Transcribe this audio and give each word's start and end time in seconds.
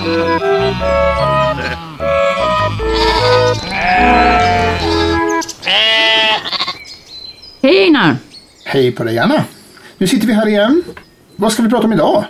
Hej 0.00 0.08
Einar! 7.62 8.16
Hej 8.64 8.92
på 8.92 9.04
dig 9.04 9.18
Anna! 9.18 9.44
Nu 9.98 10.06
sitter 10.06 10.26
vi 10.26 10.32
här 10.32 10.48
igen. 10.48 10.82
Vad 11.36 11.52
ska 11.52 11.62
vi 11.62 11.68
prata 11.68 11.84
om 11.84 11.92
idag? 11.92 12.24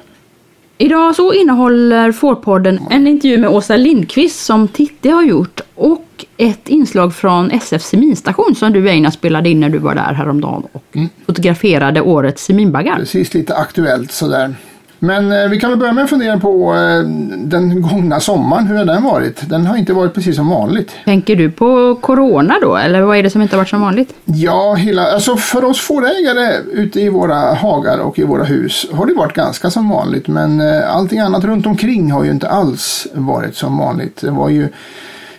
Idag 0.79 1.17
så 1.17 1.33
innehåller 1.33 2.13
Fårpodden 2.13 2.81
en 2.91 3.07
intervju 3.07 3.39
med 3.39 3.51
Åsa 3.51 3.77
Lindqvist 3.77 4.45
som 4.45 4.69
Titti 4.69 5.09
har 5.09 5.23
gjort 5.23 5.61
och 5.75 6.25
ett 6.37 6.69
inslag 6.69 7.15
från 7.15 7.51
SF 7.51 7.83
Seminstation 7.83 8.55
som 8.55 8.73
du 8.73 8.89
Einar 8.89 9.11
spelade 9.11 9.49
in 9.49 9.61
när 9.61 9.69
du 9.69 9.79
var 9.79 9.95
där 9.95 10.13
häromdagen 10.13 10.63
och 10.73 10.97
fotograferade 11.27 12.01
årets 12.01 12.45
seminbaggar. 12.45 12.97
Precis 12.97 13.35
lite 13.35 13.55
aktuellt 13.55 14.13
sådär. 14.13 14.55
Men 15.03 15.33
eh, 15.33 15.49
vi 15.49 15.61
kan 15.61 15.71
väl 15.71 15.79
börja 15.79 15.93
med 15.93 16.05
att 16.05 16.11
fundera 16.11 16.39
på 16.39 16.75
eh, 16.75 17.03
den 17.39 17.83
gångna 17.83 18.21
sommaren. 18.21 18.67
Hur 18.67 18.77
har 18.77 18.85
den 18.85 19.03
varit? 19.03 19.49
Den 19.49 19.67
har 19.67 19.77
inte 19.77 19.93
varit 19.93 20.15
precis 20.15 20.37
som 20.37 20.49
vanligt. 20.51 20.93
Tänker 21.05 21.37
du 21.37 21.51
på 21.51 21.95
Corona 21.95 22.55
då 22.63 22.77
eller 22.77 23.03
vad 23.03 23.17
är 23.17 23.23
det 23.23 23.31
som 23.31 23.43
inte 23.43 23.57
har 23.57 23.61
varit 23.61 23.69
som 23.69 23.81
vanligt? 23.81 24.15
Ja, 24.25 24.75
hela, 24.75 25.13
alltså 25.13 25.37
för 25.37 25.65
oss 25.65 25.81
fårägare 25.81 26.55
ute 26.73 27.01
i 27.01 27.09
våra 27.09 27.55
hagar 27.55 27.99
och 27.99 28.19
i 28.19 28.25
våra 28.25 28.45
hus 28.45 28.87
har 28.93 29.07
det 29.07 29.15
varit 29.15 29.35
ganska 29.35 29.71
som 29.71 29.89
vanligt. 29.89 30.29
Men 30.29 30.61
eh, 30.61 30.95
allting 30.97 31.19
annat 31.19 31.45
runt 31.45 31.67
omkring 31.67 32.11
har 32.11 32.25
ju 32.25 32.31
inte 32.31 32.49
alls 32.49 33.07
varit 33.13 33.57
som 33.57 33.79
vanligt. 33.79 34.21
Det 34.21 34.31
var 34.31 34.49
ju 34.49 34.69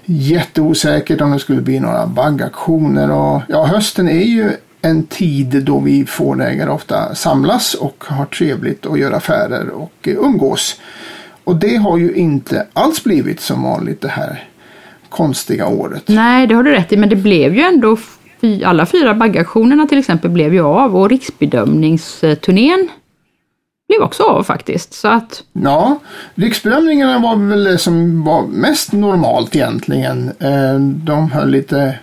jätteosäkert 0.05 1.21
om 1.21 1.31
det 1.31 1.39
skulle 1.39 1.61
bli 1.61 1.79
några 1.79 2.07
baggaktioner 2.07 3.11
och 3.11 3.41
ja, 3.47 3.65
hösten 3.65 4.09
är 4.09 4.23
ju 4.23 4.51
en 4.81 5.03
tid 5.03 5.63
då 5.63 5.79
vi 5.79 6.05
fårägare 6.05 6.69
ofta 6.69 7.15
samlas 7.15 7.73
och 7.73 8.03
har 8.07 8.25
trevligt 8.25 8.85
och 8.85 8.97
gör 8.97 9.11
affärer 9.11 9.69
och 9.69 10.07
eh, 10.07 10.15
umgås. 10.17 10.79
Och 11.43 11.55
det 11.55 11.75
har 11.75 11.97
ju 11.97 12.13
inte 12.13 12.67
alls 12.73 13.03
blivit 13.03 13.39
som 13.39 13.63
vanligt 13.63 14.01
det 14.01 14.07
här 14.07 14.47
konstiga 15.09 15.67
året. 15.67 16.03
Nej, 16.05 16.47
det 16.47 16.55
har 16.55 16.63
du 16.63 16.71
rätt 16.71 16.91
i, 16.91 16.97
men 16.97 17.09
det 17.09 17.15
blev 17.15 17.55
ju 17.55 17.61
ändå 17.61 17.97
alla 18.65 18.85
fyra 18.85 19.13
baggaktionerna 19.13 19.87
till 19.87 19.97
exempel 19.97 20.31
blev 20.31 20.53
ju 20.53 20.61
av 20.61 20.95
och 20.95 21.09
riksbedömningsturnén 21.09 22.89
blev 23.87 24.01
också 24.01 24.23
av 24.23 24.43
faktiskt. 24.43 24.93
Så 24.93 25.07
att... 25.07 25.43
Ja, 25.53 25.99
riksbedömningarna 26.35 27.19
var 27.19 27.35
väl 27.35 27.63
det 27.63 27.77
som 27.77 28.23
var 28.23 28.47
mest 28.47 28.91
normalt 28.91 29.55
egentligen. 29.55 30.31
Eh, 30.39 30.79
de 30.79 31.31
höll 31.31 31.49
lite 31.49 31.99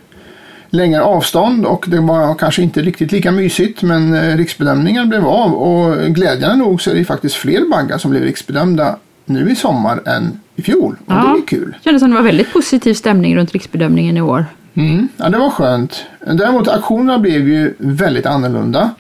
längre 0.71 1.03
avstånd 1.03 1.67
och 1.67 1.85
det 1.89 2.01
var 2.01 2.35
kanske 2.35 2.63
inte 2.63 2.83
riktigt 2.83 3.13
lika 3.13 3.33
mysigt 3.33 3.83
men 3.83 4.15
eh, 4.15 4.37
riksbedömningen 4.37 5.09
blev 5.09 5.27
av 5.27 5.55
och 5.55 5.97
glädjande 6.15 6.57
nog 6.57 6.83
så 6.83 6.91
är 6.91 6.95
det 6.95 7.05
faktiskt 7.05 7.35
fler 7.35 7.71
baggar 7.71 7.99
som 7.99 8.11
blev 8.11 8.23
riksbedömda 8.23 8.97
nu 9.25 9.51
i 9.51 9.57
sommar 9.57 10.01
än 10.07 10.41
i 10.57 10.63
fjol 10.63 10.97
och 11.07 11.13
Ja. 11.13 11.33
det 11.35 11.43
är 11.43 11.47
kul. 11.47 11.71
Det 11.79 11.85
kändes 11.85 12.01
som 12.03 12.11
det 12.11 12.17
var 12.17 12.23
väldigt 12.23 12.53
positiv 12.53 12.95
stämning 12.95 13.37
runt 13.37 13.53
riksbedömningen 13.53 14.17
i 14.17 14.21
år. 14.21 14.47
Mm. 14.75 15.09
Ja, 15.17 15.29
det 15.29 15.39
var 15.39 15.51
skönt. 15.51 16.05
Däremot 16.27 16.69
auktionerna 16.69 17.19
blev 17.19 17.49
ju 17.49 17.75
väldigt 17.79 18.27
annorlunda. 18.27 18.91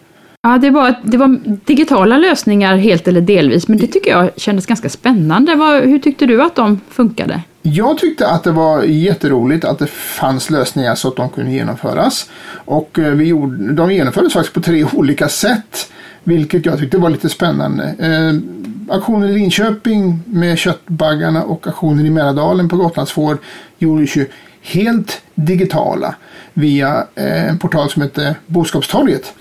Ja, 0.43 0.59
det 0.59 0.71
var, 0.71 0.95
det 1.03 1.17
var 1.17 1.41
digitala 1.65 2.19
lösningar 2.19 2.77
helt 2.77 3.09
eller 3.09 3.21
delvis, 3.21 3.69
men 3.69 3.79
det 3.79 3.87
tycker 3.87 4.11
jag 4.11 4.31
kändes 4.37 4.67
ganska 4.67 4.89
spännande. 4.89 5.55
Vad, 5.55 5.83
hur 5.83 5.99
tyckte 5.99 6.27
du 6.27 6.43
att 6.43 6.55
de 6.57 6.81
funkade? 6.91 7.41
Jag 7.73 7.99
tyckte 7.99 8.29
att 8.29 8.45
det 8.45 8.53
var 8.53 8.83
jätteroligt 8.83 9.65
att 9.65 9.79
det 9.79 9.87
fanns 9.87 10.51
lösningar 10.51 10.95
så 10.95 11.09
att 11.09 11.17
de 11.17 11.29
kunde 11.29 11.51
genomföras. 11.51 12.31
Och 12.51 12.99
eh, 12.99 13.13
vi 13.13 13.25
gjorde, 13.25 13.73
de 13.73 13.93
genomfördes 13.93 14.33
faktiskt 14.33 14.55
på 14.55 14.61
tre 14.61 14.85
olika 14.93 15.29
sätt. 15.29 15.93
Vilket 16.25 16.67
jag 16.67 16.79
tyckte 16.79 16.99
var 16.99 17.11
lite 17.11 17.29
spännande. 17.29 17.85
Eh, 17.99 18.97
aktionen 18.97 19.31
i 19.31 19.33
Linköping 19.33 20.21
med 20.27 20.59
köttbaggarna 20.59 21.45
och 21.45 21.67
aktionen 21.67 22.07
i 22.07 22.11
Mälardalen 22.11 22.69
på 22.69 22.77
Gotlandsfår 22.77 23.39
gjordes 23.79 24.17
ju 24.17 24.27
helt 24.63 25.23
digitala 25.35 26.15
via 26.55 27.07
eh, 27.15 27.49
en 27.49 27.59
portal 27.59 27.91
som 27.91 28.03
heter 28.03 28.35
Boskapstorget. 28.47 29.35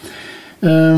Eh, 0.61 0.97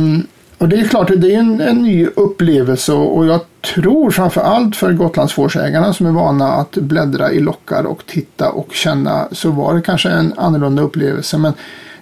och 0.59 0.69
det 0.69 0.75
är 0.75 0.87
klart, 0.87 1.11
det 1.17 1.33
är 1.33 1.39
en, 1.39 1.61
en 1.61 1.81
ny 1.81 2.07
upplevelse 2.15 2.93
och 2.93 3.25
jag 3.25 3.41
tror 3.75 4.11
framför 4.11 4.41
allt 4.41 4.75
för 4.75 4.93
Gotlandsfårsägarna 4.93 5.93
som 5.93 6.05
är 6.05 6.11
vana 6.11 6.47
att 6.47 6.71
bläddra 6.71 7.31
i 7.31 7.39
lockar 7.39 7.83
och 7.83 8.05
titta 8.05 8.49
och 8.49 8.73
känna 8.73 9.27
så 9.31 9.51
var 9.51 9.75
det 9.75 9.81
kanske 9.81 10.09
en 10.09 10.33
annorlunda 10.37 10.81
upplevelse. 10.81 11.37
Men 11.37 11.53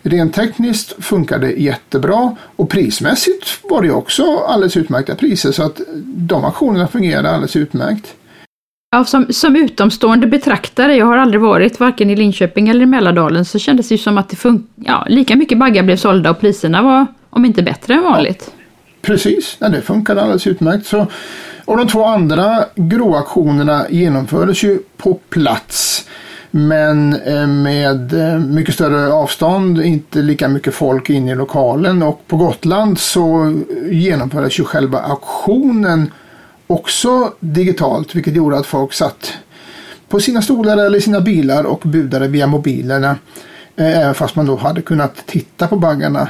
rent 0.01 0.33
tekniskt 0.33 1.03
funkar 1.03 1.39
det 1.39 1.51
jättebra 1.51 2.35
och 2.55 2.69
prismässigt 2.69 3.59
var 3.63 3.81
det 3.81 3.91
också 3.91 4.37
alldeles 4.37 4.77
utmärkta 4.77 5.15
priser 5.15 5.51
så 5.51 5.63
att 5.63 5.81
de 6.03 6.45
aktionerna 6.45 6.87
fungerade 6.87 7.29
alldeles 7.29 7.55
utmärkt. 7.55 8.13
Ja, 8.91 9.05
som, 9.05 9.25
som 9.29 9.55
utomstående 9.55 10.27
betraktare, 10.27 10.95
jag 10.95 11.05
har 11.05 11.17
aldrig 11.17 11.41
varit 11.41 11.79
varken 11.79 12.09
i 12.09 12.15
Linköping 12.15 12.69
eller 12.69 12.81
i 12.81 12.85
Mälardalen, 12.85 13.45
så 13.45 13.59
kändes 13.59 13.87
det 13.87 13.93
ju 13.95 13.99
som 13.99 14.17
att 14.17 14.29
det 14.29 14.35
fun- 14.35 14.63
ja, 14.75 15.05
lika 15.09 15.35
mycket 15.35 15.59
baggar 15.59 15.83
blev 15.83 15.97
sålda 15.97 16.29
och 16.29 16.39
priserna 16.39 16.81
var, 16.81 17.05
om 17.37 17.45
inte 17.45 17.63
bättre 17.63 17.93
än 17.93 18.03
vanligt. 18.03 18.51
Precis, 19.01 19.57
ja, 19.59 19.69
det 19.69 19.81
funkade 19.81 20.21
alldeles 20.21 20.47
utmärkt. 20.47 20.85
Så, 20.85 21.07
och 21.65 21.77
de 21.77 21.87
två 21.87 22.05
andra 22.05 22.65
gråaktionerna 22.75 23.85
genomfördes 23.89 24.63
ju 24.63 24.79
på 24.97 25.13
plats. 25.29 26.05
Men 26.51 27.13
eh, 27.13 27.47
med 27.47 28.13
eh, 28.13 28.39
mycket 28.39 28.73
större 28.73 29.13
avstånd, 29.13 29.81
inte 29.81 30.19
lika 30.21 30.47
mycket 30.47 30.73
folk 30.73 31.09
inne 31.09 31.31
i 31.31 31.35
lokalen. 31.35 32.03
Och 32.03 32.21
på 32.27 32.37
Gotland 32.37 32.99
så 32.99 33.53
genomfördes 33.91 34.59
ju 34.59 34.63
själva 34.63 34.99
auktionen 34.99 36.11
också 36.67 37.31
digitalt. 37.39 38.15
Vilket 38.15 38.35
gjorde 38.35 38.57
att 38.57 38.65
folk 38.65 38.93
satt 38.93 39.33
på 40.09 40.19
sina 40.19 40.41
stolar 40.41 40.77
eller 40.77 40.99
sina 40.99 41.21
bilar 41.21 41.63
och 41.63 41.81
budade 41.85 42.27
via 42.27 42.47
mobilerna. 42.47 43.15
eh, 43.75 43.99
Även 43.99 44.13
fast 44.15 44.35
man 44.35 44.45
då 44.45 44.55
hade 44.55 44.81
kunnat 44.81 45.15
titta 45.25 45.67
på 45.67 45.75
baggarna 45.75 46.27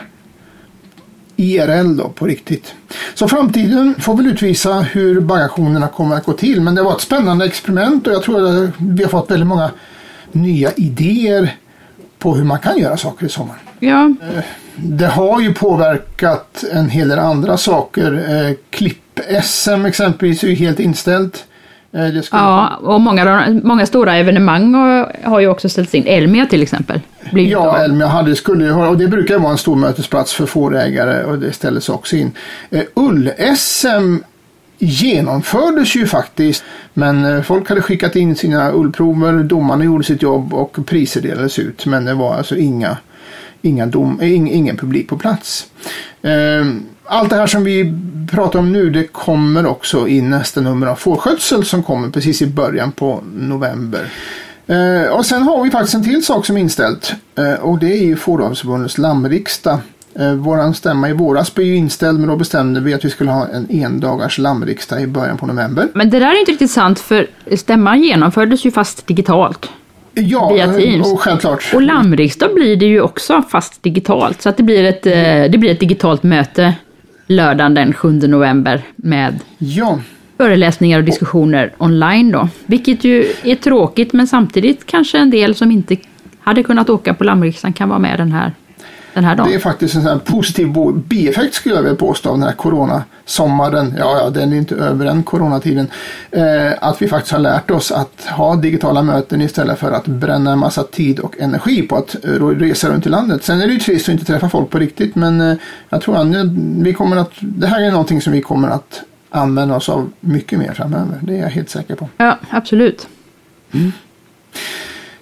IRL 1.37 1.97
då 1.97 2.09
på 2.09 2.25
riktigt. 2.27 2.73
Så 3.13 3.27
framtiden 3.27 3.95
får 3.99 4.17
väl 4.17 4.27
utvisa 4.27 4.73
hur 4.79 5.19
baggationerna 5.21 5.87
kommer 5.87 6.15
att 6.15 6.25
gå 6.25 6.33
till. 6.33 6.61
Men 6.61 6.75
det 6.75 6.83
var 6.83 6.95
ett 6.95 7.01
spännande 7.01 7.45
experiment 7.45 8.07
och 8.07 8.13
jag 8.13 8.23
tror 8.23 8.63
att 8.63 8.71
vi 8.77 9.03
har 9.03 9.09
fått 9.09 9.31
väldigt 9.31 9.47
många 9.47 9.71
nya 10.31 10.71
idéer 10.71 11.55
på 12.19 12.35
hur 12.35 12.43
man 12.43 12.59
kan 12.59 12.77
göra 12.77 12.97
saker 12.97 13.25
i 13.25 13.29
sommar. 13.29 13.55
Ja, 13.79 14.13
Det 14.75 15.07
har 15.07 15.41
ju 15.41 15.53
påverkat 15.53 16.63
en 16.73 16.89
hel 16.89 17.07
del 17.09 17.19
andra 17.19 17.57
saker. 17.57 18.13
Eh, 18.29 18.55
Klipp-SM 18.69 19.85
exempelvis 19.85 20.43
är 20.43 20.47
ju 20.47 20.55
helt 20.55 20.79
inställt. 20.79 21.45
Eh, 21.97 22.21
ja 22.31 22.75
och 22.75 23.01
många, 23.01 23.59
många 23.63 23.85
stora 23.85 24.15
evenemang 24.15 24.73
har, 25.23 25.39
ju 25.39 25.47
också 25.47 25.69
ställts 25.69 25.95
in. 25.95 26.07
Elmia 26.07 26.45
till 26.45 26.61
exempel. 26.61 27.01
Ja. 27.31 27.77
Elmia 27.77 28.07
hade, 28.07 28.35
skulle 28.35 28.65
ju 28.65 28.73
och 28.73 28.97
det 28.97 29.07
brukar 29.07 29.39
vara 29.39 29.51
en 29.51 29.57
stor 29.57 29.75
mötesplats 29.75 30.33
för 30.33 30.45
fårägare 30.45 31.23
och 31.23 31.39
det 31.39 31.51
ställdes 31.51 31.89
också 31.89 32.15
in. 32.15 32.31
Eh, 32.69 32.83
Ull-SM 32.93 34.23
genomfördes 34.79 35.95
ju 35.95 36.07
faktiskt 36.07 36.63
men 36.93 37.25
eh, 37.25 37.41
folk 37.41 37.69
hade 37.69 37.81
skickat 37.81 38.15
in 38.15 38.35
sina 38.35 38.71
ullprover, 38.71 39.43
domarna 39.43 39.83
gjorde 39.83 40.03
sitt 40.03 40.21
jobb 40.21 40.53
och 40.53 40.77
priser 40.85 41.21
delades 41.21 41.59
ut 41.59 41.85
men 41.85 42.05
det 42.05 42.13
var 42.13 42.35
alltså 42.35 42.55
inga, 42.55 42.97
inga 43.67 43.85
dom, 43.85 44.19
eh, 44.21 44.33
ing, 44.33 44.51
ingen 44.51 44.77
publik 44.77 45.09
på 45.09 45.17
plats. 45.17 45.67
Eh, 46.21 46.65
allt 47.05 47.29
det 47.29 47.35
här 47.35 47.47
som 47.47 47.63
vi 47.63 47.93
pratar 48.31 48.59
om 48.59 48.73
nu 48.73 48.89
det 48.89 49.07
kommer 49.07 49.65
också 49.65 50.07
i 50.07 50.21
nästa 50.21 50.61
nummer 50.61 50.87
av 50.87 50.95
Fårskötsel 50.95 51.65
som 51.65 51.83
kommer 51.83 52.09
precis 52.09 52.41
i 52.41 52.47
början 52.47 52.91
på 52.91 53.23
november. 53.33 54.11
Eh, 54.67 55.11
och 55.11 55.25
sen 55.25 55.43
har 55.43 55.63
vi 55.63 55.71
faktiskt 55.71 55.95
en 55.95 56.03
till 56.03 56.25
sak 56.25 56.45
som 56.45 56.57
är 56.57 56.61
inställt 56.61 57.13
eh, 57.35 57.53
och 57.53 57.79
det 57.79 57.93
är 57.93 58.03
ju 58.03 58.15
Fåravelsförbundets 58.15 58.97
lammriksdag. 58.97 59.79
Eh, 60.19 60.71
stämma 60.71 61.09
i 61.09 61.13
våras 61.13 61.53
blev 61.53 61.67
ju 61.67 61.75
inställd 61.75 62.19
men 62.19 62.29
då 62.29 62.35
bestämde 62.35 62.79
vi 62.79 62.93
att 62.93 63.05
vi 63.05 63.09
skulle 63.09 63.31
ha 63.31 63.47
en 63.47 63.67
endagars 63.69 64.37
lammriksdag 64.37 65.01
i 65.01 65.07
början 65.07 65.37
på 65.37 65.45
november. 65.45 65.87
Men 65.93 66.09
det 66.09 66.19
där 66.19 66.27
är 66.27 66.39
inte 66.39 66.51
riktigt 66.51 66.71
sant 66.71 66.99
för 66.99 67.27
stämman 67.55 68.03
genomfördes 68.03 68.65
ju 68.65 68.71
fast 68.71 69.07
digitalt. 69.07 69.69
Ja, 70.21 70.53
Via 70.53 70.73
Teams. 70.73 71.13
och 71.13 71.19
självklart. 71.21 71.63
Och 71.73 71.81
lammriksdag 71.81 72.53
blir 72.55 72.75
det 72.75 72.85
ju 72.85 73.01
också 73.01 73.43
fast 73.49 73.83
digitalt. 73.83 74.41
Så 74.41 74.49
att 74.49 74.57
det 74.57 74.63
blir 74.63 74.83
ett, 74.83 75.05
eh, 75.05 75.51
det 75.51 75.57
blir 75.57 75.71
ett 75.71 75.79
digitalt 75.79 76.23
möte 76.23 76.73
lördagen 77.27 77.73
den 77.73 77.93
7 77.93 78.11
november 78.27 78.81
med 78.95 79.39
Ja, 79.57 79.99
föreläsningar 80.37 80.99
och 80.99 81.03
diskussioner 81.05 81.73
online 81.77 82.31
då. 82.31 82.49
Vilket 82.65 83.03
ju 83.03 83.25
är 83.43 83.55
tråkigt 83.55 84.13
men 84.13 84.27
samtidigt 84.27 84.85
kanske 84.85 85.17
en 85.17 85.29
del 85.29 85.55
som 85.55 85.71
inte 85.71 85.97
hade 86.39 86.63
kunnat 86.63 86.89
åka 86.89 87.13
på 87.13 87.23
lammriksdagen 87.23 87.73
kan 87.73 87.89
vara 87.89 87.99
med 87.99 88.19
den 88.19 88.31
här, 88.31 88.51
den 89.17 89.25
här 89.25 89.35
dagen. 89.35 89.49
det 89.49 89.55
är 89.55 89.59
faktiskt 89.59 89.95
en 89.95 90.19
positiv 90.19 90.73
bieffekt 90.93 91.53
skulle 91.53 91.75
jag 91.75 91.81
vilja 91.81 91.97
påstå 91.97 92.29
av 92.29 92.37
den 92.37 92.47
här 92.47 92.55
coronasommaren. 92.55 93.93
Ja, 93.97 94.19
ja, 94.23 94.29
den 94.29 94.53
är 94.53 94.57
inte 94.57 94.75
över 94.75 95.05
än 95.05 95.23
coronatiden. 95.23 95.87
Eh, 96.31 96.43
att 96.81 97.01
vi 97.01 97.07
faktiskt 97.07 97.31
har 97.31 97.39
lärt 97.39 97.71
oss 97.71 97.91
att 97.91 98.25
ha 98.29 98.55
digitala 98.55 99.03
möten 99.03 99.41
istället 99.41 99.79
för 99.79 99.91
att 99.91 100.07
bränna 100.07 100.51
en 100.51 100.59
massa 100.59 100.83
tid 100.83 101.19
och 101.19 101.35
energi 101.39 101.81
på 101.81 101.95
att 101.95 102.15
eh, 102.25 102.29
resa 102.29 102.89
runt 102.89 103.05
i 103.05 103.09
landet. 103.09 103.43
Sen 103.43 103.61
är 103.61 103.67
det 103.67 103.73
ju 103.73 103.79
trist 103.79 104.09
att 104.09 104.13
inte 104.13 104.25
träffa 104.25 104.49
folk 104.49 104.69
på 104.69 104.79
riktigt 104.79 105.15
men 105.15 105.41
eh, 105.41 105.57
jag 105.89 106.01
tror 106.01 106.17
att 106.17 106.27
vi 106.77 106.93
kommer 106.93 107.17
att, 107.17 107.31
det 107.39 107.67
här 107.67 107.81
är 107.81 107.91
någonting 107.91 108.21
som 108.21 108.33
vi 108.33 108.41
kommer 108.41 108.67
att 108.67 109.01
använda 109.29 109.75
oss 109.75 109.89
av 109.89 110.09
mycket 110.19 110.59
mer 110.59 110.73
framöver. 110.73 111.19
Det 111.21 111.37
är 111.37 111.41
jag 111.41 111.49
helt 111.49 111.69
säker 111.69 111.95
på. 111.95 112.09
Ja, 112.17 112.37
absolut. 112.49 113.07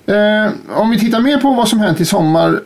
Eh, 0.06 0.52
om 0.76 0.90
vi 0.90 1.00
tittar 1.00 1.20
mer 1.20 1.38
på 1.38 1.54
vad 1.54 1.68
som 1.68 1.80
hänt 1.80 2.02
i 2.02 2.06
sommar, 2.06 2.50
som 2.50 2.60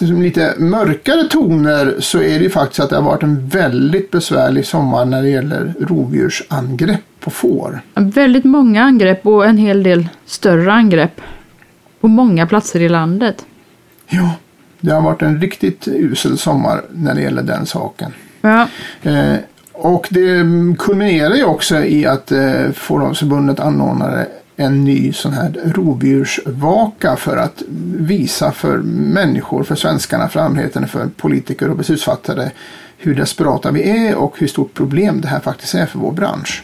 lite 0.00 0.54
mörkare 0.58 1.24
toner, 1.24 1.94
så 1.98 2.18
är 2.18 2.38
det 2.38 2.44
ju 2.44 2.50
faktiskt 2.50 2.80
att 2.80 2.90
det 2.90 2.96
har 2.96 3.02
varit 3.02 3.22
en 3.22 3.48
väldigt 3.48 4.10
besvärlig 4.10 4.66
sommar 4.66 5.04
när 5.04 5.22
det 5.22 5.28
gäller 5.28 5.74
rovdjursangrepp 5.80 7.00
på 7.20 7.30
får. 7.30 7.80
Väldigt 7.94 8.44
många 8.44 8.82
angrepp 8.82 9.26
och 9.26 9.46
en 9.46 9.58
hel 9.58 9.82
del 9.82 10.08
större 10.26 10.72
angrepp 10.72 11.20
på 12.00 12.08
många 12.08 12.46
platser 12.46 12.80
i 12.80 12.88
landet. 12.88 13.46
Ja, 14.08 14.34
det 14.80 14.90
har 14.90 15.02
varit 15.02 15.22
en 15.22 15.40
riktigt 15.40 15.88
usel 15.88 16.38
sommar 16.38 16.82
när 16.90 17.14
det 17.14 17.20
gäller 17.20 17.42
den 17.42 17.66
saken. 17.66 18.12
Ja, 18.40 18.68
Eh, 19.02 19.36
och 19.72 20.08
det 20.10 20.44
kulminerar 20.78 21.34
ju 21.34 21.44
också 21.44 21.84
i 21.84 22.06
att 22.06 22.32
eh, 22.32 22.70
Fåravelsförbundet 22.74 23.60
anordnade 23.60 24.26
en 24.62 24.84
ny 24.84 25.12
sån 25.12 25.32
här 25.32 25.60
rovdjursvaka 25.64 27.16
för 27.16 27.36
att 27.36 27.62
visa 27.96 28.52
för 28.52 28.78
människor, 29.14 29.62
för 29.64 29.74
svenskarna, 29.74 30.28
för 30.28 30.40
allmänheten, 30.40 30.88
för 30.88 31.06
politiker 31.16 31.70
och 31.70 31.76
beslutsfattare 31.76 32.50
hur 32.98 33.14
desperata 33.14 33.70
vi 33.70 33.90
är 34.06 34.14
och 34.14 34.34
hur 34.38 34.46
stort 34.46 34.74
problem 34.74 35.20
det 35.20 35.28
här 35.28 35.40
faktiskt 35.40 35.74
är 35.74 35.86
för 35.86 35.98
vår 35.98 36.12
bransch. 36.12 36.62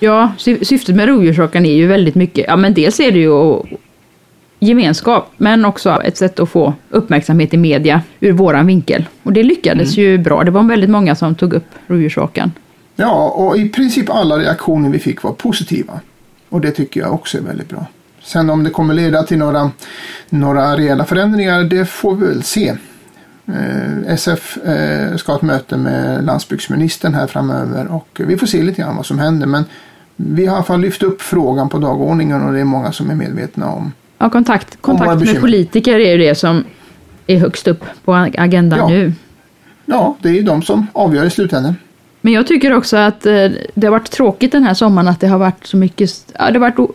ja 0.00 0.32
sy- 0.38 0.64
syftet 0.64 0.96
med 0.96 1.08
rovdjursåkaren 1.08 1.66
är 1.66 1.74
ju 1.74 1.86
väldigt 1.86 2.14
mycket, 2.14 2.44
ja 2.48 2.56
men 2.56 2.74
dels 2.74 3.00
är 3.00 3.12
det 3.12 3.18
ju 3.18 3.60
gemenskap, 4.58 5.30
men 5.36 5.64
också 5.64 6.02
ett 6.04 6.16
sätt 6.16 6.40
att 6.40 6.48
få 6.48 6.74
uppmärksamhet 6.90 7.54
i 7.54 7.56
media 7.56 8.02
ur 8.20 8.32
våran 8.32 8.66
vinkel. 8.66 9.04
Och 9.22 9.32
det 9.32 9.42
lyckades 9.42 9.96
ju 9.96 10.18
bra. 10.18 10.44
Det 10.44 10.50
var 10.50 10.62
väldigt 10.62 10.90
många 10.90 11.14
som 11.14 11.34
tog 11.34 11.52
upp 11.52 11.66
rovdjursåkaren. 11.86 12.52
Ja, 12.96 13.28
och 13.28 13.58
i 13.58 13.68
princip 13.68 14.10
alla 14.10 14.38
reaktioner 14.38 14.90
vi 14.90 14.98
fick 14.98 15.22
var 15.22 15.32
positiva. 15.32 16.00
Och 16.56 16.62
det 16.62 16.70
tycker 16.70 17.00
jag 17.00 17.14
också 17.14 17.38
är 17.38 17.42
väldigt 17.42 17.68
bra. 17.68 17.86
Sen 18.22 18.50
om 18.50 18.64
det 18.64 18.70
kommer 18.70 18.94
leda 18.94 19.22
till 19.22 19.38
några, 19.38 19.70
några 20.30 20.76
reella 20.76 21.04
förändringar, 21.04 21.64
det 21.64 21.86
får 21.86 22.14
vi 22.14 22.26
väl 22.26 22.42
se. 22.42 22.68
Eh, 23.46 24.12
SF 24.12 24.56
eh, 24.56 25.16
ska 25.16 25.32
ha 25.32 25.36
ett 25.36 25.42
möte 25.42 25.76
med 25.76 26.24
landsbygdsministern 26.24 27.14
här 27.14 27.26
framöver 27.26 27.86
och 27.86 28.20
vi 28.26 28.36
får 28.36 28.46
se 28.46 28.62
lite 28.62 28.82
grann 28.82 28.96
vad 28.96 29.06
som 29.06 29.18
händer. 29.18 29.46
Men 29.46 29.64
vi 30.16 30.46
har 30.46 30.54
i 30.54 30.56
alla 30.56 30.64
fall 30.64 30.80
lyft 30.80 31.02
upp 31.02 31.22
frågan 31.22 31.68
på 31.68 31.78
dagordningen 31.78 32.42
och 32.42 32.52
det 32.52 32.60
är 32.60 32.64
många 32.64 32.92
som 32.92 33.10
är 33.10 33.14
medvetna 33.14 33.70
om. 33.70 33.92
Ja, 34.18 34.30
kontakt, 34.30 34.78
kontakt 34.80 35.24
med 35.24 35.40
politiker 35.40 35.98
är 36.00 36.12
ju 36.12 36.18
det 36.18 36.34
som 36.34 36.64
är 37.26 37.38
högst 37.38 37.68
upp 37.68 37.84
på 38.04 38.14
agendan 38.14 38.78
Ja. 38.78 38.88
nu. 38.88 39.12
Ja, 39.86 40.16
det 40.22 40.28
är 40.28 40.32
ju 40.32 40.42
de 40.42 40.62
som 40.62 40.86
avgör 40.92 41.24
i 41.24 41.30
slutändan. 41.30 41.74
Men 42.26 42.32
jag 42.32 42.46
tycker 42.46 42.72
också 42.72 42.96
att 42.96 43.26
eh, 43.26 43.50
det 43.74 43.86
har 43.86 43.90
varit 43.90 44.10
tråkigt 44.10 44.52
den 44.52 44.62
här 44.62 44.74
sommaren 44.74 45.08
att 45.08 45.20
det 45.20 45.26
har 45.26 45.38
varit 45.38 45.66
så 45.66 45.76
mycket, 45.76 46.10
ja, 46.38 46.50
det 46.50 46.58
har 46.58 46.70
varit 46.70 46.90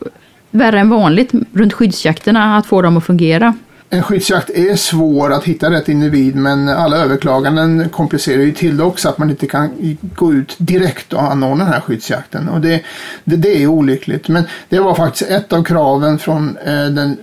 värre 0.52 0.80
än 0.80 0.90
vanligt 0.90 1.32
runt 1.54 1.74
skyddsjakterna 1.74 2.58
att 2.58 2.66
få 2.66 2.82
dem 2.82 2.98
att 2.98 3.06
fungera. 3.06 3.54
En 3.90 4.04
skyddsjakt 4.04 4.50
är 4.50 4.76
svår 4.76 5.34
att 5.34 5.44
hitta 5.44 5.72
rätt 5.72 5.90
individ 5.90 6.36
men 6.36 6.70
alla 6.70 6.98
överklaganden 6.98 7.90
komplicerar 7.90 8.42
ju 8.42 8.52
till 8.52 8.78
det 8.78 8.84
också 8.84 9.10
att 9.10 9.18
man 9.18 9.30
inte 9.30 9.48
kan 9.48 9.98
gå 10.16 10.34
ut 10.34 10.56
direkt 10.58 11.14
och 11.14 11.24
anordna 11.24 11.64
den 11.64 11.74
här 11.74 11.82
skyddsjakten. 11.82 12.50
Och 12.50 12.62
det, 12.62 12.82
det, 13.24 13.36
det 13.36 13.64
är 13.64 13.68
olyckligt. 13.68 14.28
Men 14.28 14.44
det 14.70 14.80
var 14.80 14.96
faktiskt 14.96 15.32
ett 15.32 15.54
av 15.54 15.64
kraven 15.64 16.20
från 16.20 16.58
eh, 16.66 16.86
den 16.86 17.18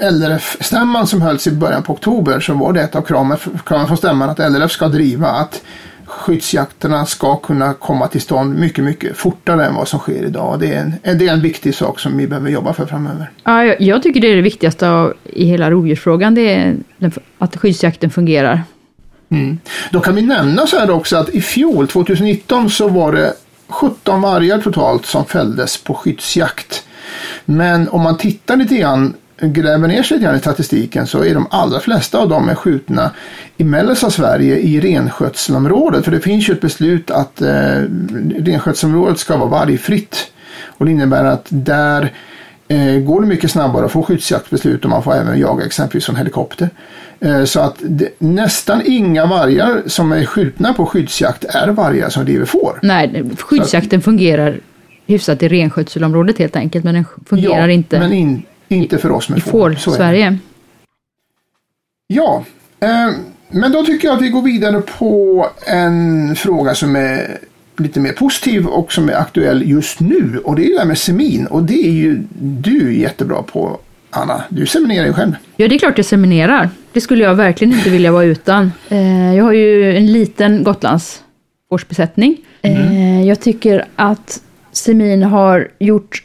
LRF-stämman 0.00 1.06
som 1.06 1.22
hölls 1.22 1.46
i 1.46 1.50
början 1.50 1.82
på 1.82 1.92
oktober 1.92 2.40
så 2.40 2.54
var 2.54 2.72
det 2.72 2.82
ett 2.82 2.96
av 2.96 3.02
kraven, 3.02 3.38
kraven 3.66 3.86
från 3.86 3.96
stämman 3.96 4.30
att 4.30 4.38
LRF 4.38 4.70
ska 4.70 4.88
driva 4.88 5.28
att 5.28 5.62
skyddsjakterna 6.18 7.06
ska 7.06 7.36
kunna 7.36 7.74
komma 7.74 8.08
till 8.08 8.20
stånd 8.20 8.58
mycket, 8.58 8.84
mycket 8.84 9.16
fortare 9.16 9.66
än 9.66 9.74
vad 9.74 9.88
som 9.88 9.98
sker 9.98 10.24
idag. 10.24 10.60
Det 10.60 10.74
är 10.74 10.80
en, 11.02 11.18
det 11.18 11.28
är 11.28 11.32
en 11.32 11.40
viktig 11.40 11.74
sak 11.74 12.00
som 12.00 12.16
vi 12.16 12.26
behöver 12.26 12.50
jobba 12.50 12.72
för 12.72 12.86
framöver. 12.86 13.30
Ja, 13.44 13.64
jag, 13.64 13.80
jag 13.80 14.02
tycker 14.02 14.20
det 14.20 14.32
är 14.32 14.36
det 14.36 14.42
viktigaste 14.42 14.90
av, 14.90 15.14
i 15.24 15.44
hela 15.44 15.70
rovdjursfrågan, 15.70 16.34
det 16.34 16.54
är 16.54 16.76
att 17.38 17.56
skyddsjakten 17.56 18.10
fungerar. 18.10 18.62
Mm. 19.30 19.58
Då 19.90 20.00
kan 20.00 20.14
vi 20.14 20.22
nämna 20.22 20.66
så 20.66 20.78
här 20.78 20.90
också 20.90 21.16
att 21.16 21.28
i 21.28 21.40
fjol, 21.40 21.88
2019, 21.88 22.70
så 22.70 22.88
var 22.88 23.12
det 23.12 23.32
17 23.68 24.20
vargar 24.20 24.58
totalt 24.58 25.06
som 25.06 25.24
fälldes 25.24 25.84
på 25.84 25.94
skyddsjakt. 25.94 26.84
Men 27.44 27.88
om 27.88 28.02
man 28.02 28.16
tittar 28.16 28.56
lite 28.56 28.76
grann, 28.76 29.14
gräver 29.40 29.88
ner 29.88 30.02
sig 30.02 30.16
lite 30.16 30.24
grann 30.24 30.36
i 30.36 30.40
statistiken 30.40 31.06
så 31.06 31.24
är 31.24 31.34
de 31.34 31.46
allra 31.50 31.80
flesta 31.80 32.18
av 32.18 32.28
dem 32.28 32.48
är 32.48 32.54
skjutna 32.54 33.10
i 33.56 33.64
mellersta 33.64 34.10
Sverige 34.10 34.58
i 34.58 34.80
renskötselområdet. 34.80 36.04
För 36.04 36.12
det 36.12 36.20
finns 36.20 36.48
ju 36.48 36.52
ett 36.52 36.60
beslut 36.60 37.10
att 37.10 37.40
eh, 37.42 37.82
renskötselområdet 38.38 39.18
ska 39.18 39.36
vara 39.36 39.48
vargfritt. 39.48 40.32
Och 40.66 40.86
det 40.86 40.92
innebär 40.92 41.24
att 41.24 41.46
där 41.48 42.12
eh, 42.68 42.94
går 42.94 43.20
det 43.20 43.26
mycket 43.26 43.50
snabbare 43.50 43.84
att 43.84 43.92
få 43.92 44.02
skyddsjaktsbeslut 44.02 44.84
och 44.84 44.90
man 44.90 45.02
får 45.02 45.14
även 45.14 45.38
jaga 45.38 45.64
exempelvis 45.64 46.04
från 46.04 46.16
helikopter. 46.16 46.70
Eh, 47.20 47.44
så 47.44 47.60
att 47.60 47.76
det, 47.80 48.08
nästan 48.18 48.82
inga 48.84 49.26
vargar 49.26 49.82
som 49.86 50.12
är 50.12 50.24
skjutna 50.24 50.74
på 50.74 50.86
skyddsjakt 50.86 51.44
är 51.44 51.68
vargar 51.68 52.08
som 52.08 52.24
driver 52.24 52.44
får. 52.44 52.78
Nej, 52.82 53.24
skyddsjakten 53.38 54.02
fungerar 54.02 54.60
hyfsat 55.06 55.42
i 55.42 55.48
renskötselområdet 55.48 56.38
helt 56.38 56.56
enkelt, 56.56 56.84
men 56.84 56.94
den 56.94 57.04
fungerar 57.26 57.68
inte 57.68 57.98
men 57.98 58.12
in, 58.12 58.42
inte 58.68 58.98
för 58.98 59.10
oss 59.10 59.28
med 59.28 59.38
i 59.38 59.40
får. 59.40 59.72
får. 59.74 59.92
Sverige. 59.92 60.38
Ja, 62.06 62.44
eh, 62.80 63.10
men 63.48 63.72
då 63.72 63.84
tycker 63.84 64.08
jag 64.08 64.16
att 64.16 64.22
vi 64.22 64.28
går 64.28 64.42
vidare 64.42 64.80
på 64.80 65.46
en 65.66 66.36
fråga 66.36 66.74
som 66.74 66.96
är 66.96 67.38
lite 67.76 68.00
mer 68.00 68.12
positiv 68.12 68.66
och 68.66 68.92
som 68.92 69.08
är 69.08 69.12
aktuell 69.12 69.70
just 69.70 70.00
nu. 70.00 70.40
Och 70.44 70.56
det 70.56 70.66
är 70.66 70.70
det 70.70 70.78
där 70.78 70.84
med 70.84 70.98
semin. 70.98 71.46
Och 71.46 71.62
det 71.62 71.86
är 71.86 71.92
ju 71.92 72.22
du 72.40 72.98
jättebra 72.98 73.42
på, 73.42 73.78
Anna. 74.10 74.42
Du 74.48 74.66
seminerar 74.66 75.06
ju 75.06 75.12
själv. 75.12 75.32
Ja, 75.56 75.68
det 75.68 75.74
är 75.74 75.78
klart 75.78 75.98
jag 75.98 76.06
seminerar. 76.06 76.70
Det 76.92 77.00
skulle 77.00 77.24
jag 77.24 77.34
verkligen 77.34 77.74
inte 77.74 77.90
vilja 77.90 78.12
vara 78.12 78.24
utan. 78.24 78.72
Eh, 78.88 79.34
jag 79.34 79.44
har 79.44 79.52
ju 79.52 79.96
en 79.96 80.12
liten 80.12 80.64
Gotlands 80.64 81.22
årsbesättning. 81.70 82.36
Eh, 82.62 83.22
jag 83.26 83.40
tycker 83.40 83.84
att 83.96 84.42
semin 84.72 85.22
har 85.22 85.68
gjort 85.78 86.22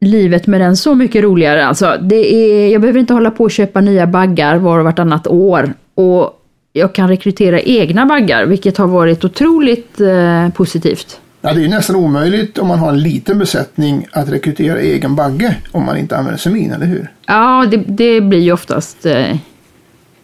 livet 0.00 0.46
med 0.46 0.60
den 0.60 0.76
så 0.76 0.94
mycket 0.94 1.22
roligare. 1.22 1.66
Alltså, 1.66 1.96
det 2.02 2.34
är, 2.34 2.72
jag 2.72 2.80
behöver 2.80 3.00
inte 3.00 3.14
hålla 3.14 3.30
på 3.30 3.44
och 3.44 3.50
köpa 3.50 3.80
nya 3.80 4.06
baggar 4.06 4.56
var 4.56 4.78
och 4.78 4.84
vartannat 4.84 5.26
år. 5.26 5.74
Och 5.94 6.42
jag 6.72 6.92
kan 6.92 7.08
rekrytera 7.08 7.60
egna 7.60 8.06
baggar, 8.06 8.46
vilket 8.46 8.76
har 8.76 8.86
varit 8.86 9.24
otroligt 9.24 10.00
eh, 10.00 10.48
positivt. 10.48 11.20
Ja, 11.40 11.52
det 11.52 11.64
är 11.64 11.68
nästan 11.68 11.96
omöjligt 11.96 12.58
om 12.58 12.68
man 12.68 12.78
har 12.78 12.88
en 12.88 13.00
liten 13.00 13.38
besättning 13.38 14.06
att 14.12 14.28
rekrytera 14.28 14.78
egen 14.78 15.16
bagge 15.16 15.56
om 15.72 15.84
man 15.84 15.96
inte 15.96 16.16
använder 16.16 16.38
semin, 16.38 16.72
eller 16.72 16.86
hur? 16.86 17.12
Ja, 17.26 17.66
det, 17.70 17.76
det 17.76 18.20
blir 18.20 18.40
ju 18.40 18.52
oftast 18.52 19.06
eh, 19.06 19.36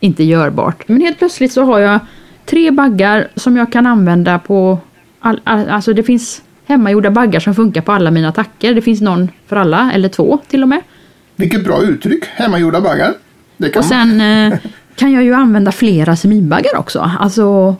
inte 0.00 0.24
görbart. 0.24 0.88
Men 0.88 1.00
helt 1.00 1.18
plötsligt 1.18 1.52
så 1.52 1.62
har 1.62 1.78
jag 1.78 1.98
tre 2.46 2.70
baggar 2.70 3.28
som 3.36 3.56
jag 3.56 3.72
kan 3.72 3.86
använda 3.86 4.38
på... 4.38 4.78
All, 5.20 5.40
all, 5.44 5.68
alltså 5.68 5.92
det 5.92 6.02
finns 6.02 6.42
hemmagjorda 6.66 7.10
baggar 7.10 7.40
som 7.40 7.54
funkar 7.54 7.80
på 7.80 7.92
alla 7.92 8.10
mina 8.10 8.28
attacker. 8.28 8.74
Det 8.74 8.82
finns 8.82 9.00
någon 9.00 9.28
för 9.46 9.56
alla, 9.56 9.92
eller 9.92 10.08
två 10.08 10.38
till 10.48 10.62
och 10.62 10.68
med. 10.68 10.80
Vilket 11.36 11.64
bra 11.64 11.82
uttryck, 11.82 12.24
hemmagjorda 12.24 12.80
baggar. 12.80 13.14
Det 13.56 13.68
kan 13.68 13.80
Och 13.80 13.84
sen 13.84 14.20
eh, 14.20 14.58
kan 14.94 15.12
jag 15.12 15.24
ju 15.24 15.34
använda 15.34 15.72
flera 15.72 16.16
seminbaggar 16.16 16.76
också. 16.76 17.10
Alltså 17.20 17.76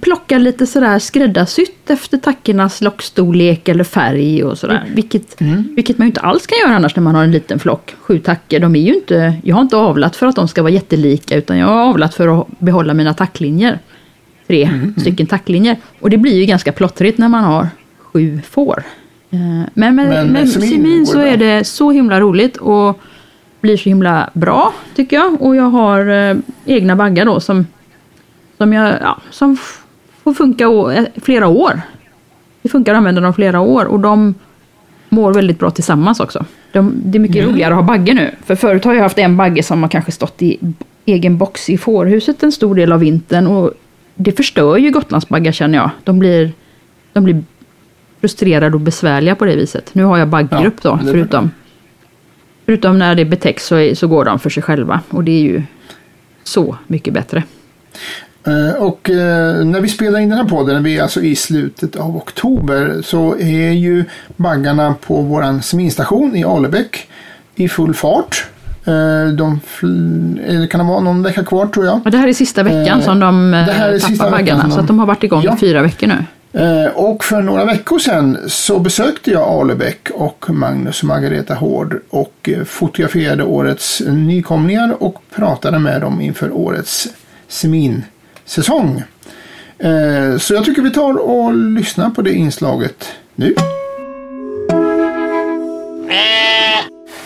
plocka 0.00 0.38
lite 0.38 0.66
sådär 0.66 0.98
skräddarsytt 0.98 1.90
efter 1.90 2.18
tackornas 2.18 2.80
lockstorlek 2.80 3.68
eller 3.68 3.84
färg 3.84 4.44
och 4.44 4.58
sådär. 4.58 4.84
Vilket, 4.94 5.36
vilket 5.76 5.98
man 5.98 6.06
ju 6.06 6.08
inte 6.08 6.20
alls 6.20 6.46
kan 6.46 6.58
göra 6.58 6.76
annars 6.76 6.96
när 6.96 7.02
man 7.02 7.14
har 7.14 7.24
en 7.24 7.30
liten 7.30 7.58
flock. 7.58 7.94
Sju 8.00 8.18
tackor, 8.18 8.58
de 8.58 8.76
är 8.76 8.80
ju 8.80 8.94
inte, 8.94 9.34
jag 9.44 9.54
har 9.54 9.62
inte 9.62 9.76
avlat 9.76 10.16
för 10.16 10.26
att 10.26 10.36
de 10.36 10.48
ska 10.48 10.62
vara 10.62 10.72
jättelika 10.72 11.36
utan 11.36 11.58
jag 11.58 11.66
har 11.66 11.80
avlat 11.80 12.14
för 12.14 12.40
att 12.40 12.58
behålla 12.58 12.94
mina 12.94 13.14
tacklinjer. 13.14 13.78
Tre 14.46 14.70
stycken 14.96 15.26
tacklinjer. 15.26 15.76
Och 16.00 16.10
det 16.10 16.16
blir 16.16 16.34
ju 16.34 16.44
ganska 16.44 16.72
plottrigt 16.72 17.18
när 17.18 17.28
man 17.28 17.44
har 17.44 17.68
sju 18.12 18.40
får. 18.50 18.82
Eh, 19.30 19.38
Men 19.74 19.94
med, 19.94 19.94
Men 19.94 20.32
med 20.32 20.46
går 20.46 21.04
så 21.04 21.18
är 21.18 21.36
det 21.36 21.64
så 21.64 21.90
himla 21.90 22.20
roligt 22.20 22.56
och 22.56 23.00
blir 23.60 23.76
så 23.76 23.88
himla 23.88 24.30
bra 24.32 24.74
tycker 24.94 25.16
jag. 25.16 25.42
Och 25.42 25.56
jag 25.56 25.70
har 25.70 26.08
eh, 26.08 26.36
egna 26.64 26.96
baggar 26.96 27.24
då 27.24 27.40
som, 27.40 27.66
som, 28.58 28.72
jag, 28.72 28.94
ja, 29.00 29.18
som 29.30 29.56
får 30.22 30.34
funka 30.34 30.64
eh, 30.64 31.04
flera 31.16 31.46
år. 31.46 31.80
Det 32.62 32.68
funkar 32.68 32.92
att 32.92 32.98
använda 32.98 33.20
dem 33.20 33.34
flera 33.34 33.60
år 33.60 33.84
och 33.84 34.00
de 34.00 34.34
mår 35.08 35.34
väldigt 35.34 35.58
bra 35.58 35.70
tillsammans 35.70 36.20
också. 36.20 36.44
De, 36.72 36.92
det 37.04 37.18
är 37.18 37.20
mycket 37.20 37.44
roligare 37.44 37.74
att 37.74 37.80
ha 37.80 37.86
bagge 37.86 38.14
nu. 38.14 38.30
För 38.46 38.54
förut 38.54 38.84
har 38.84 38.94
jag 38.94 39.02
haft 39.02 39.18
en 39.18 39.36
bagge 39.36 39.62
som 39.62 39.82
har 39.82 39.90
kanske 39.90 40.12
stått 40.12 40.42
i 40.42 40.58
egen 41.04 41.38
box 41.38 41.70
i 41.70 41.78
fårhuset 41.78 42.42
en 42.42 42.52
stor 42.52 42.74
del 42.74 42.92
av 42.92 43.00
vintern 43.00 43.46
och 43.46 43.72
det 44.14 44.32
förstör 44.32 44.76
ju 44.76 44.90
Gotlandsbaggar 44.90 45.52
känner 45.52 45.78
jag. 45.78 45.90
De 46.04 46.18
blir, 46.18 46.52
de 47.12 47.24
blir 47.24 47.42
frustrerade 48.20 48.74
och 48.74 48.80
besvärliga 48.80 49.34
på 49.34 49.44
det 49.44 49.56
viset. 49.56 49.90
Nu 49.94 50.04
har 50.04 50.18
jag 50.18 50.28
baggrupp 50.28 50.74
Ja, 50.82 50.90
då, 50.90 50.96
det 51.04 51.10
förutom, 51.12 51.50
förutom 52.66 52.98
när 52.98 53.14
det 53.14 53.24
betäcks 53.24 53.66
så, 53.66 53.90
så 53.94 54.08
går 54.08 54.24
de 54.24 54.38
för 54.38 54.50
sig 54.50 54.62
själva 54.62 55.00
och 55.10 55.24
det 55.24 55.32
är 55.32 55.42
ju 55.42 55.62
så 56.44 56.76
mycket 56.86 57.14
bättre. 57.14 57.42
Eh, 58.46 58.82
Och 58.82 59.10
eh, 59.10 59.64
när 59.64 59.80
vi 59.80 59.88
spelar 59.88 60.18
in 60.20 60.28
den 60.28 60.38
här 60.38 60.44
podden, 60.44 60.82
vi 60.82 60.98
är 60.98 61.02
alltså 61.02 61.20
i 61.20 61.36
slutet 61.36 61.96
av 61.96 62.16
oktober, 62.16 62.96
så 63.04 63.36
är 63.38 63.70
ju 63.72 64.04
baggarna 64.36 64.94
på 65.06 65.22
våran 65.22 65.62
seminstation 65.62 66.36
i 66.36 66.44
Alebäck 66.44 67.08
i 67.54 67.68
full 67.68 67.94
fart. 67.94 68.44
Eh, 68.84 69.32
De 69.32 69.60
kan 70.70 70.80
det 70.80 70.86
vara 70.86 71.00
någon 71.00 71.22
vecka 71.22 71.44
kvar 71.44 71.66
tror 71.66 71.86
jag. 71.86 72.00
Och 72.04 72.10
det 72.10 72.18
här 72.18 72.28
är 72.28 72.32
sista 72.32 72.62
veckan 72.62 73.02
som 73.02 73.20
de 73.20 73.50
det 73.50 73.56
här 73.56 73.88
är 73.90 73.98
sista 73.98 74.24
tappar 74.24 74.38
veckan 74.38 74.56
baggarna. 74.56 74.74
de- 74.76 74.80
Så 74.80 74.86
de 74.86 74.98
har 74.98 75.06
varit 75.06 75.24
igång 75.24 75.42
Ja. 75.42 75.54
i 75.54 75.58
fyra 75.58 75.82
veckor 75.82 76.06
nu. 76.06 76.24
Eh, 76.52 76.86
och 76.94 77.24
för 77.24 77.42
några 77.42 77.64
veckor 77.64 77.98
sedan 77.98 78.38
så 78.46 78.78
besökte 78.78 79.30
jag 79.30 79.42
Alebäck 79.42 80.10
och 80.10 80.50
Magnus 80.50 81.02
och 81.02 81.08
Margareta 81.08 81.54
Hård 81.54 82.00
och 82.10 82.48
eh, 82.48 82.64
fotograferade 82.64 83.44
årets 83.44 84.02
nykomlingar 84.06 85.02
och 85.02 85.22
pratade 85.34 85.78
med 85.78 86.00
dem 86.00 86.20
inför 86.20 86.50
årets 86.52 87.08
seminsäsong. 87.48 89.02
Eh, 89.78 90.38
så 90.38 90.54
jag 90.54 90.64
tycker 90.64 90.82
vi 90.82 90.90
tar 90.90 91.14
och 91.14 91.54
lyssnar 91.54 92.10
på 92.10 92.22
det 92.22 92.32
inslaget 92.32 93.08
nu. 93.34 93.54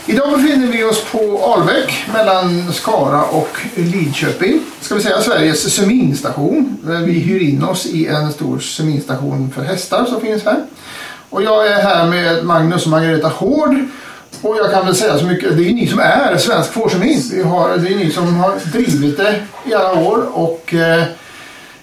Idag 0.06 0.30
befinner 0.30 0.66
vi 0.66 0.85
oss 0.85 1.04
på 1.04 1.44
Albäck 1.44 2.06
mellan 2.12 2.73
Skara 2.73 3.25
och 3.25 3.59
Lidköping. 3.75 4.61
Ska 4.80 4.94
vi 4.94 5.02
säga 5.02 5.21
Sveriges 5.21 5.75
seminstation. 5.75 6.78
Vi 7.06 7.12
hyr 7.12 7.40
in 7.40 7.64
oss 7.64 7.87
i 7.87 8.06
en 8.06 8.32
stor 8.32 8.59
seminstation 8.59 9.50
för 9.54 9.62
hästar 9.62 10.04
som 10.04 10.21
finns 10.21 10.44
här. 10.44 10.64
Och 11.30 11.42
jag 11.42 11.66
är 11.66 11.82
här 11.82 12.06
med 12.06 12.44
Magnus 12.44 12.85
och 12.85 12.90
Margareta 12.90 13.28
Hård. 13.28 13.75
Och 14.42 14.56
jag 14.56 14.71
kan 14.71 14.87
väl 14.87 14.97
säga 14.97 15.18
så 15.18 15.25
mycket, 15.25 15.56
det 15.56 15.68
är 15.68 15.75
ni 15.75 15.87
som 15.87 15.99
är 15.99 16.37
Svensk 16.37 16.73
Fårsemin. 16.73 17.23
Det 17.30 17.92
är 17.92 17.97
ni 17.97 18.11
som 18.11 18.37
har 18.37 18.73
drivit 18.73 19.16
det 19.16 19.42
i 19.66 19.75
alla 19.75 20.00
år 20.00 20.26
och 20.32 20.75
eh, 20.75 21.02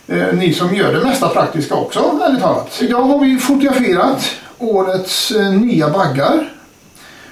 eh, 0.07 0.33
ni 0.33 0.53
som 0.53 0.75
gör 0.75 0.93
det 0.93 1.03
mesta 1.03 1.29
praktiska 1.29 1.75
också, 1.75 2.19
ärligt 2.25 2.41
talat. 2.41 2.81
Idag 2.81 3.01
har 3.01 3.19
vi 3.19 3.37
fotograferat 3.37 4.29
årets 4.57 5.31
eh, 5.31 5.51
nya 5.51 5.89
baggar. 5.89 6.49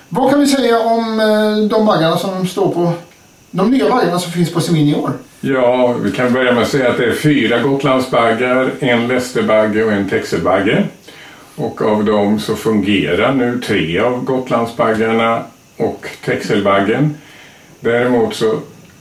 Vad 0.09 0.29
kan 0.29 0.39
vi 0.39 0.47
säga 0.47 0.79
om 0.79 1.19
eh, 1.19 1.69
de 1.69 1.85
baggarna 1.85 2.17
som 2.17 2.47
står 2.47 2.71
på 2.71 2.93
de 3.51 3.71
nya 3.71 3.89
baggarna 3.89 4.19
som 4.19 4.31
finns 4.31 4.53
på 4.53 4.61
Semin 4.61 4.87
i 4.87 4.95
år? 4.95 5.11
Ja, 5.41 5.93
vi 6.01 6.11
kan 6.11 6.33
börja 6.33 6.51
med 6.51 6.63
att 6.63 6.69
säga 6.69 6.89
att 6.89 6.97
det 6.97 7.05
är 7.05 7.13
fyra 7.13 7.59
Gotlandsbaggar, 7.59 8.71
en 8.79 9.07
Lästerbagge 9.07 9.83
och 9.83 9.91
en 9.91 10.09
Texelbagge. 10.09 10.83
Och 11.55 11.81
av 11.81 12.05
dem 12.05 12.39
så 12.39 12.55
fungerar 12.55 13.33
nu 13.33 13.59
tre 13.59 13.99
av 13.99 14.23
Gotlandsbaggarna 14.23 15.43
och 15.77 16.07
Texelbaggen. 16.25 17.17
Däremot 17.79 18.35
så 18.35 18.59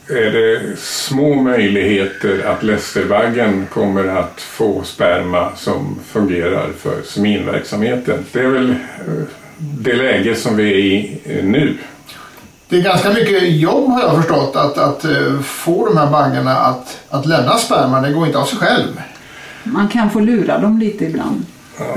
är 0.08 0.30
det 0.30 0.76
små 0.78 1.34
möjligheter 1.34 2.46
att 2.46 2.62
Lästerbaggen 2.62 3.66
kommer 3.72 4.06
att 4.06 4.40
få 4.40 4.82
sperma 4.82 5.56
som 5.56 5.98
fungerar 6.06 6.68
för 6.78 7.02
seminverksamheten. 7.02 8.25
Det 8.32 8.40
är 8.40 8.48
väl 8.48 8.70
eh, 8.70 8.76
det 9.58 9.92
läge 9.92 10.34
som 10.34 10.56
vi 10.56 10.70
är 10.72 10.76
i 10.76 11.18
eh, 11.25 11.44
nu. 11.44 11.75
Det 12.68 12.76
är 12.76 12.82
ganska 12.82 13.10
mycket 13.12 13.42
jobb 13.50 13.90
har 13.90 14.02
jag 14.02 14.16
förstått 14.16 14.56
att, 14.56 14.78
att 14.78 15.04
eh, 15.04 15.40
få 15.42 15.86
de 15.86 15.96
här 15.98 16.10
baggarna 16.10 16.56
att, 16.56 16.98
att 17.10 17.26
lämna 17.26 17.56
sperma. 17.58 18.00
Det 18.00 18.12
går 18.12 18.26
inte 18.26 18.38
av 18.38 18.44
sig 18.44 18.58
själv. 18.58 19.00
Man 19.62 19.88
kan 19.88 20.10
få 20.10 20.20
lura 20.20 20.58
dem 20.58 20.78
lite 20.78 21.04
ibland. 21.04 21.44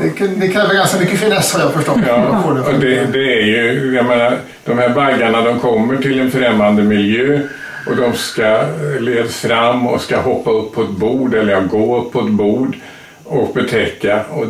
Det, 0.02 0.10
kan- 0.10 0.40
det 0.40 0.48
kräver 0.48 0.74
ganska 0.74 1.00
mycket 1.00 1.20
finess 1.20 1.54
har 1.54 1.62
jag 1.62 1.74
förstått. 1.74 1.98
Ja, 2.08 2.54
det 2.56 2.62
och 2.74 2.80
det, 3.12 3.34
är 3.42 3.46
ju, 3.46 3.96
jag 3.96 4.06
menar, 4.06 4.38
de 4.66 4.78
här 4.78 4.90
baggarna 4.90 5.42
de 5.42 5.60
kommer 5.60 5.98
till 5.98 6.20
en 6.20 6.32
främmande 6.32 6.84
miljö 6.84 7.40
och 7.88 7.96
de 7.96 8.14
ska 8.14 8.64
ledas 9.00 9.36
fram 9.36 9.88
och 9.88 10.02
ska 10.02 10.22
hoppa 10.22 10.52
upp 10.52 10.74
på 10.76 10.82
ett 10.84 10.90
bord 10.90 11.34
eller 11.36 11.54
ja, 11.54 11.60
gå 11.60 11.98
upp 12.02 12.12
på 12.12 12.20
ett 12.20 12.30
bord 12.32 12.76
och 13.24 13.52
betäcka. 13.54 14.24
Och 14.32 14.46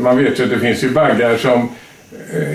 man 0.00 0.16
vet 0.24 0.40
ju 0.40 0.44
att 0.44 0.50
det 0.50 0.58
finns 0.58 0.84
ju 0.84 0.90
baggar 0.90 1.36
som 1.36 1.52
eh, 1.58 1.68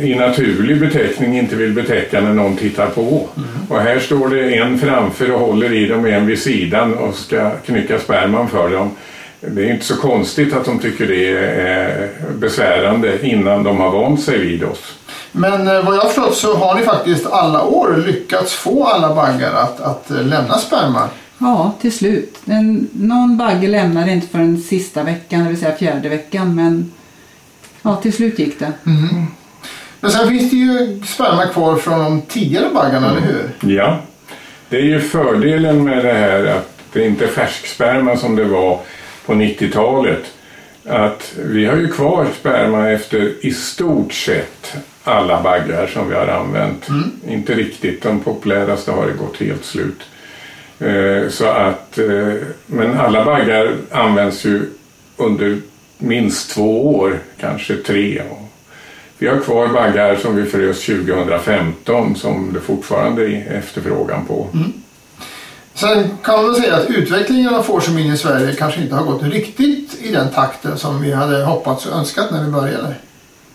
i 0.02 0.16
naturlig 0.16 0.80
beteckning 0.80 1.38
inte 1.38 1.56
vill 1.56 1.74
betäcka 1.74 2.22
när 2.22 2.34
någon 2.34 2.58
tittar 2.58 2.88
på. 2.88 3.28
Och 3.70 3.80
här 3.80 4.00
står 4.00 4.30
det 4.30 4.56
en 4.56 4.80
framför 4.80 5.32
och 5.32 5.40
håller 5.40 5.74
i 5.74 5.88
dem 5.88 6.06
en 6.06 6.26
vid 6.26 6.40
sidan 6.40 6.94
och 6.94 7.16
ska 7.16 7.50
knycka 7.50 8.00
sperman 8.00 8.50
för 8.50 8.70
dem. 8.70 8.92
Det 9.40 9.66
är 9.66 9.74
inte 9.74 9.86
så 9.86 9.96
konstigt 9.96 10.54
att 10.54 10.66
de 10.66 10.80
tycker 10.80 11.08
det 11.08 11.28
är 11.28 12.10
besvärande 12.34 13.28
innan 13.28 13.64
de 13.64 13.78
har 13.78 13.92
vant 13.92 14.22
sig 14.22 14.38
vid 14.40 14.64
oss. 14.64 14.96
Men 15.32 15.68
eh, 15.68 15.86
vad 15.86 15.96
jag 15.96 16.04
förstått 16.04 16.36
så 16.36 16.56
har 16.56 16.76
ni 16.76 16.82
faktiskt 16.84 17.26
alla 17.26 17.64
år 17.64 18.04
lyckats 18.08 18.54
få 18.54 18.86
alla 18.86 19.16
baggar 19.16 19.54
att, 19.54 19.82
att 19.82 20.12
eh, 20.12 20.24
lämna 20.24 20.58
sperma. 20.58 21.10
Ja, 21.38 21.74
till 21.82 21.94
slut. 21.94 22.38
Den, 22.46 22.90
någon 22.94 23.38
bagge 23.38 23.68
lämnade 23.68 24.12
inte 24.12 24.28
för 24.28 24.40
den 24.40 24.62
sista 24.62 25.04
veckan, 25.04 25.44
det 25.44 25.50
vill 25.50 25.60
säga 25.60 25.76
fjärde 25.76 26.10
veckan, 26.10 26.56
men 26.56 26.92
ja, 27.82 27.96
till 27.96 28.14
slut 28.14 28.40
gick 28.40 28.60
det. 28.60 28.72
Men 30.04 30.12
sen 30.12 30.30
finns 30.30 30.50
det 30.52 30.56
ju 30.58 31.02
sperma 31.06 31.46
kvar 31.46 31.76
från 31.76 32.00
de 32.00 32.22
tidigare 32.22 32.70
baggarna, 32.74 33.10
eller 33.10 33.22
hur? 33.22 33.50
Ja, 33.76 33.98
det 34.70 34.78
är 34.78 34.82
ju 34.82 35.00
fördelen 35.00 35.84
med 35.84 36.06
det 36.06 36.14
här 36.14 36.46
att 36.46 36.70
det 36.94 37.06
inte 37.06 37.24
är 37.26 37.30
färsksperma 37.30 38.18
som 38.18 38.36
det 38.36 38.44
var 38.44 38.80
på 39.26 39.34
90-talet. 39.34 40.24
Att 40.86 41.34
vi 41.38 41.66
har 41.66 41.76
ju 41.78 41.88
kvar 41.88 42.28
sperma 42.40 42.90
efter 42.90 43.46
i 43.46 43.52
stort 43.52 44.14
sett 44.14 44.76
alla 45.04 45.42
baggar 45.42 45.88
som 45.88 46.10
vi 46.10 46.16
har 46.16 46.28
använt. 46.28 46.88
Inte 47.28 47.54
riktigt, 47.54 48.04
de 48.04 48.20
populäraste 48.20 48.92
har 48.92 49.08
det 49.08 49.14
gått 49.14 49.38
helt 49.40 49.66
slut. 49.66 50.02
Eh, 50.80 51.30
Så 51.30 51.46
att, 51.46 51.98
eh, 51.98 52.34
men 52.66 52.98
alla 53.00 53.26
baggar 53.26 53.72
används 53.92 54.46
ju 54.46 54.62
under 55.18 55.58
minst 55.98 56.52
två 56.52 56.96
år, 56.98 57.20
kanske 57.40 57.76
tre. 57.76 58.22
Vi 59.18 59.28
har 59.28 59.40
kvar 59.40 59.68
baggar 59.68 60.16
som 60.16 60.36
vi 60.36 60.46
frös 60.46 60.86
2015 60.86 62.16
som 62.16 62.54
det 62.54 62.60
fortfarande 62.60 63.24
är 63.28 63.54
efterfrågan 63.58 64.26
på. 64.26 64.48
Sen 65.74 66.10
kan 66.24 66.46
man 66.46 66.56
säga 66.56 66.76
att 66.76 66.90
utvecklingen 66.90 67.54
av 67.56 67.64
fårsemin 67.64 68.14
i 68.14 68.18
Sverige 68.18 68.54
kanske 68.56 68.82
inte 68.82 68.96
har 68.96 69.06
gått 69.06 69.24
riktigt 69.24 69.98
i 70.02 70.12
den 70.12 70.30
takten 70.30 70.78
som 70.78 71.02
vi 71.02 71.12
hade 71.12 71.44
hoppats 71.44 71.86
och 71.86 71.98
önskat 71.98 72.32
när 72.32 72.44
vi 72.46 72.52
började. 72.52 72.96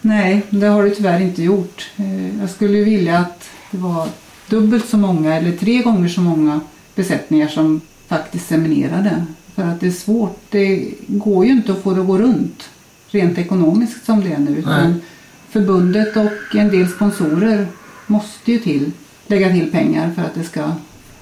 Nej, 0.01 0.43
det 0.51 0.67
har 0.67 0.83
det 0.85 0.91
tyvärr 0.91 1.21
inte 1.21 1.43
gjort. 1.43 1.91
Eh, 1.97 2.41
Jag 2.41 2.51
skulle 2.51 2.79
vilja 2.85 3.19
att 3.19 3.49
det 3.71 3.79
var 3.79 4.07
dubbelt 4.49 4.89
så 4.89 4.97
många 4.97 5.37
eller 5.37 5.53
tre 5.53 5.79
gånger 5.83 6.09
så 6.09 6.21
många 6.21 6.61
besättningar 6.95 7.49
som 7.49 7.81
faktiskt 8.09 8.49
seminerade. 8.49 9.25
För 9.55 9.63
att 9.63 9.81
det 9.81 9.87
är 9.87 9.91
svårt. 9.91 10.39
Det 10.51 10.89
går 11.07 11.45
ju 11.47 11.51
inte 11.53 11.73
att 11.73 11.83
få 11.83 11.91
det 11.95 12.01
att 12.01 12.07
gå 12.07 12.19
runt 12.19 12.69
rent 13.11 13.39
ekonomiskt 13.39 14.05
som 14.07 14.21
det 14.25 14.33
är 14.33 14.39
nu. 14.39 14.65
Förbundet 15.51 16.17
och 16.17 16.57
en 16.57 16.71
del 16.71 16.89
sponsorer 16.89 17.67
måste 18.07 18.53
ju 18.53 18.59
till, 18.59 18.93
lägga 19.27 19.51
till 19.51 19.71
pengar 19.73 20.11
för 20.17 20.23
att 20.23 20.35
det 20.35 20.45
ska 20.45 20.73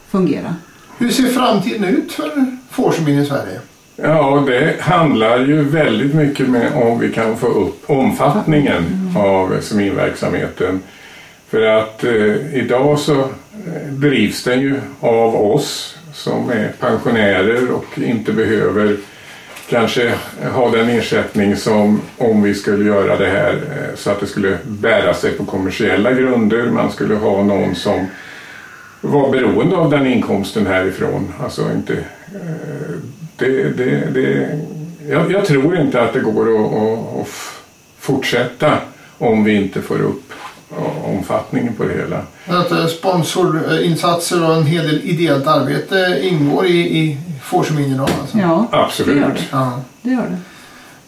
fungera. 0.08 0.56
Hur 0.98 1.10
ser 1.10 1.26
framtiden 1.26 1.84
ut 1.84 2.12
för 2.12 2.46
fårsemin 2.70 3.18
i 3.18 3.26
Sverige? 3.26 3.60
Ja, 3.96 4.44
det 4.46 4.80
handlar 4.80 5.38
ju 5.38 5.62
väldigt 5.62 6.14
mycket 6.14 6.48
med 6.48 6.72
om 6.74 6.98
vi 6.98 7.12
kan 7.12 7.36
få 7.36 7.46
upp 7.46 7.90
omfattningen 7.90 9.12
av 9.16 9.60
seminverksamheten. 9.60 10.80
För 11.48 11.62
att 11.62 12.04
eh, 12.04 12.54
idag 12.54 12.98
så 12.98 13.20
eh, 13.20 13.88
drivs 13.90 14.44
den 14.44 14.60
ju 14.60 14.80
av 15.00 15.36
oss 15.36 15.98
som 16.12 16.50
är 16.50 16.72
pensionärer 16.80 17.70
och 17.70 17.98
inte 17.98 18.32
behöver 18.32 18.96
kanske 19.68 20.14
ha 20.52 20.70
den 20.70 20.88
ersättning 20.88 21.56
som 21.56 22.00
om 22.18 22.42
vi 22.42 22.54
skulle 22.54 22.84
göra 22.84 23.16
det 23.16 23.26
här 23.26 23.52
eh, 23.52 23.96
så 23.96 24.10
att 24.10 24.20
det 24.20 24.26
skulle 24.26 24.58
bära 24.64 25.14
sig 25.14 25.32
på 25.32 25.44
kommersiella 25.44 26.12
grunder. 26.12 26.66
Man 26.66 26.92
skulle 26.92 27.14
ha 27.14 27.42
någon 27.42 27.74
som 27.74 28.06
var 29.00 29.30
beroende 29.30 29.76
av 29.76 29.90
den 29.90 30.06
inkomsten 30.06 30.66
härifrån. 30.66 31.32
Alltså 31.42 31.72
inte, 31.72 31.92
eh, 31.92 32.96
det, 33.36 33.62
det, 33.62 34.10
det, 34.14 34.58
jag, 35.08 35.32
jag 35.32 35.44
tror 35.44 35.80
inte 35.80 36.02
att 36.02 36.12
det 36.12 36.20
går 36.20 36.54
att, 36.54 36.72
att, 36.72 37.20
att 37.20 37.28
fortsätta 37.98 38.78
om 39.18 39.44
vi 39.44 39.54
inte 39.54 39.82
får 39.82 40.00
upp 40.02 40.32
omfattningen 41.04 41.74
på 41.74 41.84
det 41.84 41.94
hela. 41.94 42.22
Att 42.46 42.72
eh, 42.72 42.86
sponsorinsatser 42.86 44.48
och 44.48 44.56
en 44.56 44.66
hel 44.66 44.86
del 44.86 45.00
ideellt 45.04 45.46
arbete 45.46 46.20
ingår 46.22 46.66
i, 46.66 46.98
i 46.98 47.18
fårsemin 47.46 47.94
idag. 47.94 48.08
Alltså. 48.20 48.38
Ja, 48.38 48.68
Absolut. 48.72 49.14
det 49.14 49.20
gör 49.20 49.28
det. 49.28 49.44
Ja. 49.50 49.80
det, 50.02 50.10
gör 50.10 50.22
det. 50.22 50.36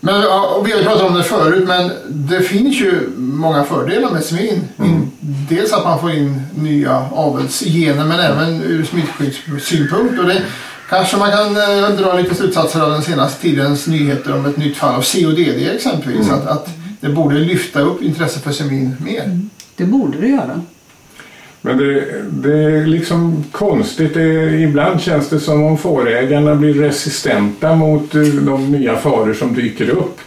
Men, 0.01 0.15
och 0.17 0.67
vi 0.67 0.73
har 0.73 0.79
ju 0.79 0.85
pratat 0.85 1.11
om 1.11 1.15
det 1.15 1.23
förut, 1.23 1.69
men 1.69 1.91
det 2.09 2.41
finns 2.41 2.81
ju 2.81 3.11
många 3.17 3.65
fördelar 3.65 4.11
med 4.11 4.25
semin. 4.25 4.65
In, 4.79 5.11
dels 5.49 5.73
att 5.73 5.85
man 5.85 6.01
får 6.01 6.11
in 6.11 6.43
nya 6.55 7.07
avelsgener, 7.13 8.05
men 8.05 8.21
även 8.21 8.63
ur 8.63 8.85
smittskyddssynpunkt. 8.85 10.19
Och 10.19 10.27
det 10.27 10.43
kanske 10.89 11.17
man 11.17 11.31
kan 11.31 11.57
eh, 11.57 11.91
dra 11.91 12.13
lite 12.13 12.35
slutsatser 12.35 12.81
av 12.81 12.91
den 12.91 13.03
senaste 13.03 13.43
tidens 13.43 13.87
nyheter 13.87 14.37
om 14.37 14.47
ett 14.47 14.57
nytt 14.57 14.77
fall 14.77 14.95
av 14.95 15.03
CODD 15.03 15.69
exempelvis. 15.75 16.31
Att, 16.31 16.47
att 16.47 16.69
det 17.01 17.09
borde 17.09 17.35
lyfta 17.39 17.81
upp 17.81 18.03
intresse 18.03 18.41
för 18.41 18.53
semin 18.53 18.97
mer. 19.01 19.41
Det 19.77 19.85
borde 19.85 20.21
det 20.21 20.29
göra. 20.29 20.61
Men 21.63 21.79
det, 21.79 22.05
det 22.31 22.55
är 22.55 22.87
liksom 22.87 23.45
konstigt. 23.53 24.15
Det, 24.15 24.61
ibland 24.61 25.01
känns 25.01 25.29
det 25.29 25.41
som 25.41 25.63
om 25.63 25.79
fårägarna 25.79 26.55
blir 26.55 26.75
resistenta 26.75 27.75
mot 27.75 28.15
eh, 28.15 28.23
de 28.23 28.73
nya 28.73 28.97
faror 28.97 29.35
som 29.35 29.55
dyker 29.55 29.91
upp. 29.91 30.19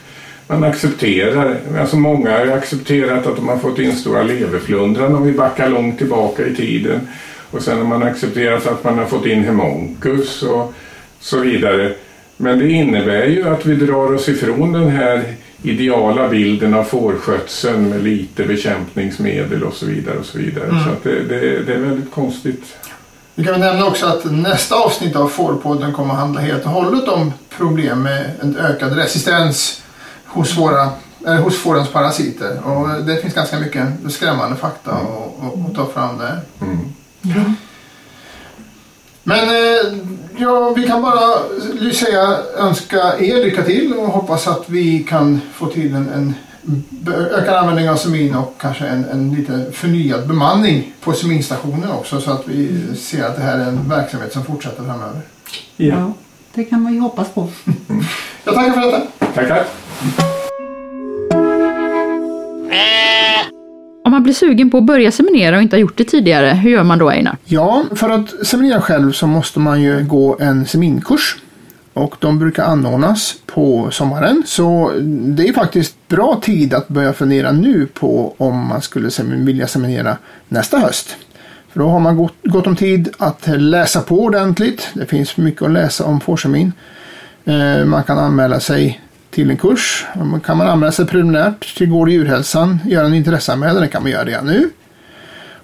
Man 0.48 0.64
accepterar, 0.64 1.58
alltså 1.80 1.98
många 1.98 2.32
har 2.32 2.48
accepterat 2.48 3.28
att 3.28 3.36
de 3.36 3.48
har 3.48 3.58
fått 3.58 3.80
in 3.80 3.96
stora 3.96 4.24
leverflundran 4.24 5.16
om 5.16 5.24
vi 5.24 5.32
backar 5.32 5.70
långt 5.70 5.98
tillbaka 5.98 6.46
i 6.46 6.56
tiden. 6.56 7.08
Och 7.52 7.62
sen 7.62 7.78
har 7.78 7.86
man 7.86 8.04
accepterat 8.04 8.68
att 8.68 8.84
man 8.84 8.98
har 8.98 9.06
fått 9.06 9.26
in 9.26 9.44
hemonkus 9.44 10.44
och 10.44 10.74
så 11.20 11.40
vidare. 11.40 11.94
Men 12.38 12.60
det 12.60 12.70
innebär 12.70 13.26
ju 13.26 13.48
att 13.48 13.66
vi 13.66 13.76
drar 13.76 14.14
oss 14.14 14.30
ifrån 14.30 14.72
den 14.72 14.90
här 14.90 15.24
ideala 15.63 16.30
bilden 16.30 16.74
av 16.74 16.84
fårskötseln 16.84 17.89
med 17.89 18.03
lite 18.03 18.44
bekämpningsmedel 18.44 19.63
och 19.63 19.74
så 19.74 19.86
vidare. 19.86 20.18
och 20.18 20.25
Så 20.25 20.38
vidare. 20.38 20.65
Mm. 20.65 20.84
Så 20.84 20.89
att 20.89 21.03
det, 21.03 21.24
det, 21.24 21.63
det 21.63 21.74
är 21.74 21.80
väldigt 21.80 22.12
konstigt. 22.12 22.63
Vi 23.36 23.44
kan 23.44 23.60
nämna 23.60 23.86
också 23.86 24.06
att 24.06 24.25
nästa 24.25 24.75
avsnitt 24.75 25.15
av 25.15 25.27
Fårpodden 25.27 25.94
kommer 25.94 26.13
att 26.13 26.20
handla 26.20 26.41
helt 26.41 26.65
och 26.65 26.72
hållet 26.72 27.08
om 27.08 27.34
problem 27.58 28.03
med 28.03 28.32
en 28.41 28.58
ökad 28.58 28.96
resistens 28.96 29.82
hos, 30.25 30.58
våra, 30.58 30.89
äh, 31.27 31.36
hos 31.36 31.58
fårens 31.58 31.89
parasiter. 31.89 32.60
Och 32.68 33.03
det 33.06 33.22
finns 33.22 33.34
ganska 33.34 33.60
mycket 33.60 33.88
skrämmande 34.10 34.56
fakta 34.58 34.91
mm. 34.91 35.06
att, 35.06 35.70
att 35.70 35.75
ta 35.75 35.94
fram 35.94 36.18
där. 36.18 36.39
Mm. 36.62 36.80
Ja. 37.22 37.53
Men 39.24 39.50
eh, 39.50 40.08
ja, 40.41 40.74
vi 40.75 40.88
kan 40.88 41.01
bara 41.01 41.33
säga 41.93 42.38
önska 42.57 43.19
er 43.19 43.45
lycka 43.45 43.63
till 43.63 43.93
och 43.93 44.07
hoppas 44.07 44.48
att 44.48 44.69
vi 44.69 45.03
kan 45.03 45.41
få 45.53 45.67
till 45.67 45.95
en, 45.95 46.10
en 46.10 46.33
ökad 47.31 47.55
användning 47.55 47.89
av 47.89 47.95
semin 47.95 48.36
och 48.36 48.55
kanske 48.60 48.88
en, 48.88 49.05
en 49.05 49.36
lite 49.36 49.71
förnyad 49.71 50.27
bemanning 50.27 50.93
på 51.01 51.13
seminstationen 51.13 51.91
också 51.91 52.21
så 52.21 52.31
att 52.31 52.48
vi 52.48 52.83
ser 52.95 53.24
att 53.24 53.36
det 53.36 53.41
här 53.41 53.60
är 53.60 53.65
en 53.65 53.89
verksamhet 53.89 54.33
som 54.33 54.43
fortsätter 54.43 54.83
framöver. 54.83 55.21
Ja, 55.75 55.86
ja 55.86 56.13
det 56.53 56.63
kan 56.63 56.81
man 56.81 56.93
ju 56.93 57.00
hoppas 57.00 57.29
på. 57.29 57.50
Jag 58.43 58.55
tackar 58.55 58.71
för 58.71 58.81
detta. 58.81 59.01
Tackar. 59.33 59.65
Om 64.12 64.13
man 64.13 64.24
blir 64.24 64.34
sugen 64.34 64.70
på 64.70 64.77
att 64.77 64.84
börja 64.84 65.12
seminera 65.12 65.56
och 65.56 65.62
inte 65.62 65.75
har 65.75 65.82
gjort 65.82 65.98
det 65.98 66.03
tidigare, 66.03 66.48
hur 66.48 66.72
gör 66.72 66.84
man 66.84 67.00
då 67.00 67.10
Einar? 67.10 67.38
Ja, 67.46 67.84
för 67.96 68.10
att 68.10 68.48
seminera 68.48 68.82
själv 68.82 69.12
så 69.12 69.27
måste 69.27 69.60
man 69.60 69.82
ju 69.82 70.03
gå 70.03 70.38
en 70.39 70.65
seminkurs. 70.65 71.38
Och 71.94 72.15
de 72.20 72.39
brukar 72.39 72.63
anordnas 72.63 73.36
på 73.46 73.91
sommaren. 73.91 74.44
Så 74.46 74.91
det 75.36 75.48
är 75.48 75.53
faktiskt 75.53 75.96
bra 76.08 76.39
tid 76.44 76.74
att 76.74 76.88
börja 76.88 77.13
fundera 77.13 77.51
nu 77.51 77.88
på 77.94 78.36
om 78.38 78.68
man 78.68 78.82
skulle 78.82 79.10
vilja 79.24 79.68
seminera 79.68 80.18
nästa 80.48 80.77
höst. 80.77 81.15
För 81.70 81.80
då 81.80 81.88
har 81.88 82.00
man 82.00 82.18
gott, 82.18 82.36
gott 82.44 82.68
om 82.68 82.75
tid 82.75 83.10
att 83.18 83.48
läsa 83.48 84.01
på 84.01 84.24
ordentligt. 84.24 84.89
Det 84.94 85.06
finns 85.06 85.38
mycket 85.38 85.62
att 85.62 85.72
läsa 85.72 86.06
om 86.06 86.20
fårsemin. 86.20 86.74
Eh, 87.46 87.86
man 87.86 88.03
kan 88.03 88.18
anmäla 88.18 88.60
sig 88.60 89.01
till 89.32 89.50
en 89.50 89.58
kurs. 89.58 90.06
Kan 90.46 90.58
man 90.58 90.68
anmäla 90.68 90.92
sig 90.92 91.06
preliminärt 91.06 91.78
till 91.78 91.90
Gård 91.90 92.08
och 92.08 92.14
djurhälsan, 92.14 92.80
göra 92.86 93.06
en 93.06 93.14
intresseanmälan, 93.14 93.82
det 93.82 93.88
kan 93.88 94.02
man 94.02 94.12
göra 94.12 94.26
redan 94.26 94.46
nu. 94.46 94.70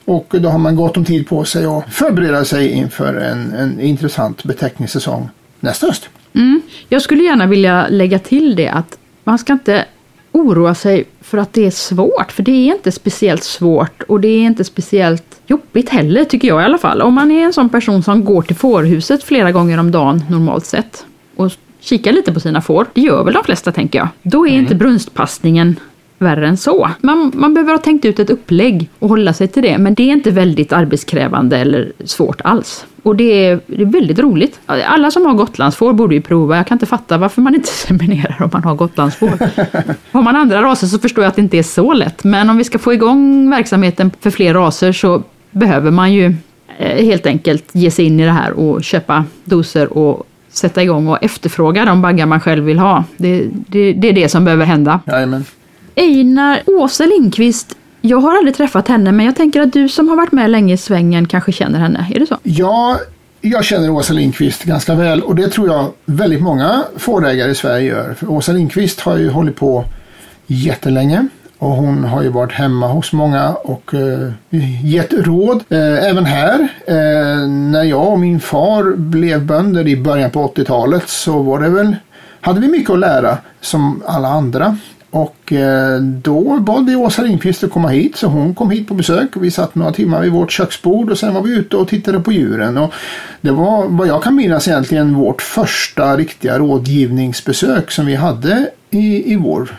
Och 0.06 0.36
då 0.40 0.50
har 0.50 0.60
man 0.60 0.76
gott 0.76 0.98
om 0.98 1.06
tid 1.06 1.28
på 1.28 1.46
sig 1.46 1.66
att 1.66 1.94
förbereda 1.94 2.46
sig 2.46 2.70
inför 2.70 3.14
en, 3.14 3.54
en 3.54 3.80
intressant 3.80 4.44
beteckningssäsong 4.44 5.30
nästa 5.60 5.88
höst. 5.88 6.10
Mm. 6.34 6.62
Jag 6.90 7.02
skulle 7.02 7.24
gärna 7.24 7.46
vilja 7.46 7.88
lägga 7.90 8.20
till 8.20 8.56
det 8.56 8.70
att 8.70 8.98
man 9.24 9.38
ska 9.38 9.54
inte 9.54 9.86
oroa 10.32 10.76
sig 10.76 11.06
för 11.22 11.38
att 11.38 11.54
det 11.54 11.66
är 11.66 11.72
svårt, 11.72 12.32
för 12.32 12.44
det 12.44 12.52
är 12.52 12.76
inte 12.76 12.92
speciellt 12.92 13.44
svårt 13.44 14.04
och 14.04 14.22
det 14.22 14.28
är 14.28 14.44
inte 14.44 14.64
speciellt 14.64 15.42
jobbigt 15.48 15.90
heller, 15.90 16.24
tycker 16.24 16.48
jag 16.48 16.62
i 16.62 16.66
alla 16.66 16.78
fall. 16.78 17.02
Om 17.02 17.14
man 17.14 17.32
är 17.32 17.44
en 17.44 17.54
sån 17.54 17.70
person 17.70 18.04
som 18.04 18.26
går 18.26 18.42
till 18.42 18.56
fårhuset 18.56 19.24
flera 19.24 19.52
gånger 19.52 19.78
om 19.78 19.92
dagen 19.92 20.24
normalt 20.30 20.66
sett 20.66 21.06
och 21.36 21.52
kika 21.88 22.12
lite 22.12 22.34
på 22.34 22.40
sina 22.40 22.62
får. 22.62 22.86
Det 22.94 23.02
gör 23.02 23.24
väl 23.24 23.34
de 23.34 23.44
flesta 23.44 23.72
tänker 23.72 24.00
jag. 24.00 24.08
Då 24.22 24.48
är 24.48 24.50
mm. 24.50 24.62
inte 24.62 24.76
brunstpassningen 24.76 25.80
värre 26.18 26.48
än 26.48 26.58
så. 26.58 26.90
Man, 27.02 27.32
man 27.36 27.54
behöver 27.54 27.72
ha 27.72 27.80
tänkt 27.80 28.06
ut 28.06 28.20
ett 28.20 28.30
upplägg 28.30 28.90
och 29.00 29.10
hålla 29.10 29.34
sig 29.34 29.48
till 29.48 29.64
det, 29.64 29.78
men 29.78 29.94
det 29.94 30.04
är 30.04 30.14
inte 30.14 30.32
väldigt 30.32 30.74
arbetskrävande 30.74 31.58
eller 31.58 31.92
svårt 32.06 32.42
alls. 32.44 32.86
Och 33.04 33.16
det 33.16 33.46
är, 33.46 33.60
det 33.68 33.82
är 33.82 33.86
väldigt 33.86 34.20
roligt. 34.20 34.60
Alla 34.66 35.12
som 35.12 35.26
har 35.26 35.34
gotlandsfår 35.34 35.94
borde 35.94 36.16
ju 36.16 36.22
prova. 36.22 36.58
Jag 36.58 36.68
kan 36.68 36.76
inte 36.76 36.86
fatta 36.86 37.18
varför 37.18 37.42
man 37.42 37.56
inte 37.56 37.68
seminerar 37.88 38.38
om 38.44 38.50
man 38.54 38.64
har 38.64 38.76
gotlandsfår. 38.76 39.40
har 40.12 40.22
man 40.22 40.36
andra 40.36 40.62
raser 40.62 40.88
så 40.88 41.00
förstår 41.00 41.24
jag 41.24 41.30
att 41.30 41.36
det 41.36 41.42
inte 41.42 41.58
är 41.58 41.64
så 41.64 41.94
lätt, 41.94 42.24
men 42.24 42.50
om 42.50 42.58
vi 42.58 42.64
ska 42.64 42.80
få 42.80 42.94
igång 42.94 43.50
verksamheten 43.50 44.12
för 44.20 44.30
fler 44.30 44.54
raser 44.54 44.92
så 44.92 45.24
behöver 45.52 45.92
man 45.92 46.14
ju 46.14 46.36
eh, 46.78 47.06
helt 47.06 47.26
enkelt 47.26 47.66
ge 47.72 47.92
sig 47.92 48.06
in 48.06 48.20
i 48.20 48.26
det 48.26 48.32
här 48.32 48.52
och 48.52 48.84
köpa 48.84 49.26
doser 49.44 49.98
och 49.98 50.28
sätta 50.50 50.84
igång 50.84 51.08
och 51.08 51.18
efterfråga 51.24 51.86
de 51.86 52.02
baggar 52.02 52.26
man 52.26 52.40
själv 52.40 52.64
vill 52.64 52.80
ha. 52.80 53.04
Det, 53.18 53.48
det, 53.68 53.94
det 53.94 54.10
är 54.10 54.14
det 54.14 54.30
som 54.30 54.46
behöver 54.46 54.66
hända. 54.66 55.00
Jajamän. 55.06 55.46
Einar 55.96 56.62
Åsa 56.66 57.06
Lindqvist, 57.06 57.78
jag 58.02 58.18
har 58.18 58.38
aldrig 58.38 58.56
träffat 58.56 58.88
henne 58.88 59.12
men 59.12 59.26
jag 59.26 59.36
tänker 59.36 59.62
att 59.62 59.74
du 59.74 59.90
som 59.90 60.10
har 60.10 60.16
varit 60.16 60.32
med 60.32 60.50
länge 60.50 60.74
i 60.74 60.78
svängen 60.78 61.28
kanske 61.28 61.52
känner 61.52 61.80
henne, 61.80 62.08
är 62.16 62.20
det 62.20 62.28
så? 62.28 62.38
Ja, 62.44 63.00
jag 63.42 63.66
känner 63.66 63.90
Åsa 63.90 64.14
Lindqvist 64.14 64.64
ganska 64.64 64.96
väl 64.96 65.22
och 65.22 65.36
det 65.36 65.48
tror 65.48 65.68
jag 65.68 65.92
väldigt 66.06 66.42
många 66.42 66.84
fårägare 66.98 67.52
i 67.52 67.56
Sverige 67.56 67.88
gör. 67.88 68.14
För 68.14 68.32
Åsa 68.32 68.52
Lindqvist 68.52 69.00
har 69.00 69.18
ju 69.18 69.30
hållit 69.30 69.56
på 69.56 69.86
jättelänge. 70.48 71.28
Och 71.60 71.70
hon 71.70 72.04
har 72.04 72.24
ju 72.24 72.30
varit 72.30 72.52
hemma 72.52 72.88
hos 72.88 73.14
många 73.14 73.54
och 73.54 73.94
eh, 73.94 74.32
gett 74.84 75.14
råd. 75.14 75.64
Eh, 75.70 76.10
även 76.10 76.26
här, 76.26 76.60
eh, 76.88 77.48
när 77.48 77.84
jag 77.84 78.08
och 78.08 78.20
min 78.20 78.40
far 78.40 78.96
blev 78.96 79.46
bönder 79.46 79.88
i 79.88 79.98
början 79.98 80.32
på 80.32 80.48
80-talet 80.48 81.10
så 81.10 81.42
var 81.42 81.60
det 81.60 81.70
väl, 81.70 81.96
hade 82.42 82.60
vi 82.60 82.68
mycket 82.68 82.90
att 82.90 83.00
lära 83.00 83.38
som 83.62 84.04
alla 84.06 84.28
andra. 84.28 84.78
Och 85.10 85.54
eh, 85.54 86.00
då 86.02 86.60
bad 86.60 86.86
vi 86.86 86.96
Åsa 86.96 87.22
Lindqvist 87.22 87.64
att 87.64 87.72
komma 87.72 87.88
hit 87.88 88.16
så 88.16 88.28
hon 88.28 88.56
kom 88.56 88.72
hit 88.72 88.88
på 88.88 88.94
besök. 88.94 89.30
Vi 89.36 89.52
satt 89.52 89.76
några 89.76 89.92
timmar 89.92 90.22
vid 90.22 90.32
vårt 90.32 90.52
köksbord 90.52 91.10
och 91.10 91.18
sen 91.18 91.34
var 91.34 91.42
vi 91.42 91.56
ute 91.56 91.78
och 91.78 91.88
tittade 91.88 92.20
på 92.20 92.32
djuren. 92.32 92.78
Och 92.78 92.94
det 93.42 93.52
var 93.52 93.86
vad 93.88 94.08
jag 94.08 94.24
kan 94.24 94.36
minnas 94.36 94.68
egentligen 94.68 95.14
vårt 95.14 95.42
första 95.42 96.18
riktiga 96.18 96.60
rådgivningsbesök 96.60 97.92
som 97.92 98.06
vi 98.06 98.16
hade 98.16 98.70
i, 98.90 99.34
i 99.34 99.36
vår 99.36 99.70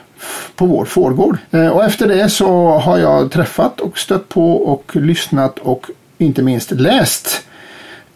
på 0.55 0.67
vår 0.67 0.85
fårgård. 0.85 1.39
Eh, 1.51 1.69
och 1.69 1.85
efter 1.85 2.09
det 2.09 2.29
så 2.29 2.69
har 2.79 2.99
jag 2.99 3.31
träffat 3.31 3.81
och 3.81 3.99
stött 3.99 4.29
på 4.29 4.57
och 4.57 4.97
lyssnat 4.97 5.59
och 5.59 5.91
inte 6.19 6.43
minst 6.43 6.71
läst 6.71 7.47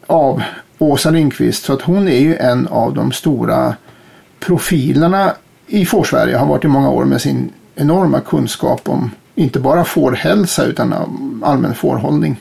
av 0.07 0.43
Åsa 0.79 1.11
Lindqvist. 1.11 1.65
Så 1.65 1.73
att 1.73 1.83
hon 1.83 2.09
är 2.09 2.19
ju 2.19 2.37
en 2.37 2.69
av 2.69 2.95
de 2.95 3.13
stora 3.13 3.75
profilerna 4.41 5.33
i 5.67 5.87
Fårsverige. 5.87 6.37
Har 6.37 6.47
varit 6.47 6.65
i 6.65 6.69
många 6.69 6.91
år 6.91 7.05
med 7.05 7.21
sin 7.21 7.51
enorma 7.75 8.21
kunskap 8.21 8.89
om 8.89 9.11
inte 9.35 9.61
bara 9.61 9.85
fårhälsa 9.85 10.65
utan 10.65 10.95
allmän 11.43 11.75
fårhållning. 11.75 12.37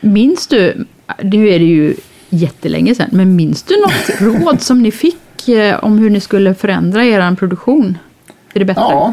Minns 0.00 0.46
du, 0.46 0.86
nu 1.22 1.48
är 1.48 1.58
det 1.58 1.64
ju 1.64 1.94
jättelänge 2.28 2.94
sedan, 2.94 3.08
men 3.12 3.36
minns 3.36 3.62
du 3.62 3.74
något 3.80 4.20
råd 4.44 4.62
som 4.62 4.82
ni 4.82 4.90
fick 4.90 5.48
eh, 5.48 5.84
om 5.84 5.98
hur 5.98 6.10
ni 6.10 6.20
skulle 6.20 6.54
förändra 6.54 7.04
er 7.04 7.34
produktion? 7.34 7.98
Till 8.56 8.66
det 8.66 8.74
bättre? 8.74 8.82
Ja, 8.82 9.12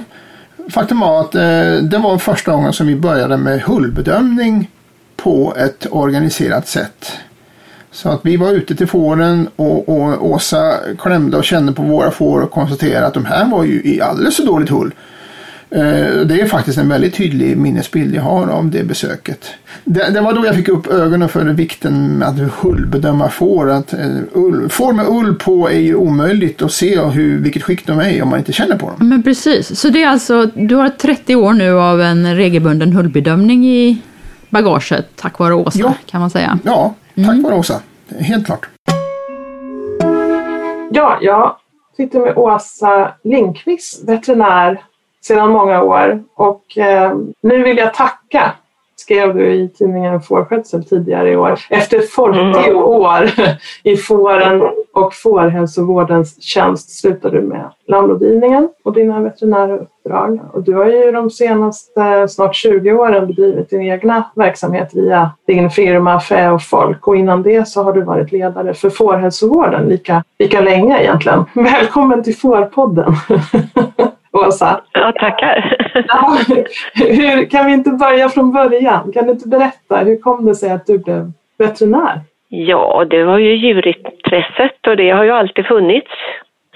faktum 0.70 1.00
var 1.00 1.22
att 1.22 1.36
eh, 1.36 1.76
det 1.82 1.98
var 2.04 2.18
första 2.18 2.52
gången 2.52 2.74
som 2.74 2.88
vi 2.88 2.96
började 2.96 3.38
med 3.38 3.62
hullbedömning 3.62 4.70
på 5.16 5.54
ett 5.58 5.88
organiserat 5.92 6.68
sätt. 6.68 7.12
Så 7.92 8.10
att 8.10 8.20
vi 8.24 8.38
var 8.38 8.52
ute 8.52 8.76
till 8.76 8.88
fåren 8.88 9.50
och, 9.56 9.90
och 9.90 10.32
Åsa 10.32 10.74
klämde 11.00 11.38
och 11.38 11.44
kände 11.44 11.74
på 11.74 11.82
våra 11.82 12.12
får 12.12 12.42
och 12.42 12.52
konstaterade 12.52 13.08
att 13.08 13.14
de 13.14 13.26
här 13.26 13.50
var 13.50 13.64
ju 13.64 13.82
i 13.84 14.02
alldeles 14.02 14.36
för 14.36 14.44
dåligt 14.44 14.70
hull. 14.70 14.94
Eh, 15.76 16.22
det 16.26 16.42
är 16.42 16.46
faktiskt 16.46 16.78
en 16.78 16.90
väldigt 16.90 17.16
tydlig 17.16 17.58
minnesbild 17.58 18.16
jag 18.16 18.22
har 18.22 18.48
av 18.48 18.70
det 18.70 18.84
besöket. 18.84 19.46
Det, 19.84 20.10
det 20.10 20.22
var 20.22 20.34
då 20.34 20.46
jag 20.46 20.56
fick 20.56 20.68
upp 20.68 20.88
ögonen 20.88 21.30
för 21.30 21.46
vikten 21.46 22.18
med 22.18 22.28
att 22.28 22.54
hullbedöma 22.54 23.30
får. 23.30 23.70
Att, 23.70 23.94
uh, 23.94 24.22
ull, 24.34 24.70
får 24.70 24.94
med 24.94 25.06
ull 25.08 25.36
på 25.36 25.70
är 25.70 25.80
ju 25.80 25.96
omöjligt 25.96 26.62
att 26.62 26.72
se 26.72 27.00
hur, 27.00 27.38
vilket 27.38 27.64
skick 27.64 27.88
de 27.88 28.00
är 28.00 28.24
om 28.24 28.30
man 28.30 28.40
inte 28.40 28.54
känner 28.54 28.78
på 28.78 28.86
dem. 28.86 29.10
Men 29.10 29.24
precis, 29.24 29.80
så 29.80 29.90
det 29.90 30.04
är 30.04 30.08
alltså, 30.08 30.46
du 30.46 30.76
har 30.76 30.90
30 30.90 31.36
år 31.36 31.54
nu 31.54 31.72
av 31.72 32.02
en 32.02 32.36
regelbunden 32.36 32.94
hullbedömning 32.94 33.68
i 33.68 34.02
bagaget 34.50 35.06
tack 35.16 35.40
vare 35.40 35.54
Åsa 35.54 35.80
ja. 35.80 35.94
kan 36.06 36.22
man 36.22 36.30
säga. 36.30 36.60
Ja, 36.64 36.94
tack 37.16 37.26
mm. 37.26 37.44
vare 37.44 37.56
Åsa. 37.56 37.82
Helt 38.20 38.46
klart. 38.46 38.70
Ja, 40.92 41.18
jag 41.22 41.56
sitter 41.98 42.20
med 42.20 42.38
Åsa 42.38 43.14
Lindqvist, 43.24 44.10
veterinär 44.10 44.82
sedan 45.28 45.50
många 45.50 45.84
år. 45.84 46.24
Och 46.36 46.78
eh, 46.78 47.18
nu 47.42 47.64
vill 47.64 47.78
jag 47.78 47.94
tacka, 47.94 48.52
skrev 48.96 49.36
du 49.36 49.54
i 49.54 49.70
tidningen 49.70 50.22
Fårskötsel 50.22 50.86
tidigare 50.86 51.32
i 51.32 51.36
år. 51.36 51.60
Efter 51.70 52.00
40 52.00 52.40
mm. 52.40 52.78
år 52.78 53.30
i 53.84 53.98
fåren 53.98 54.62
och 54.94 55.14
fårhälsovårdens 55.14 56.44
tjänst 56.44 57.00
slutade 57.00 57.42
du 57.42 57.48
med 57.48 57.70
landrådgivningen 57.88 58.70
och 58.84 58.94
dina 58.94 59.20
veterinära 59.20 59.78
uppdrag. 59.78 60.40
Och 60.54 60.64
du 60.64 60.74
har 60.74 60.86
ju 60.86 61.12
de 61.12 61.30
senaste 61.30 62.28
snart 62.28 62.56
20 62.56 62.94
åren 62.94 63.28
bedrivit 63.28 63.70
din 63.70 63.82
egna 63.82 64.24
verksamhet 64.36 64.90
via 64.94 65.32
din 65.48 65.70
firma 65.70 66.20
Fä 66.20 66.50
och 66.50 66.62
Folk 66.62 67.08
och 67.08 67.16
innan 67.16 67.44
det 67.44 67.68
så 67.68 67.84
har 67.84 67.94
du 67.94 68.02
varit 68.02 68.32
ledare 68.32 68.74
för 68.74 68.90
fårhälsovården 68.90 69.86
lika, 69.90 70.24
lika 70.40 70.62
länge 70.62 71.02
egentligen. 71.02 71.46
Välkommen 71.54 72.24
till 72.24 72.36
Fårpodden! 72.36 73.16
Åsa. 74.34 74.82
Ja, 74.92 75.12
tackar. 75.12 75.78
Ja, 76.08 76.38
hur, 76.94 77.50
kan 77.50 77.66
vi 77.66 77.74
inte 77.74 77.90
börja 77.90 78.30
från 78.30 78.52
början? 78.54 79.12
Kan 79.12 79.26
du 79.26 79.32
inte 79.32 79.48
berätta, 79.48 79.98
hur 79.98 80.18
kom 80.18 80.46
det 80.46 80.56
sig 80.56 80.72
att 80.72 80.86
du 80.86 80.98
blev 80.98 81.32
veterinär? 81.58 82.22
Ja, 82.50 83.06
det 83.10 83.24
var 83.24 83.38
ju 83.38 83.56
djurintresset 83.56 84.88
och 84.88 84.98
det 84.98 85.10
har 85.10 85.24
ju 85.24 85.32
alltid 85.32 85.66
funnits. 85.66 86.12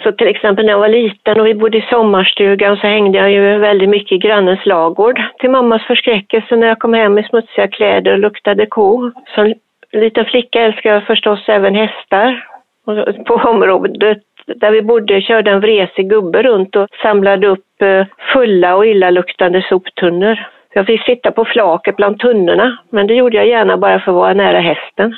Så 0.04 0.12
till 0.12 0.28
exempel 0.28 0.66
när 0.66 0.72
jag 0.72 0.80
var 0.80 0.88
liten 0.88 1.40
och 1.40 1.48
vi 1.48 1.54
bodde 1.54 1.78
i 1.78 1.86
sommarstugan 1.90 2.78
så 2.78 2.88
hängde 2.88 3.18
jag 3.18 3.32
ju 3.32 3.58
väldigt 3.58 3.90
mycket 3.90 4.12
i 4.12 4.18
grannens 4.18 4.66
lagård 4.66 5.22
till 5.40 5.50
mammas 5.50 5.84
förskräckelse 5.84 6.56
när 6.56 6.68
jag 6.68 6.80
kom 6.80 6.94
hem 6.94 7.18
i 7.18 7.24
smutsiga 7.24 7.68
kläder 7.68 8.12
och 8.14 8.20
luktade 8.20 8.66
ko. 8.66 9.12
Som 9.36 9.54
liten 9.92 10.26
flicka 10.26 10.62
älskade 10.62 10.96
jag 10.96 11.04
förstås 11.04 11.50
även 11.50 11.76
hästar. 11.76 12.48
Och 12.86 13.26
på 13.26 13.34
området 13.34 14.24
där 14.56 14.72
vi 14.72 14.82
bodde 14.82 15.22
körde 15.22 15.52
en 15.52 15.60
vresig 15.60 16.10
gubbe 16.10 16.44
runt 16.44 16.76
och 16.76 16.88
samlade 17.02 17.48
upp 17.48 17.82
eh, 17.82 18.06
fulla 18.34 18.76
och 18.76 18.86
illaluktande 18.86 19.66
soptunnor. 19.70 20.40
Jag 20.74 20.86
fick 20.86 21.04
sitta 21.04 21.32
på 21.32 21.46
flaket 21.46 21.96
bland 21.96 22.20
tunnorna, 22.20 22.78
men 22.90 23.08
det 23.08 23.14
gjorde 23.14 23.38
jag 23.38 23.48
gärna 23.48 23.78
bara 23.78 24.00
för 24.00 24.12
att 24.12 24.16
vara 24.16 24.34
nära 24.34 24.60
hästen. 24.60 25.18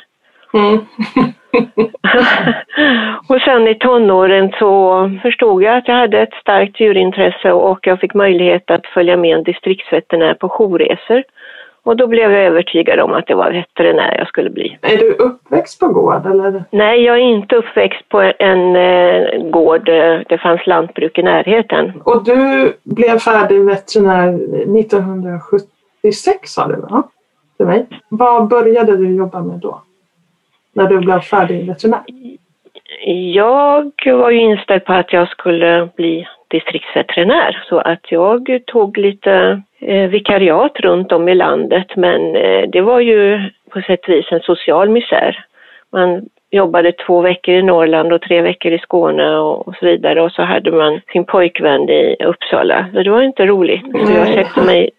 Mm. 0.54 0.80
och 3.30 3.42
sen 3.42 3.68
i 3.68 3.76
tonåren 3.76 4.52
så 4.60 5.12
förstod 5.22 5.64
jag 5.64 5.78
att 5.78 5.88
jag 5.88 5.96
hade 5.96 6.22
ett 6.22 6.34
starkt 6.34 6.80
djurintresse 6.80 7.52
och 7.52 7.88
jag 7.88 8.00
fick 8.00 8.14
möjlighet 8.14 8.72
att 8.72 8.86
följa 8.86 9.18
med 9.18 9.38
en 9.38 9.44
distriktsveterinär 9.44 10.34
på 10.34 10.50
jourresor. 10.50 11.24
Och 11.84 11.98
då 11.98 12.08
blev 12.08 12.32
jag 12.32 12.42
övertygad 12.44 13.00
om 13.00 13.14
att 13.14 13.28
det 13.28 13.36
var 13.36 13.52
veterinär 13.52 14.18
jag 14.18 14.28
skulle 14.28 14.50
bli. 14.50 14.78
Är 14.82 14.98
du 14.98 15.14
uppväxt 15.14 15.80
på 15.80 15.88
gård 15.88 16.26
eller? 16.26 16.64
Nej, 16.72 17.04
jag 17.04 17.16
är 17.16 17.22
inte 17.22 17.56
uppväxt 17.56 18.10
på 18.10 18.32
en 18.40 18.76
eh, 18.76 19.50
gård. 19.50 19.86
Det 20.30 20.38
fanns 20.42 20.68
lantbruk 20.68 21.18
i 21.18 21.24
närheten. 21.24 22.02
Och 22.06 22.24
du 22.24 22.74
blev 22.84 23.20
färdig 23.20 23.62
veterinär 23.62 24.28
1976 24.80 26.54
sa 26.54 26.68
du 26.68 26.76
va? 26.76 27.04
Till 27.58 27.66
mig. 27.66 27.88
Vad 28.10 28.48
började 28.48 28.98
du 28.98 29.16
jobba 29.16 29.42
med 29.42 29.60
då? 29.60 29.82
När 30.74 30.88
du 30.88 31.00
blev 31.00 31.20
färdig 31.20 31.68
veterinär? 31.68 32.02
Jag 33.34 33.92
var 34.06 34.30
ju 34.30 34.40
inställd 34.40 34.86
på 34.86 34.94
att 34.94 35.14
jag 35.14 35.30
skulle 35.30 35.90
bli 35.96 36.28
distriktsveterinär 36.48 37.64
så 37.70 37.80
att 37.80 38.12
jag 38.12 38.62
tog 38.68 38.98
lite 38.98 39.62
eh, 39.80 40.10
vikariat 40.10 40.80
runt 40.80 41.12
om 41.12 41.30
i 41.30 41.36
landet 41.36 41.96
men 41.96 42.36
eh, 42.36 42.70
det 42.70 42.82
var 42.82 43.00
ju 43.00 43.50
på 43.70 43.82
sätt 43.82 44.04
och 44.04 44.10
vis 44.10 44.32
en 44.32 44.40
social 44.40 44.90
misär. 44.90 45.46
Man 45.92 46.26
jobbade 46.52 46.92
två 46.92 47.22
veckor 47.22 47.56
i 47.56 47.62
Norrland 47.62 48.14
och 48.14 48.22
tre 48.22 48.42
veckor 48.42 48.72
i 48.72 48.80
Skåne 48.80 49.38
och, 49.38 49.76
så 49.80 49.86
vidare 49.86 50.22
och 50.22 50.32
så 50.32 50.42
hade 50.42 50.72
man 50.72 51.02
sin 51.12 51.26
pojkvän 51.26 51.90
i 51.90 52.16
Uppsala. 52.20 52.86
Så 52.94 53.04
det 53.04 53.10
var 53.10 53.22
inte 53.22 53.46
roligt. 53.46 53.82
Så 53.82 54.14
jag 54.14 54.28
sökte 54.28 54.62
mig 54.62 54.90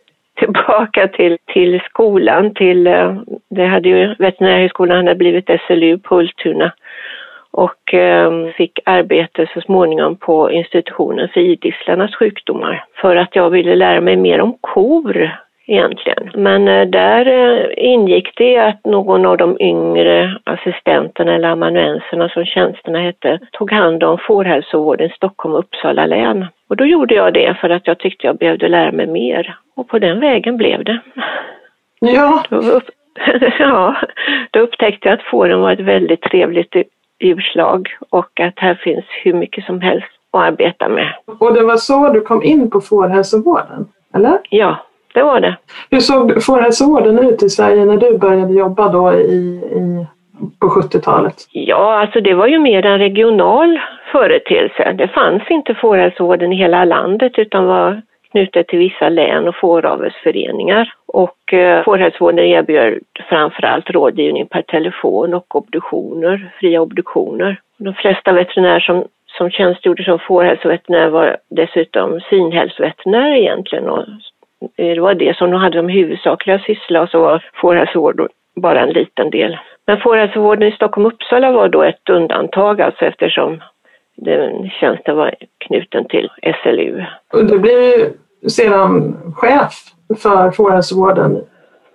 tillbaka 0.41 1.09
till, 1.09 1.39
till 1.47 1.81
skolan, 1.81 2.55
till, 2.55 2.87
eh, 2.87 3.17
det 3.51 3.67
hade 3.67 3.89
ju 3.89 4.15
veterinärhögskolan 4.19 4.97
hade 4.97 5.15
blivit 5.15 5.51
SLU 5.67 5.99
på 5.99 6.19
Ultuna 6.19 6.73
och 7.51 7.95
eh, 7.95 8.47
fick 8.57 8.79
arbete 8.85 9.47
så 9.55 9.61
småningom 9.61 10.17
på 10.17 10.51
institutionen 10.51 11.29
för 11.29 11.41
idisslarnas 11.41 12.15
sjukdomar 12.15 12.85
för 12.95 13.17
att 13.17 13.37
jag 13.37 13.51
ville 13.51 13.75
lära 13.75 14.01
mig 14.01 14.17
mer 14.17 14.41
om 14.41 14.57
kor 14.61 15.31
egentligen. 15.71 16.31
Men 16.35 16.69
eh, 16.69 16.87
där 16.87 17.27
eh, 17.27 17.67
ingick 17.77 18.33
det 18.37 18.59
att 18.59 18.85
någon 18.85 19.27
av 19.27 19.37
de 19.37 19.57
yngre 19.61 20.39
assistenterna 20.45 21.35
eller 21.35 21.49
amanuenserna 21.49 22.29
som 22.29 22.45
tjänsterna 22.45 23.01
hette 23.01 23.39
tog 23.53 23.73
hand 23.73 24.05
om 24.05 24.19
fårhälsovården 24.19 25.07
i 25.07 25.13
Stockholm 25.17 25.55
och 25.55 25.61
Uppsala 25.61 26.07
län. 26.07 26.47
Och 26.69 26.77
då 26.77 26.87
gjorde 26.87 27.15
jag 27.15 27.35
det 27.35 27.57
för 27.61 27.71
att 27.71 27.87
jag 27.87 27.99
tyckte 27.99 28.27
jag 28.27 28.37
behövde 28.37 28.69
lära 28.69 28.93
mig 28.93 29.07
mer 29.07 29.57
och 29.77 29.89
på 29.89 29.99
den 29.99 30.21
vägen 30.21 30.57
blev 30.57 30.85
det. 30.85 30.99
Ja. 32.01 32.45
Då, 32.49 32.57
upp, 32.57 32.91
ja, 33.59 33.97
då 34.51 34.61
upptäckte 34.61 35.09
jag 35.09 35.19
att 35.19 35.25
fåren 35.25 35.61
var 35.61 35.73
ett 35.73 35.81
väldigt 35.81 36.23
trevligt 36.23 36.77
djurslag 37.21 37.89
och 38.11 38.41
att 38.41 38.55
här 38.57 38.75
finns 38.75 39.05
hur 39.25 39.33
mycket 39.33 39.65
som 39.65 39.81
helst 39.81 40.09
att 40.31 40.41
arbeta 40.41 40.89
med. 40.89 41.15
Och 41.39 41.55
det 41.55 41.65
var 41.65 41.77
så 41.77 42.09
du 42.09 42.21
kom 42.21 42.43
in 42.43 42.71
på 42.71 42.81
fårhälsovården, 42.81 43.89
eller? 44.15 44.39
Ja, 44.51 44.77
det 45.15 45.23
var 45.23 45.41
det. 45.41 45.57
Hur 45.91 46.01
såg 46.01 46.43
fårhälsovården 46.43 47.19
ut 47.19 47.43
i 47.43 47.49
Sverige 47.49 47.85
när 47.85 47.97
du 47.97 48.19
började 48.19 48.53
jobba 48.53 48.89
då 48.89 49.13
i, 49.13 49.61
i, 49.73 50.07
på 50.59 50.67
70-talet? 50.67 51.35
Ja, 51.53 52.01
alltså 52.01 52.21
det 52.21 52.35
var 52.35 52.47
ju 52.47 52.59
mer 52.59 52.87
en 52.87 52.99
regional 52.99 53.81
företeelse. 54.13 54.93
Det 54.93 55.09
fanns 55.09 55.43
inte 55.51 55.75
fårhälsovården 55.75 56.53
i 56.53 56.57
hela 56.57 56.85
landet 56.85 57.33
utan 57.39 57.67
var 57.67 58.03
knutet 58.31 58.69
till 58.69 58.79
vissa 58.79 59.09
län 59.09 59.49
och 59.49 59.57
fåravelsföreningar. 59.57 60.93
Och 61.07 61.55
eh, 61.55 61.85
fårhälsovården 61.85 62.45
erbjöd 62.45 62.99
framförallt 63.29 63.91
rådgivning 63.91 64.47
per 64.47 64.63
telefon 64.63 65.35
och 65.35 65.57
obduktioner, 65.57 66.53
fria 66.61 66.81
obduktioner. 66.81 67.61
De 67.77 67.95
flesta 67.95 68.33
veterinärer 68.33 68.81
som, 68.81 69.05
som 69.27 69.51
tjänstgjorde 69.51 70.05
som 70.05 70.19
fårhälsoveterinär 70.19 71.09
var 71.09 71.37
dessutom 71.51 72.21
synhälsoveterinärer 72.21 73.35
egentligen 73.35 73.89
och 73.89 74.05
eh, 74.77 74.95
det 74.95 75.01
var 75.01 75.15
det 75.15 75.37
som 75.37 75.51
de 75.51 75.61
hade 75.61 75.79
som 75.79 75.89
huvudsakliga 75.89 76.59
syssla 76.59 77.03
och 77.03 77.09
så 77.09 77.21
var 77.21 77.45
fårhälsovård 77.55 78.29
bara 78.57 78.81
en 78.81 78.93
liten 78.93 79.31
del. 79.31 79.59
Men 79.87 80.01
fårhälsovården 80.01 80.69
i 80.69 80.73
Stockholm 80.73 81.07
och 81.07 81.13
Uppsala 81.13 81.53
var 81.53 81.69
då 81.69 81.83
ett 81.83 82.09
undantag 82.11 82.81
alltså 82.81 83.05
eftersom 83.05 83.61
den 84.21 84.71
tjänsten 84.81 85.17
var 85.17 85.35
knuten 85.59 86.09
till 86.09 86.29
SLU. 86.63 87.05
Du 87.33 87.59
blev 87.59 88.13
sedan 88.49 89.17
chef 89.37 89.75
för 90.23 90.51
fårhälsovården, 90.51 91.45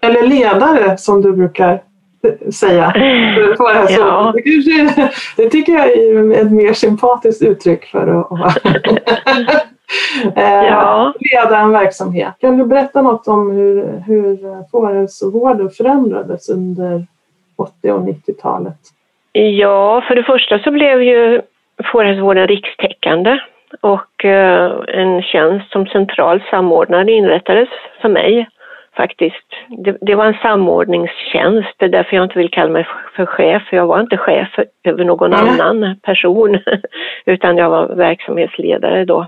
eller 0.01 0.27
ledare 0.27 0.97
som 0.97 1.21
du 1.21 1.31
brukar 1.31 1.81
säga. 2.53 2.93
ja. 3.89 4.33
Det 5.37 5.49
tycker 5.49 5.73
jag 5.73 5.91
är 5.91 6.31
ett 6.41 6.51
mer 6.51 6.73
sympatiskt 6.73 7.41
uttryck 7.41 7.85
för 7.85 8.19
att 8.19 8.65
eh, 10.35 10.63
ja. 10.65 11.13
leda 11.19 11.59
en 11.59 11.71
verksamhet. 11.71 12.33
Kan 12.39 12.57
du 12.57 12.65
berätta 12.65 13.01
något 13.01 13.27
om 13.27 13.51
hur, 13.51 14.03
hur 14.07 14.37
fårhälsovården 14.71 15.69
förändrades 15.69 16.49
under 16.49 17.05
80 17.55 17.91
och 17.91 18.01
90-talet? 18.01 18.77
Ja, 19.31 20.03
för 20.07 20.15
det 20.15 20.23
första 20.23 20.59
så 20.59 20.71
blev 20.71 21.03
ju 21.03 21.41
fårhälsovården 21.91 22.47
rikstäckande 22.47 23.39
och 23.81 24.25
eh, 24.25 24.71
en 24.87 25.21
tjänst 25.21 25.71
som 25.71 25.87
central 25.87 26.43
samordnare 26.49 27.11
inrättades 27.11 27.69
för 28.01 28.09
mig 28.09 28.47
faktiskt. 28.97 29.45
Det, 29.67 29.97
det, 30.01 30.15
var 30.15 30.25
en 30.25 30.37
samordningstjänst, 30.41 31.73
det 31.77 31.85
är 31.85 31.89
därför 31.89 32.15
jag 32.15 32.25
inte 32.25 32.39
vill 32.39 32.51
kalla 32.51 32.71
mig 32.71 32.87
för 33.15 33.25
chef, 33.25 33.63
för 33.69 33.77
jag 33.77 33.87
var 33.87 33.99
inte 33.99 34.17
chef 34.17 34.59
över 34.83 35.03
någon 35.03 35.33
mm. 35.33 35.49
annan 35.49 35.95
person, 36.01 36.59
utan 37.25 37.57
jag 37.57 37.69
var 37.69 37.87
verksamhetsledare 37.87 39.05
då. 39.05 39.27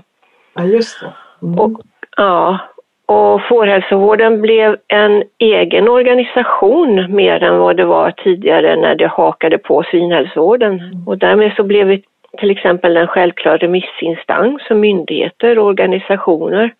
Ja, 0.54 0.64
just 0.64 1.00
det. 1.00 1.12
Mm. 1.46 1.58
Och, 1.58 1.80
ja, 2.16 2.58
och 3.06 3.42
fårhälsovården 3.42 4.40
blev 4.40 4.76
en 4.88 5.24
egen 5.38 5.88
organisation 5.88 7.14
mer 7.14 7.42
än 7.42 7.58
vad 7.58 7.76
det 7.76 7.84
var 7.84 8.10
tidigare 8.10 8.76
när 8.76 8.94
det 8.94 9.06
hakade 9.06 9.58
på 9.58 9.82
svinhälsovården. 9.90 10.72
Mm. 10.72 11.08
Och 11.08 11.18
därmed 11.18 11.52
så 11.56 11.62
blev 11.62 11.90
till 12.38 12.50
exempel 12.50 12.96
en 12.96 13.06
självklar 13.06 13.58
remissinstans 13.58 14.66
som 14.66 14.80
myndigheter 14.80 15.58
och 15.58 15.66
organisationer 15.66 16.74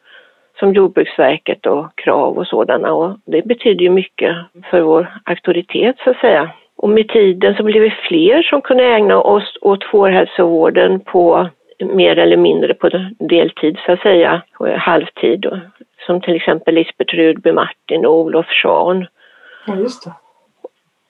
som 0.58 0.74
Jordbruksverket 0.74 1.66
och 1.66 1.86
Krav 1.94 2.38
och 2.38 2.46
sådana 2.46 2.92
och 2.92 3.18
det 3.26 3.42
betyder 3.46 3.82
ju 3.82 3.90
mycket 3.90 4.36
för 4.70 4.80
vår 4.80 5.20
auktoritet 5.24 5.96
så 6.04 6.10
att 6.10 6.20
säga. 6.20 6.50
Och 6.76 6.88
med 6.88 7.08
tiden 7.08 7.54
så 7.54 7.62
blev 7.62 7.82
vi 7.82 7.94
fler 8.08 8.42
som 8.42 8.62
kunde 8.62 8.84
ägna 8.84 9.20
oss 9.20 9.58
åt 9.60 9.84
fårhälsovården 9.84 11.00
på 11.00 11.48
mer 11.80 12.18
eller 12.18 12.36
mindre 12.36 12.74
på 12.74 12.88
deltid 13.18 13.78
så 13.86 13.92
att 13.92 14.00
säga, 14.00 14.42
halvtid. 14.78 15.46
Som 16.06 16.20
till 16.20 16.36
exempel 16.36 16.74
Lisbeth 16.74 17.14
Rudby 17.14 17.52
Martin 17.52 18.06
och 18.06 18.14
Olof 18.14 18.46
Schahn. 18.46 19.06
Ja, 19.66 19.76
just 19.76 20.04
det. 20.04 20.12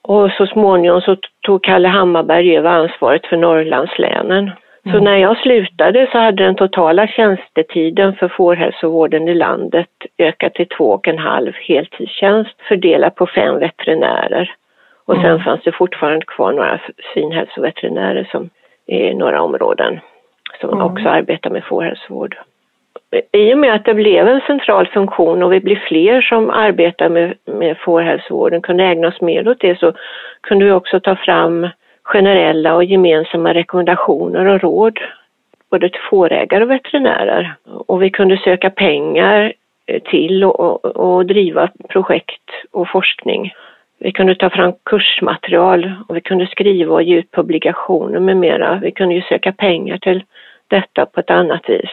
Och 0.09 0.31
så 0.31 0.45
småningom 0.47 1.01
så 1.01 1.15
tog 1.41 1.63
Kalle 1.63 1.87
Hammarberg 1.87 2.57
över 2.57 2.69
ansvaret 2.69 3.25
för 3.25 3.37
Norrlandslänen. 3.37 4.51
Så 4.83 4.89
mm. 4.89 5.03
när 5.03 5.17
jag 5.17 5.37
slutade 5.37 6.07
så 6.11 6.17
hade 6.17 6.43
den 6.43 6.55
totala 6.55 7.07
tjänstetiden 7.07 8.13
för 8.13 8.27
fårhälsovården 8.27 9.27
i 9.27 9.33
landet 9.33 9.89
ökat 10.17 10.53
till 10.53 10.67
två 10.67 10.91
och 10.91 11.07
en 11.07 11.17
halv 11.17 11.53
heltidstjänst 11.55 12.61
fördelat 12.67 13.15
på 13.15 13.27
fem 13.27 13.59
veterinärer. 13.59 14.51
Och 15.05 15.15
sen 15.15 15.25
mm. 15.25 15.43
fanns 15.43 15.63
det 15.63 15.71
fortfarande 15.71 16.25
kvar 16.25 16.51
några 16.51 16.79
svinhälsoveterinärer 17.13 18.27
som 18.31 18.49
i 18.87 19.13
några 19.13 19.41
områden 19.41 19.99
som 20.61 20.69
Mm. 20.69 20.85
också 20.85 21.09
arbetar 21.09 21.49
med 21.49 21.63
fårhälsovård. 21.63 22.37
I 23.31 23.53
och 23.53 23.57
med 23.57 23.73
att 23.73 23.85
det 23.85 23.93
blev 23.93 24.27
en 24.27 24.41
central 24.41 24.87
funktion 24.87 25.43
och 25.43 25.53
vi 25.53 25.59
blev 25.59 25.75
fler 25.75 26.21
som 26.21 26.49
arbetar 26.49 27.09
med, 27.09 27.33
med 27.45 27.77
fårhälsovården, 27.77 28.61
kunde 28.61 28.83
ägna 28.83 29.07
oss 29.07 29.21
mer 29.21 29.47
åt 29.47 29.59
det, 29.59 29.79
så 29.79 29.93
kunde 30.41 30.65
vi 30.65 30.71
också 30.71 30.99
ta 30.99 31.15
fram 31.15 31.67
generella 32.03 32.75
och 32.75 32.83
gemensamma 32.83 33.53
rekommendationer 33.53 34.45
och 34.45 34.61
råd 34.61 34.99
både 35.71 35.89
till 35.89 36.01
fårägare 36.09 36.63
och 36.63 36.71
veterinärer. 36.71 37.55
Och 37.87 38.03
vi 38.03 38.09
kunde 38.09 38.37
söka 38.37 38.69
pengar 38.69 39.53
eh, 39.87 40.01
till 40.01 40.43
och, 40.43 40.59
och, 40.59 40.85
och 40.85 41.25
driva 41.25 41.69
projekt 41.89 42.49
och 42.71 42.89
forskning. 42.89 43.53
Vi 43.99 44.11
kunde 44.11 44.35
ta 44.35 44.49
fram 44.49 44.73
kursmaterial 44.85 45.93
och 46.07 46.15
vi 46.15 46.21
kunde 46.21 46.47
skriva 46.47 46.93
och 46.93 47.03
ge 47.03 47.15
ut 47.15 47.31
publikationer 47.31 48.19
med 48.19 48.37
mera. 48.37 48.79
Vi 48.81 48.91
kunde 48.91 49.15
ju 49.15 49.21
söka 49.21 49.51
pengar 49.51 49.97
till 49.97 50.23
detta 50.67 51.05
på 51.05 51.19
ett 51.19 51.29
annat 51.29 51.69
vis. 51.69 51.89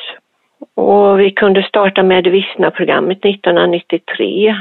Och 0.75 1.21
vi 1.21 1.31
kunde 1.31 1.63
starta 1.63 2.03
med 2.03 2.27
Vissna-programmet 2.27 3.25
1993. 3.25 4.57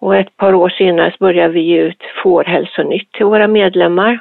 Och 0.00 0.16
ett 0.16 0.36
par 0.36 0.54
år 0.54 0.68
senare 0.68 1.14
började 1.20 1.52
vi 1.52 1.60
ge 1.60 1.78
ut 1.80 2.02
Fårhälsonytt 2.22 3.12
till 3.12 3.26
våra 3.26 3.48
medlemmar. 3.48 4.20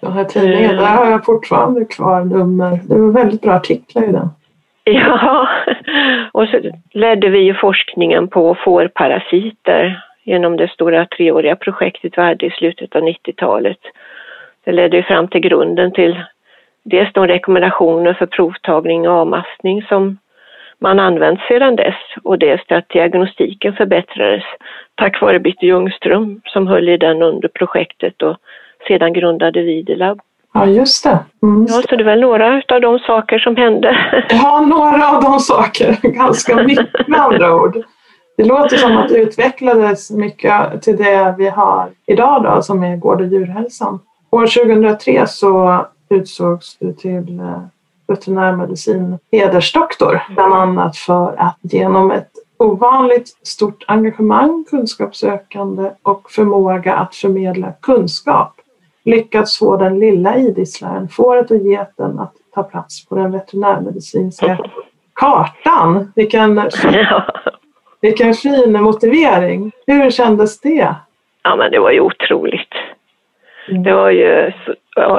Den 0.00 0.12
här 0.12 0.24
tidningen, 0.24 0.64
Mm. 0.70 0.76
där 0.76 0.96
har 0.96 1.10
jag 1.10 1.24
fortfarande 1.24 1.84
kvar 1.84 2.24
nummer. 2.24 2.80
Det 2.88 3.00
var 3.00 3.12
väldigt 3.12 3.42
bra 3.42 3.52
artiklar 3.52 4.08
i 4.08 4.12
den. 4.12 4.28
Ja, 4.84 5.48
och 6.32 6.48
så 6.48 6.60
ledde 6.92 7.28
vi 7.28 7.38
ju 7.38 7.54
forskningen 7.54 8.28
på 8.28 8.54
fårparasiter 8.64 10.04
genom 10.24 10.56
det 10.56 10.68
stora 10.68 11.06
treåriga 11.06 11.56
projektet 11.56 12.12
vi 12.16 12.22
hade 12.22 12.46
i 12.46 12.50
slutet 12.50 12.96
av 12.96 13.02
90-talet. 13.02 13.78
Det 14.64 14.72
ledde 14.72 14.96
ju 14.96 15.02
fram 15.02 15.28
till 15.28 15.40
grunden 15.40 15.92
till 15.92 16.22
dels 16.84 17.12
de 17.12 17.26
rekommendationer 17.26 18.14
för 18.14 18.26
provtagning 18.26 19.08
och 19.08 19.14
avmaskning 19.14 19.82
som 19.82 20.18
man 20.78 20.98
använt 20.98 21.40
sedan 21.48 21.76
dess 21.76 21.94
och 22.22 22.38
dels 22.38 22.62
att 22.68 22.88
diagnostiken 22.88 23.72
förbättrades 23.72 24.44
tack 24.94 25.20
vare 25.20 25.40
Bitte 25.40 25.66
Ljungström 25.66 26.40
som 26.44 26.66
höll 26.66 26.88
i 26.88 26.96
den 26.96 27.22
under 27.22 27.48
projektet 27.48 28.22
och 28.22 28.36
sedan 28.88 29.12
grundade 29.12 29.62
Videlab. 29.62 30.20
Ja, 30.54 30.66
just 30.66 31.04
det. 31.04 31.18
Mm. 31.42 31.66
Ja, 31.68 31.74
så 31.74 31.96
det 31.96 32.02
är 32.02 32.04
väl 32.04 32.20
några 32.20 32.62
av 32.68 32.80
de 32.80 32.98
saker 32.98 33.38
som 33.38 33.56
hände. 33.56 33.96
Ja, 34.30 34.60
några 34.60 35.08
av 35.08 35.22
de 35.22 35.40
saker. 35.40 35.96
Ganska 36.02 36.56
mycket 36.62 37.08
med 37.08 37.20
andra 37.20 37.54
ord. 37.54 37.84
Det 38.36 38.44
låter 38.44 38.76
som 38.76 38.96
att 38.96 39.08
det 39.08 39.18
utvecklades 39.18 40.10
mycket 40.10 40.82
till 40.82 40.96
det 40.96 41.34
vi 41.38 41.48
har 41.48 41.88
idag 42.06 42.42
då, 42.42 42.62
som 42.62 42.82
är 42.82 42.96
gård 42.96 43.20
och 43.20 43.26
djurhälsan. 43.26 43.98
År 44.30 44.46
2003 44.46 45.26
så 45.26 45.86
utsågs 46.14 46.76
du 46.80 46.92
till 46.92 47.40
eh, 47.40 47.62
veterinärmedicin 48.06 49.18
hedersdoktor, 49.32 50.22
bland 50.34 50.54
annat 50.54 50.96
för 50.96 51.34
att 51.38 51.58
genom 51.60 52.10
ett 52.10 52.30
ovanligt 52.56 53.28
stort 53.42 53.84
engagemang, 53.86 54.64
kunskapssökande 54.70 55.90
och 56.02 56.30
förmåga 56.30 56.94
att 56.94 57.14
förmedla 57.14 57.72
kunskap 57.80 58.60
lyckats 59.04 59.58
få 59.58 59.76
den 59.76 59.98
lilla 59.98 60.36
idisslaren, 60.36 61.08
fåret 61.08 61.50
och 61.50 61.56
geten, 61.56 62.18
att 62.18 62.34
ta 62.54 62.62
plats 62.62 63.06
på 63.06 63.14
den 63.14 63.32
veterinärmedicinska 63.32 64.58
kartan. 65.12 66.12
Vilken, 66.16 66.70
vilken 68.00 68.34
fin 68.34 68.82
motivering. 68.82 69.72
Hur 69.86 70.10
kändes 70.10 70.60
det? 70.60 70.94
Ja, 71.42 71.56
men 71.56 71.70
det 71.70 71.78
var 71.78 71.90
ju 71.90 72.00
otroligt. 72.00 72.68
Mm. 73.68 73.82
Det 73.82 73.92
var 73.94 74.10
ju 74.10 74.52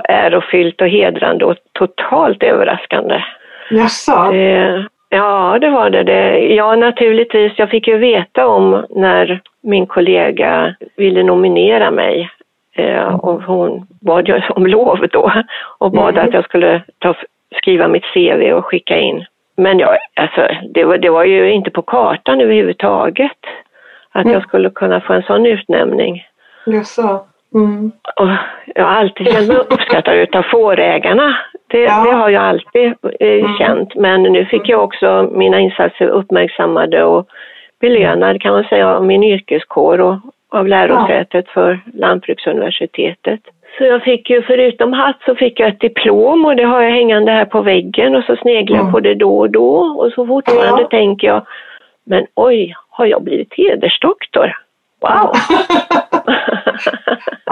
ärofyllt 0.10 0.82
och 0.82 0.88
hedrande 0.88 1.46
och 1.46 1.56
totalt 1.72 2.44
överraskande. 2.44 3.24
Jaså? 3.70 4.30
Det, 4.32 4.86
ja, 5.10 5.58
det 5.62 5.70
var 5.70 5.90
det. 5.90 6.04
det. 6.04 6.40
Ja, 6.40 6.76
naturligtvis. 6.76 7.54
Jag 7.56 7.70
fick 7.70 7.88
ju 7.88 7.98
veta 7.98 8.48
om 8.48 8.86
när 8.90 9.42
min 9.62 9.86
kollega 9.88 10.76
ville 10.98 11.24
nominera 11.24 11.92
mig. 11.92 12.30
Eh, 12.78 13.16
och 13.16 13.42
hon 13.44 13.88
bad 14.02 14.28
ju 14.28 14.42
om 14.50 14.68
lov 14.68 15.08
då 15.12 15.32
och 15.78 15.92
bad 15.92 16.14
Mm. 16.18 16.28
att 16.28 16.34
jag 16.34 16.44
skulle 16.44 16.82
ta, 17.00 17.14
skriva 17.58 17.88
mitt 17.88 18.04
CV 18.14 18.52
och 18.54 18.66
skicka 18.66 18.98
in. 19.00 19.26
Men 19.58 19.80
jag, 19.80 19.98
alltså, 20.16 20.48
det, 20.74 20.84
var, 20.84 20.98
det 20.98 21.10
var 21.10 21.24
ju 21.24 21.52
inte 21.52 21.72
på 21.72 21.82
kartan 21.82 22.42
överhuvudtaget 22.42 23.32
att 24.12 24.22
Mm. 24.26 24.34
jag 24.34 24.44
skulle 24.44 24.70
kunna 24.70 25.02
få 25.02 25.14
en 25.14 25.24
sån 25.24 25.46
utnämning. 25.46 26.24
Jaså? 26.66 27.26
Mm. 27.56 27.92
Och 28.16 28.28
jag 28.76 28.84
har 28.84 28.92
alltid 28.92 29.28
känt 29.34 29.48
mig 29.48 29.58
uppskattad 29.58 30.16
utav 30.16 30.42
fårägarna. 30.44 31.38
Det, 31.68 31.80
Ja. 31.82 32.04
det 32.06 32.12
har 32.16 32.30
jag 32.30 32.44
alltid 32.44 32.94
eh, 33.20 33.30
Mm. 33.46 33.58
känt. 33.58 33.96
Men 33.96 34.24
nu 34.24 34.46
fick 34.46 34.70
jag 34.70 34.84
också 34.84 35.30
mina 35.32 35.60
insatser 35.60 36.08
uppmärksammade 36.08 37.04
och 37.04 37.28
belönad 37.82 38.42
kan 38.42 38.54
man 38.54 38.64
säga 38.64 38.96
av 38.96 39.06
min 39.06 39.24
yrkeskår 39.24 40.02
och 40.02 40.16
av 40.50 40.68
lärosätet 40.68 41.50
för 41.50 41.80
Lantbruksuniversitetet. 41.94 43.40
Så 43.78 43.84
jag 43.84 44.04
fick 44.04 44.30
ju 44.30 44.42
förutom 44.42 44.94
hatt 44.94 45.22
så 45.26 45.36
fick 45.36 45.60
jag 45.60 45.70
ett 45.70 45.80
diplom 45.80 46.46
och 46.46 46.56
det 46.56 46.64
har 46.64 46.82
jag 46.82 46.92
hängande 46.92 47.32
här 47.32 47.46
på 47.46 47.62
väggen 47.62 48.16
och 48.16 48.24
så 48.24 48.36
sneglar 48.36 48.76
jag 48.78 48.82
Mm. 48.82 48.92
på 48.94 49.00
det 49.00 49.14
då 49.16 49.38
och 49.40 49.50
då 49.50 49.76
och 49.76 50.12
så 50.12 50.28
fortfarande 50.28 50.82
Ja. 50.82 50.88
tänker 50.88 51.28
jag 51.28 51.46
men 52.06 52.26
oj, 52.36 52.76
har 52.90 53.06
jag 53.06 53.24
blivit 53.24 53.54
hedersdoktor? 53.58 54.58
Wow! 55.02 55.12
Ja, 55.12 55.34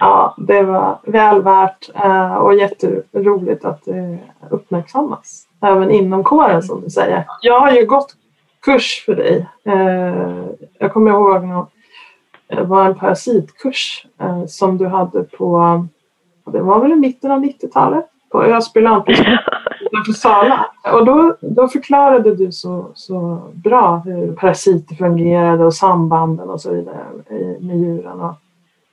ja, 0.00 0.34
det 0.38 0.62
var 0.62 0.98
väl 1.06 1.42
värt 1.42 1.90
eh, 2.04 2.34
och 2.34 2.54
jätteroligt 2.54 3.64
att 3.64 3.84
det 3.84 4.18
uppmärksammas. 4.50 5.44
Även 5.62 5.90
inom 5.90 6.24
kåren 6.24 6.62
som 6.62 6.80
du 6.80 6.90
säger. 6.90 7.24
Jag 7.42 7.60
har 7.60 7.70
ju 7.72 7.86
gått 7.86 8.14
kurs 8.62 9.02
för 9.06 9.14
dig. 9.14 9.46
Eh, 9.64 10.44
Jag 10.78 10.92
kommer 10.92 11.10
ihåg 11.10 11.44
nå- 11.44 11.66
det 12.48 12.62
var 12.62 12.84
en 12.84 12.94
parasitkurs 12.94 14.06
eh, 14.20 14.44
som 14.46 14.78
du 14.78 14.86
hade 14.86 15.22
på, 15.22 15.86
det 16.52 16.60
var 16.60 16.80
väl 16.80 16.92
i 16.92 16.96
mitten 16.96 17.30
av 17.30 17.38
90-talet, 17.44 18.04
på 18.30 18.42
Ösby 18.42 18.80
utanför 19.80 20.12
Sala. 20.14 20.66
Och 20.92 21.04
då, 21.04 21.36
då 21.40 21.68
förklarade 21.68 22.34
du 22.34 22.52
så, 22.52 22.86
så 22.94 23.40
bra 23.52 23.96
hur 24.04 24.32
parasiter 24.32 24.94
fungerade 24.94 25.64
och 25.64 25.74
sambanden 25.74 26.50
och 26.50 26.60
så 26.60 26.72
vidare 26.72 27.04
med 27.60 27.76
djuren. 27.78 28.20
Och 28.20 28.34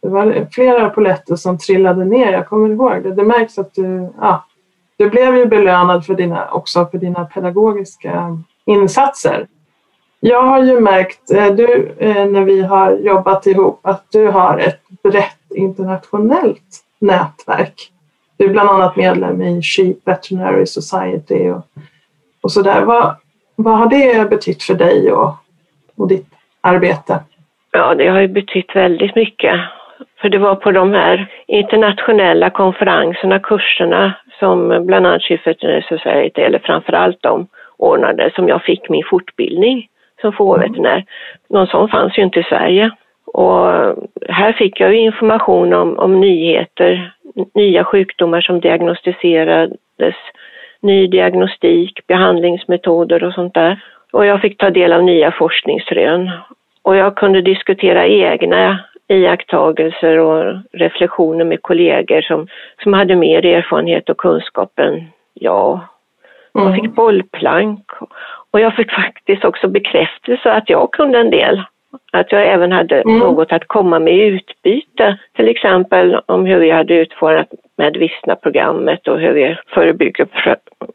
det 0.05 0.11
var 0.11 0.47
flera 0.51 0.89
poletter 0.89 1.35
som 1.35 1.57
trillade 1.57 2.05
ner, 2.05 2.31
jag 2.31 2.47
kommer 2.47 2.69
ihåg 2.69 3.03
det. 3.03 3.11
Det 3.11 3.23
märks 3.23 3.57
att 3.57 3.73
du, 3.73 4.09
ja, 4.21 4.45
du 4.97 5.09
blev 5.09 5.37
ju 5.37 5.45
belönad 5.45 6.05
för 6.05 6.13
dina, 6.13 6.49
också 6.51 6.85
för 6.85 6.97
dina 6.97 7.25
pedagogiska 7.25 8.37
insatser. 8.65 9.47
Jag 10.19 10.41
har 10.41 10.63
ju 10.63 10.79
märkt, 10.79 11.31
eh, 11.31 11.47
du, 11.47 11.95
eh, 11.97 12.25
när 12.25 12.41
vi 12.41 12.61
har 12.61 12.91
jobbat 12.91 13.47
ihop, 13.47 13.79
att 13.81 14.05
du 14.11 14.27
har 14.27 14.57
ett 14.57 14.81
brett 15.03 15.51
internationellt 15.55 16.83
nätverk. 16.99 17.91
Du 18.37 18.45
är 18.45 18.49
bland 18.49 18.69
annat 18.69 18.95
medlem 18.95 19.41
i 19.41 19.61
Sheep 19.61 19.95
Veterinary 20.03 20.65
Society 20.65 21.49
och, 21.49 21.67
och 22.41 22.51
sådär. 22.51 22.81
Vad, 22.81 23.15
vad 23.55 23.77
har 23.77 23.89
det 23.89 24.29
betytt 24.29 24.63
för 24.63 24.73
dig 24.73 25.11
och, 25.11 25.33
och 25.95 26.07
ditt 26.07 26.29
arbete? 26.61 27.19
Ja, 27.71 27.95
det 27.95 28.07
har 28.07 28.21
ju 28.21 28.27
betytt 28.27 28.75
väldigt 28.75 29.15
mycket. 29.15 29.59
För 30.21 30.29
det 30.29 30.37
var 30.37 30.55
på 30.55 30.71
de 30.71 30.93
här 30.93 31.27
internationella 31.47 32.49
konferenserna, 32.49 33.39
kurserna 33.39 34.13
som 34.39 34.85
bland 34.85 35.07
annat 35.07 35.21
Chief 35.21 35.41
Society, 35.89 36.41
eller 36.41 36.59
framförallt 36.59 37.21
de 37.21 37.47
ordnade, 37.77 38.31
som 38.35 38.47
jag 38.47 38.63
fick 38.63 38.89
min 38.89 39.03
fortbildning 39.03 39.87
som 40.21 40.33
fårveterinär. 40.33 41.05
Någon 41.49 41.67
sån 41.67 41.89
fanns 41.89 42.17
ju 42.17 42.23
inte 42.23 42.39
i 42.39 42.43
Sverige. 42.43 42.91
Och 43.25 43.67
här 44.29 44.53
fick 44.53 44.79
jag 44.79 44.93
ju 44.93 44.99
information 44.99 45.73
om, 45.73 45.99
om 45.99 46.19
nyheter, 46.19 47.13
nya 47.53 47.83
sjukdomar 47.83 48.41
som 48.41 48.59
diagnostiserades, 48.59 50.15
ny 50.81 51.07
diagnostik, 51.07 52.07
behandlingsmetoder 52.07 53.23
och 53.23 53.33
sånt 53.33 53.53
där. 53.53 53.79
Och 54.11 54.25
jag 54.25 54.41
fick 54.41 54.57
ta 54.57 54.69
del 54.69 54.93
av 54.93 55.03
nya 55.03 55.31
forskningsrön. 55.31 56.31
Och 56.81 56.95
jag 56.95 57.15
kunde 57.15 57.41
diskutera 57.41 58.07
egna 58.07 58.79
iakttagelser 59.07 60.17
och 60.19 60.55
reflektioner 60.73 61.45
med 61.45 61.61
kollegor 61.61 62.21
som, 62.21 62.47
som 62.83 62.93
hade 62.93 63.15
mer 63.15 63.45
erfarenhet 63.45 64.09
och 64.09 64.17
kunskap 64.17 64.79
än 64.79 65.07
jag. 65.33 65.79
Jag 66.53 66.75
fick 66.75 66.95
bollplank 66.95 67.91
och 68.51 68.59
jag 68.59 68.75
fick 68.75 68.91
faktiskt 68.91 69.45
också 69.45 69.67
bekräftelse 69.67 70.51
att 70.51 70.69
jag 70.69 70.91
kunde 70.91 71.19
en 71.19 71.29
del. 71.29 71.63
Att 72.11 72.31
jag 72.31 72.47
även 72.47 72.71
hade 72.71 73.01
Mm. 73.01 73.19
något 73.19 73.51
att 73.51 73.67
komma 73.67 73.99
med 73.99 74.13
i 74.13 74.25
utbyte. 74.25 75.17
Till 75.35 75.47
exempel 75.47 76.21
om 76.25 76.45
hur 76.45 76.59
vi 76.59 76.71
hade 76.71 76.93
utformat 76.95 77.47
med 77.77 77.97
Vissna-programmet 77.97 79.07
och 79.07 79.19
hur 79.19 79.33
vi 79.33 79.57
förebygger 79.67 80.27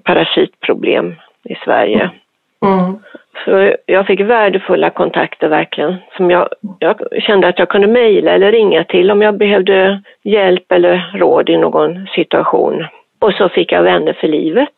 parasitproblem 0.05 1.15
i 1.45 1.55
Sverige. 1.55 2.11
Mm. 2.65 2.99
Så 3.45 3.75
jag 3.87 4.07
fick 4.07 4.21
värdefulla 4.21 4.91
kontakter 4.91 5.49
verkligen. 5.49 5.97
Som 6.17 6.31
jag, 6.31 6.49
jag 6.79 7.01
kände 7.23 7.49
att 7.49 7.59
jag 7.59 7.69
kunde 7.69 7.87
mejla 7.87 8.31
eller 8.31 8.53
ringa 8.53 8.85
till 8.85 9.11
om 9.11 9.23
jag 9.23 9.39
behövde 9.39 10.03
hjälp 10.23 10.73
eller 10.73 11.11
råd 11.15 11.49
i 11.49 11.57
någon 11.57 12.07
situation. 12.07 12.87
Och 13.19 13.33
så 13.33 13.49
fick 13.49 13.73
jag 13.73 13.83
vänner 13.83 14.13
för 14.13 14.29
livet. 14.29 14.75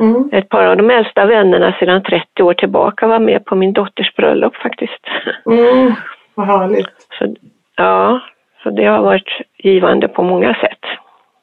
Mm. 0.00 0.28
Ett 0.32 0.48
par 0.48 0.66
av 0.66 0.76
de 0.76 0.90
äldsta 0.90 1.26
vännerna 1.26 1.74
sedan 1.78 2.02
30 2.02 2.42
år 2.42 2.54
tillbaka 2.54 3.06
var 3.06 3.18
med 3.18 3.44
på 3.44 3.54
min 3.54 3.72
dotters 3.72 4.14
bröllop 4.14 4.56
faktiskt. 4.56 5.06
Mm. 5.46 5.94
Vad 6.34 6.46
härligt. 6.46 7.08
Så, 7.18 7.34
ja, 7.76 8.20
så 8.62 8.70
det 8.70 8.84
har 8.84 9.02
varit 9.02 9.40
givande 9.58 10.08
på 10.08 10.22
många 10.22 10.54
sätt. 10.54 10.84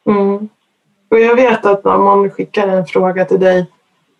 Mm. 0.05 0.49
Och 1.11 1.19
jag 1.19 1.35
vet 1.35 1.65
att 1.65 1.85
om 1.85 2.03
man 2.03 2.29
skickar 2.29 2.67
en 2.67 2.85
fråga 2.85 3.25
till 3.25 3.39
dig, 3.39 3.65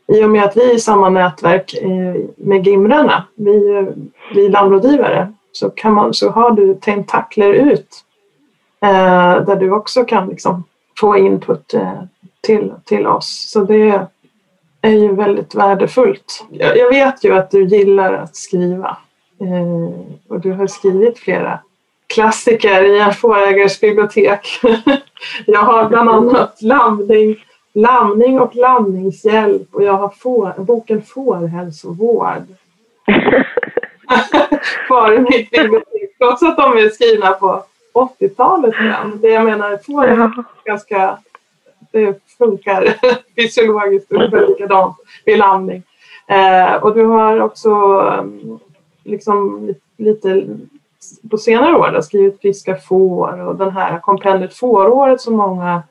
i 0.08 0.24
och 0.24 0.30
med 0.30 0.44
att 0.44 0.58
vi 0.58 0.72
är 0.72 0.76
i 0.76 0.80
samma 0.80 1.10
nätverk 1.10 1.74
eh, 1.74 2.16
med 2.36 2.68
Gimrarna, 2.68 3.24
vi, 3.36 3.88
vi 4.34 4.50
landrådgivare, 4.50 5.34
så, 5.52 5.70
kan 5.70 5.94
man, 5.94 6.14
så 6.14 6.30
har 6.30 6.52
du 6.52 6.76
tentakler 6.76 7.54
ut 7.54 8.04
eh, 8.82 9.46
där 9.46 9.56
du 9.56 9.72
också 9.72 10.04
kan 10.04 10.28
liksom 10.28 10.64
få 11.00 11.18
input 11.18 11.74
eh, 11.74 12.02
till, 12.42 12.74
till 12.84 13.08
oss. 13.08 13.50
Så 13.50 13.64
det 13.64 14.08
är 14.82 14.92
ju 14.92 15.16
väldigt 15.16 15.56
värdefullt. 15.56 16.46
Jag, 16.50 16.78
jag 16.78 16.90
vet 16.90 17.24
ju 17.24 17.36
att 17.38 17.52
du 17.52 17.66
gillar 17.66 18.14
att 18.14 18.36
skriva 18.36 18.98
eh, 19.42 20.00
och 20.28 20.40
du 20.40 20.52
har 20.52 20.68
skrivit 20.68 21.20
flera 21.20 21.60
klassiker 22.08 22.84
i 22.84 23.00
en 23.00 23.14
fårägares 23.14 23.82
bibliotek. 23.82 24.60
jag 25.46 25.60
har 25.60 25.90
bland 25.90 26.10
annat 26.10 26.62
lamning, 26.62 27.36
lamning 27.76 28.40
och 28.40 28.56
lamningshjälp 28.56 29.76
och 29.76 29.84
jag 29.84 29.94
har 29.94 30.10
får, 30.10 30.54
boken 30.58 31.02
Fårhälsovård 31.02 32.44
kvar 34.88 35.14
i 35.14 35.20
mitt 35.20 35.52
bibliotek. 35.52 36.18
Trots 36.18 36.44
att 36.44 36.58
de 36.58 36.78
är 36.78 36.90
skrivna 36.90 37.32
på 37.32 37.64
80-talet 37.94 38.76
igen. 38.82 39.20
Det 39.22 39.30
jag 39.30 39.46
menar, 39.46 39.78
får 39.78 40.06
är 40.06 40.32
ganska 40.66 41.18
det 41.92 42.20
funkar 42.38 42.94
fysiologiskt 43.36 44.12
ungefär 44.12 44.48
likadant 44.48 44.98
vid 45.26 45.38
lamning. 45.38 45.84
Eh, 46.28 46.74
och 46.74 46.96
du 46.96 47.06
har 47.06 47.40
också 47.40 47.70
um, 48.00 48.60
liksom 49.04 49.70
lite 49.98 50.48
på 51.30 51.38
senare 51.38 51.76
år 51.76 51.92
då, 51.92 52.02
skrivit 52.02 52.42
Friska 52.42 52.76
får 52.76 53.42
och 53.42 53.56
den 53.56 53.72
här 53.72 54.00
kompendiet 54.00 54.54
Fåråret 54.54 55.22
som 55.22 55.36
många 55.36 55.84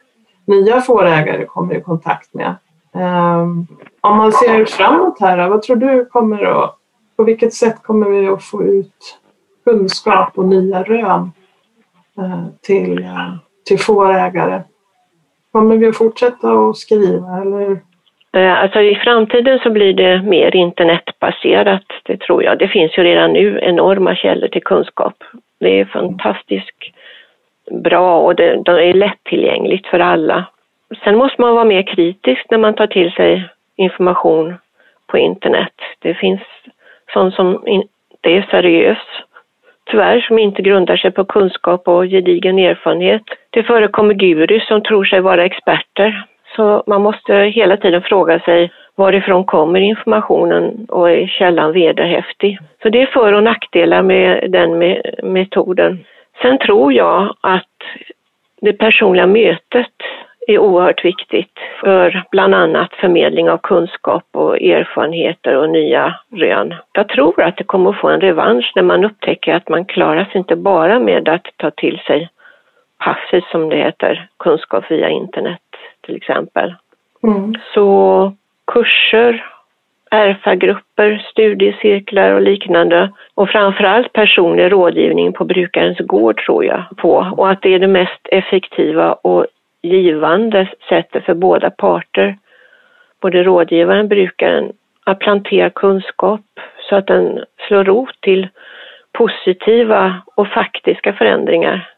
nya 0.46 0.80
fårägare 0.80 1.44
kommer 1.44 1.74
i 1.74 1.80
kontakt 1.80 2.34
med. 2.34 2.54
Um, 2.92 3.66
om 4.00 4.16
man 4.16 4.32
ser 4.32 4.64
framåt 4.64 5.20
här, 5.20 5.48
vad 5.48 5.62
tror 5.62 5.76
du 5.76 6.04
kommer 6.04 6.44
att, 6.44 6.76
på 7.16 7.24
vilket 7.24 7.54
sätt 7.54 7.82
kommer 7.82 8.10
vi 8.10 8.28
att 8.28 8.44
få 8.44 8.62
ut 8.62 9.18
kunskap 9.64 10.38
och 10.38 10.44
nya 10.44 10.82
rön 10.82 11.32
uh, 12.18 12.46
till, 12.62 12.98
uh, 12.98 13.36
till 13.64 13.78
fårägare? 13.78 14.62
Kommer 15.52 15.76
vi 15.76 15.86
att 15.86 15.96
fortsätta 15.96 16.52
att 16.52 16.76
skriva 16.76 17.40
eller? 17.40 17.80
Eh, 18.34 18.62
alltså 18.62 18.80
i 18.80 18.94
framtiden 18.94 19.58
så 19.58 19.70
blir 19.70 19.92
det 19.92 20.22
mer 20.22 20.56
internetbaserat, 20.56 21.84
det 22.02 22.16
tror 22.16 22.42
jag. 22.42 22.58
Det 22.58 22.68
finns 22.68 22.98
ju 22.98 23.02
redan 23.02 23.32
nu 23.32 23.60
enorma 23.62 24.16
källor 24.16 24.48
till 24.48 24.62
kunskap. 24.62 25.14
Det 25.60 25.80
är 25.80 25.84
fantastiskt 25.84 26.70
bra 27.70 28.18
och 28.18 28.34
det, 28.34 28.62
det 28.64 28.88
är 28.88 28.92
lättillgängligt 28.92 29.86
för 29.86 29.98
alla. 29.98 30.44
Sen 31.04 31.16
måste 31.16 31.40
man 31.40 31.54
vara 31.54 31.64
mer 31.64 31.82
kritisk 31.82 32.46
när 32.50 32.58
man 32.58 32.74
tar 32.74 32.86
till 32.86 33.12
sig 33.12 33.48
information 33.76 34.54
på 35.06 35.18
internet. 35.18 35.72
Det 35.98 36.14
finns 36.14 36.40
sånt 37.12 37.34
som 37.34 37.66
inte 37.66 37.88
är 38.22 38.46
seriöst, 38.50 39.08
tyvärr, 39.90 40.20
som 40.20 40.38
inte 40.38 40.62
grundar 40.62 40.96
sig 40.96 41.10
på 41.10 41.24
kunskap 41.24 41.88
och 41.88 42.04
gedigen 42.04 42.58
erfarenhet. 42.58 43.22
Det 43.50 43.62
förekommer 43.62 44.14
gurus 44.14 44.66
som 44.68 44.82
tror 44.82 45.04
sig 45.04 45.20
vara 45.20 45.44
experter. 45.44 46.26
Så 46.56 46.82
man 46.86 47.02
måste 47.02 47.34
hela 47.34 47.76
tiden 47.76 48.02
fråga 48.02 48.40
sig 48.40 48.70
varifrån 48.94 49.44
kommer 49.44 49.80
informationen 49.80 50.86
och 50.88 51.10
är 51.10 51.26
källan 51.26 51.72
vederhäftig? 51.72 52.58
Så 52.82 52.88
det 52.88 53.02
är 53.02 53.06
för 53.06 53.32
och 53.32 53.42
nackdelar 53.42 54.02
med 54.02 54.50
den 54.50 54.78
metoden. 55.22 56.04
Sen 56.42 56.58
tror 56.58 56.92
jag 56.92 57.36
att 57.40 57.68
det 58.60 58.72
personliga 58.72 59.26
mötet 59.26 59.92
är 60.46 60.58
oerhört 60.58 61.04
viktigt 61.04 61.58
för 61.80 62.24
bland 62.30 62.54
annat 62.54 62.92
förmedling 62.92 63.50
av 63.50 63.58
kunskap 63.58 64.24
och 64.32 64.62
erfarenheter 64.62 65.56
och 65.56 65.70
nya 65.70 66.14
rön. 66.32 66.74
Jag 66.92 67.08
tror 67.08 67.42
att 67.42 67.56
det 67.56 67.64
kommer 67.64 67.90
att 67.90 68.00
få 68.00 68.08
en 68.08 68.20
revansch 68.20 68.72
när 68.74 68.82
man 68.82 69.04
upptäcker 69.04 69.54
att 69.54 69.68
man 69.68 69.84
klarar 69.84 70.24
sig 70.24 70.38
inte 70.38 70.56
bara 70.56 70.98
med 70.98 71.28
att 71.28 71.46
ta 71.56 71.70
till 71.70 71.98
sig 72.06 72.28
passivt 72.98 73.44
som 73.50 73.68
det 73.68 73.76
heter, 73.76 74.28
kunskap 74.38 74.84
via 74.90 75.08
internet 75.08 75.60
till 76.00 76.16
exempel. 76.16 76.74
Mm. 77.22 77.54
Så 77.74 78.32
kurser, 78.66 79.53
RFA-grupper, 80.14 81.26
studiecirklar 81.30 82.32
och 82.32 82.42
liknande. 82.42 83.12
Och 83.34 83.48
framförallt 83.48 84.12
personlig 84.12 84.72
rådgivning 84.72 85.32
på 85.32 85.44
brukarens 85.44 85.98
gård 85.98 86.40
tror 86.46 86.64
jag 86.64 86.82
på. 86.96 87.32
Och 87.36 87.50
att 87.50 87.62
det 87.62 87.74
är 87.74 87.78
det 87.78 87.88
mest 87.88 88.20
effektiva 88.24 89.12
och 89.12 89.46
givande 89.82 90.68
sättet 90.88 91.24
för 91.24 91.34
båda 91.34 91.70
parter, 91.70 92.36
både 93.20 93.42
rådgivaren 93.42 94.00
och 94.00 94.08
brukaren, 94.08 94.72
att 95.04 95.18
plantera 95.18 95.70
kunskap 95.70 96.40
så 96.88 96.96
att 96.96 97.06
den 97.06 97.44
slår 97.68 97.84
rot 97.84 98.20
till 98.20 98.48
positiva 99.12 100.22
och 100.34 100.48
faktiska 100.48 101.12
förändringar 101.12 101.93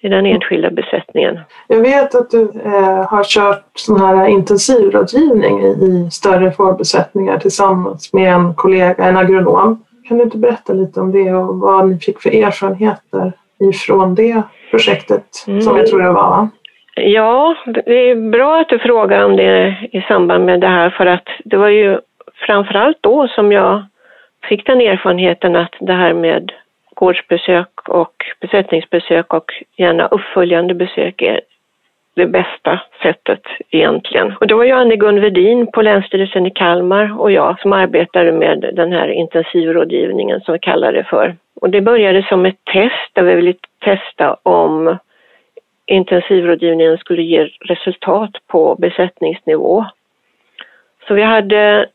i 0.00 0.08
den 0.08 0.26
enskilda 0.26 0.70
besättningen. 0.70 1.38
Jag 1.66 1.80
vet 1.80 2.14
att 2.14 2.30
du 2.30 2.42
eh, 2.64 3.08
har 3.10 3.24
kört 3.24 3.64
sån 3.74 4.00
här 4.00 4.26
intensivrådgivning 4.26 5.60
i, 5.60 5.66
i 5.66 6.10
större 6.10 6.52
fårbesättningar 6.52 7.38
tillsammans 7.38 8.12
med 8.12 8.32
en 8.32 8.54
kollega, 8.54 9.04
en 9.04 9.16
agronom. 9.16 9.84
Kan 10.08 10.18
du 10.18 10.24
inte 10.24 10.38
berätta 10.38 10.72
lite 10.72 11.00
om 11.00 11.12
det 11.12 11.34
och 11.34 11.58
vad 11.58 11.88
ni 11.88 11.98
fick 11.98 12.20
för 12.20 12.34
erfarenheter 12.34 13.32
ifrån 13.60 14.14
det 14.14 14.42
projektet 14.70 15.44
mm. 15.46 15.60
som 15.60 15.76
jag 15.76 15.86
tror 15.86 16.02
det 16.02 16.12
var? 16.12 16.14
Va? 16.14 16.48
Ja, 16.96 17.56
det 17.84 18.10
är 18.10 18.30
bra 18.30 18.60
att 18.60 18.68
du 18.68 18.78
frågar 18.78 19.24
om 19.24 19.36
det 19.36 19.76
i 19.92 20.00
samband 20.00 20.44
med 20.44 20.60
det 20.60 20.68
här 20.68 20.90
för 20.90 21.06
att 21.06 21.24
det 21.44 21.56
var 21.56 21.68
ju 21.68 21.98
framförallt 22.46 22.98
då 23.00 23.28
som 23.28 23.52
jag 23.52 23.84
fick 24.48 24.66
den 24.66 24.80
erfarenheten 24.80 25.56
att 25.56 25.74
det 25.80 25.92
här 25.92 26.12
med 26.12 26.52
gårdsbesök 27.00 27.88
och 27.88 28.14
besättningsbesök 28.40 29.34
och 29.34 29.52
gärna 29.76 30.06
uppföljande 30.06 30.74
besök 30.74 31.22
är 31.22 31.40
det 32.14 32.26
bästa 32.26 32.80
sättet 33.02 33.42
egentligen. 33.70 34.36
Och 34.40 34.46
det 34.46 34.54
var 34.54 34.64
ju 34.64 34.72
Anne-Gun 34.72 35.20
Vedin 35.20 35.66
på 35.72 35.82
Länsstyrelsen 35.82 36.46
i 36.46 36.50
Kalmar 36.50 37.20
och 37.20 37.30
jag 37.30 37.60
som 37.60 37.72
arbetade 37.72 38.32
med 38.32 38.70
den 38.74 38.92
här 38.92 39.08
intensivrådgivningen 39.08 40.40
som 40.40 40.52
vi 40.52 40.58
kallar 40.58 40.92
det 40.92 41.04
för. 41.04 41.36
Och 41.60 41.70
det 41.70 41.80
började 41.80 42.22
som 42.22 42.46
ett 42.46 42.64
test 42.64 43.10
där 43.12 43.22
vi 43.22 43.34
ville 43.34 43.54
testa 43.78 44.36
om 44.42 44.98
intensivrådgivningen 45.86 46.98
skulle 46.98 47.22
ge 47.22 47.48
resultat 47.60 48.30
på 48.46 48.74
besättningsnivå. 48.78 49.84
Så 51.08 51.14
vi 51.14 51.22
hade 51.22 51.86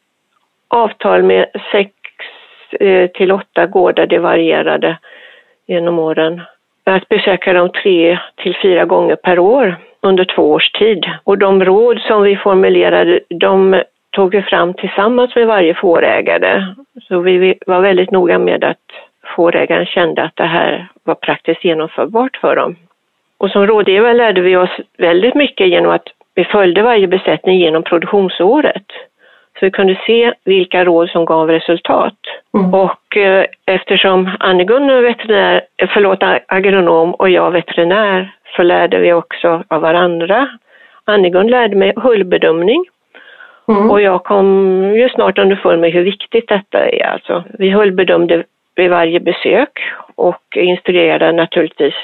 avtal 0.67 1.23
med 1.23 1.45
sex 1.71 1.91
Eh, 2.79 3.07
till 3.07 3.31
åtta 3.31 3.65
gårdar, 3.65 4.07
det 4.07 4.19
varierade 4.19 4.97
genom 5.67 5.99
åren. 5.99 6.41
Att 6.83 7.09
besöka 7.09 7.53
dem 7.53 7.69
tre 7.83 8.19
till 8.35 8.55
fyra 8.61 8.85
gånger 8.85 9.15
per 9.15 9.39
år 9.39 9.75
under 10.01 10.25
två 10.25 10.51
års 10.51 10.71
tid. 10.71 11.05
Och 11.23 11.37
de 11.37 11.65
råd 11.65 11.99
som 11.99 12.23
vi 12.23 12.35
formulerade, 12.35 13.19
de 13.29 13.83
tog 14.11 14.31
vi 14.31 14.41
fram 14.41 14.73
tillsammans 14.73 15.35
med 15.35 15.47
varje 15.47 15.73
fårägare. 15.73 16.65
Så 17.07 17.19
vi 17.19 17.55
var 17.65 17.81
väldigt 17.81 18.11
noga 18.11 18.39
med 18.39 18.63
att 18.63 18.85
fårägaren 19.35 19.85
kände 19.85 20.23
att 20.23 20.35
det 20.35 20.45
här 20.45 20.87
var 21.03 21.15
praktiskt 21.15 21.63
genomförbart 21.63 22.37
för 22.37 22.55
dem. 22.55 22.75
Och 23.37 23.51
som 23.51 23.67
rådgivare 23.67 24.13
lärde 24.13 24.41
vi 24.41 24.55
oss 24.55 24.79
väldigt 24.97 25.35
mycket 25.35 25.67
genom 25.67 25.91
att 25.91 26.07
vi 26.35 26.43
följde 26.43 26.81
varje 26.81 27.07
besättning 27.07 27.59
genom 27.59 27.83
produktionsåret. 27.83 28.85
Så 29.59 29.65
vi 29.65 29.71
kunde 29.71 30.01
se 30.05 30.33
vilka 30.43 30.85
råd 30.85 31.09
som 31.09 31.25
gav 31.25 31.49
resultat. 31.49 32.17
Mm. 32.53 32.73
Och 32.73 33.17
eh, 33.17 33.45
eftersom 33.65 34.31
Anne-Gun 34.39 34.89
är 34.89 35.01
veterinär, 35.01 35.61
eh, 35.77 35.89
förlåt, 35.93 36.23
agronom 36.47 37.13
och 37.13 37.29
jag 37.29 37.51
veterinär 37.51 38.31
så 38.55 38.63
lärde 38.63 38.99
vi 38.99 39.13
också 39.13 39.63
av 39.67 39.81
varandra. 39.81 40.49
Anne-Gun 41.05 41.47
lärde 41.47 41.75
mig 41.75 41.93
hullbedömning 41.95 42.85
mm. 43.67 43.91
och 43.91 44.01
jag 44.01 44.23
kom 44.23 44.81
ju 44.95 45.09
snart 45.09 45.37
underfund 45.37 45.81
med 45.81 45.91
hur 45.91 46.03
viktigt 46.03 46.47
detta 46.47 46.89
är. 46.89 47.05
Alltså, 47.05 47.43
vi 47.59 47.69
hullbedömde 47.69 48.43
vid 48.75 48.89
varje 48.89 49.19
besök 49.19 49.79
och 50.15 50.57
instruerade 50.57 51.31
naturligtvis 51.31 51.95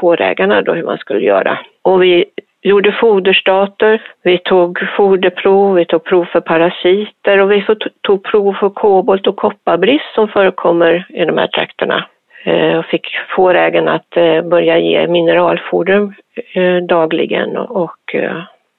fårägarna 0.00 0.62
då 0.62 0.72
hur 0.74 0.82
man 0.82 0.98
skulle 0.98 1.20
göra. 1.20 1.58
Och 1.82 2.02
vi 2.02 2.24
gjorde 2.62 2.92
foderstater, 2.92 4.02
vi 4.22 4.38
tog 4.38 4.78
foderprov, 4.96 5.74
vi 5.74 5.84
tog 5.84 6.04
prov 6.04 6.24
för 6.24 6.40
parasiter 6.40 7.40
och 7.40 7.52
vi 7.52 7.64
tog 8.00 8.24
prov 8.24 8.52
för 8.52 8.70
kobolt 8.70 9.26
och 9.26 9.36
kopparbrist 9.36 10.14
som 10.14 10.28
förekommer 10.28 11.06
i 11.08 11.24
de 11.24 11.38
här 11.38 11.46
trakterna. 11.46 12.04
Eh, 12.44 12.78
och 12.78 12.84
fick 12.84 13.06
fårägarna 13.36 13.92
att 13.92 14.16
eh, 14.16 14.42
börja 14.42 14.78
ge 14.78 15.06
mineralfoder 15.06 16.12
eh, 16.54 16.76
dagligen 16.76 17.56
och 17.56 18.14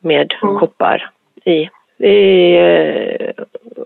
med 0.02 0.34
Mm. 0.44 0.60
koppar 0.60 1.10
i. 1.46 1.70
Vi 1.98 2.60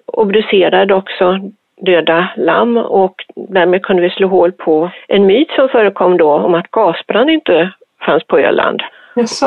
obducerade 0.06 0.94
också 0.94 1.40
döda 1.78 2.28
lamm 2.38 2.78
och 2.78 3.26
därmed 3.36 3.82
kunde 3.82 4.02
vi 4.02 4.10
slå 4.10 4.28
hål 4.28 4.52
på 4.52 4.92
en 5.08 5.26
myt 5.26 5.52
som 5.52 5.70
förekom 5.70 6.18
då 6.18 6.32
om 6.32 6.54
att 6.54 6.72
gasbrand 6.72 7.30
inte 7.30 7.72
fanns 8.06 8.24
på 8.24 8.40
Öland. 8.40 8.82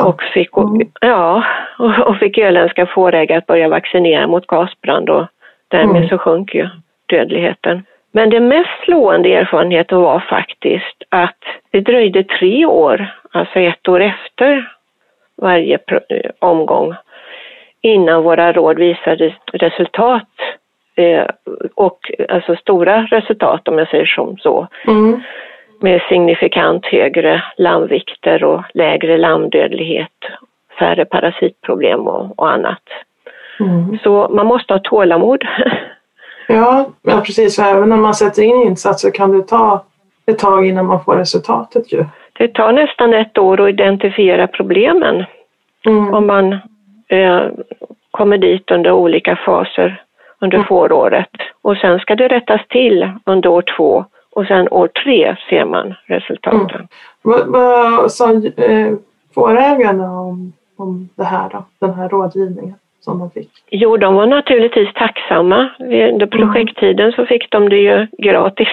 Och 0.05 0.21
fick, 0.23 0.57
Mm. 0.57 0.87
ja, 1.01 1.43
och, 1.79 1.99
och 2.07 2.17
fick 2.17 2.37
öländska 2.37 2.85
fårägare 2.85 3.37
att 3.37 3.45
börja 3.47 3.69
vaccinera 3.69 4.27
mot 4.27 4.47
gasbrand 4.47 5.09
och 5.09 5.25
därmed 5.67 5.95
Mm. 5.95 6.09
så 6.09 6.17
sjönk 6.17 6.55
ju 6.55 6.69
dödligheten. 7.05 7.83
Men 8.11 8.29
det 8.29 8.39
mest 8.39 8.83
slående 8.83 9.33
erfarenheten 9.35 10.01
var 10.01 10.19
faktiskt 10.19 11.03
att 11.09 11.37
det 11.71 11.79
dröjde 11.81 12.23
tre 12.23 12.65
år, 12.65 13.07
alltså 13.31 13.59
ett 13.59 13.87
år 13.87 13.99
efter 14.01 14.71
varje 15.41 15.79
omgång, 16.39 16.95
innan 17.81 18.23
våra 18.23 18.51
råd 18.53 18.77
visade 18.79 19.35
resultat. 19.53 20.27
Eh, 20.95 21.25
och 21.75 22.11
alltså 22.29 22.55
stora 22.55 23.01
resultat 23.11 23.67
om 23.67 23.77
jag 23.77 23.89
säger 23.89 24.05
som 24.05 24.37
så 24.37 24.67
Mm. 24.87 25.21
Med 25.79 26.01
signifikant 26.09 26.85
högre 26.85 27.43
lammvikter 27.57 28.43
och 28.43 28.61
lägre 28.73 29.17
lammdödlighet, 29.17 30.11
färre 30.79 31.05
parasitproblem 31.05 32.07
och, 32.07 32.39
och 32.39 32.51
annat. 32.51 32.83
Mm. 33.59 33.99
Så 34.03 34.29
man 34.33 34.45
måste 34.47 34.73
ha 34.73 34.79
tålamod. 34.79 35.43
Ja, 36.49 36.89
ja, 37.01 37.21
precis. 37.25 37.55
För 37.55 37.63
även 37.63 37.89
när 37.89 37.97
man 37.97 38.13
sätter 38.13 38.43
in 38.43 38.61
insatser 38.61 39.11
kan 39.11 39.31
det 39.31 39.47
ta 39.47 39.83
ett 40.25 40.39
tag 40.39 40.67
innan 40.67 40.85
man 40.85 41.03
får 41.03 41.15
resultatet 41.15 41.93
ju. 41.93 42.05
Det 42.33 42.47
tar 42.47 42.71
nästan 42.71 43.13
ett 43.13 43.37
år 43.37 43.61
att 43.61 43.69
identifiera 43.69 44.47
problemen 44.47 45.25
Mm. 45.85 46.13
om 46.13 46.27
man 46.27 46.53
eh, 47.07 47.41
kommer 48.11 48.37
dit 48.37 48.71
under 48.71 48.91
olika 48.91 49.35
faser 49.45 50.01
under 50.39 50.57
Mm. 50.57 50.67
fåråret. 50.67 51.29
Och 51.61 51.77
sen 51.77 51.99
ska 51.99 52.15
det 52.15 52.27
rättas 52.27 52.61
till 52.67 53.09
under 53.25 53.49
år 53.49 53.63
två 53.77 54.05
och 54.37 54.45
sen 54.45 54.67
år 54.71 54.87
tre 54.87 55.35
ser 55.49 55.65
man 55.65 55.93
resultaten. 56.05 56.87
Vad, 57.21 57.47
vad 57.47 58.11
sa 58.11 58.31
eh, 58.57 58.93
fårägarna 59.35 60.19
om, 60.19 60.53
om 60.77 61.09
det 61.15 61.23
här 61.23 61.49
då? 61.49 61.65
Den 61.79 61.93
här 61.93 62.09
rådgivningen 62.09 62.75
som 62.99 63.19
de 63.19 63.31
fick? 63.31 63.49
Jo, 63.69 63.97
de 63.97 64.15
var 64.15 64.27
naturligtvis 64.27 64.93
tacksamma. 64.93 65.69
Under 65.79 66.25
projekttiden 66.25 67.11
så 67.11 67.25
fick 67.25 67.51
de 67.51 67.69
det 67.69 67.77
ju 67.77 68.07
gratis. 68.17 68.67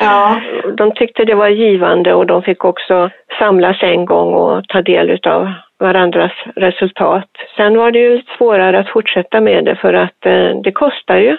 Ja. 0.00 0.40
De 0.76 0.92
tyckte 0.94 1.24
det 1.24 1.34
var 1.34 1.48
givande 1.48 2.14
och 2.14 2.26
de 2.26 2.42
fick 2.42 2.64
också 2.64 3.10
samlas 3.38 3.82
en 3.82 4.04
gång 4.04 4.34
och 4.34 4.68
ta 4.68 4.82
del 4.82 5.20
av 5.22 5.52
varandras 5.78 6.32
resultat. 6.56 7.30
Sen 7.56 7.78
var 7.78 7.90
det 7.90 7.98
ju 7.98 8.22
svårare 8.38 8.78
att 8.78 8.88
fortsätta 8.88 9.40
med 9.40 9.64
det 9.64 9.76
för 9.76 9.94
att 9.94 10.26
eh, 10.26 10.60
det 10.64 10.72
kostar 10.72 11.16
ju 11.16 11.36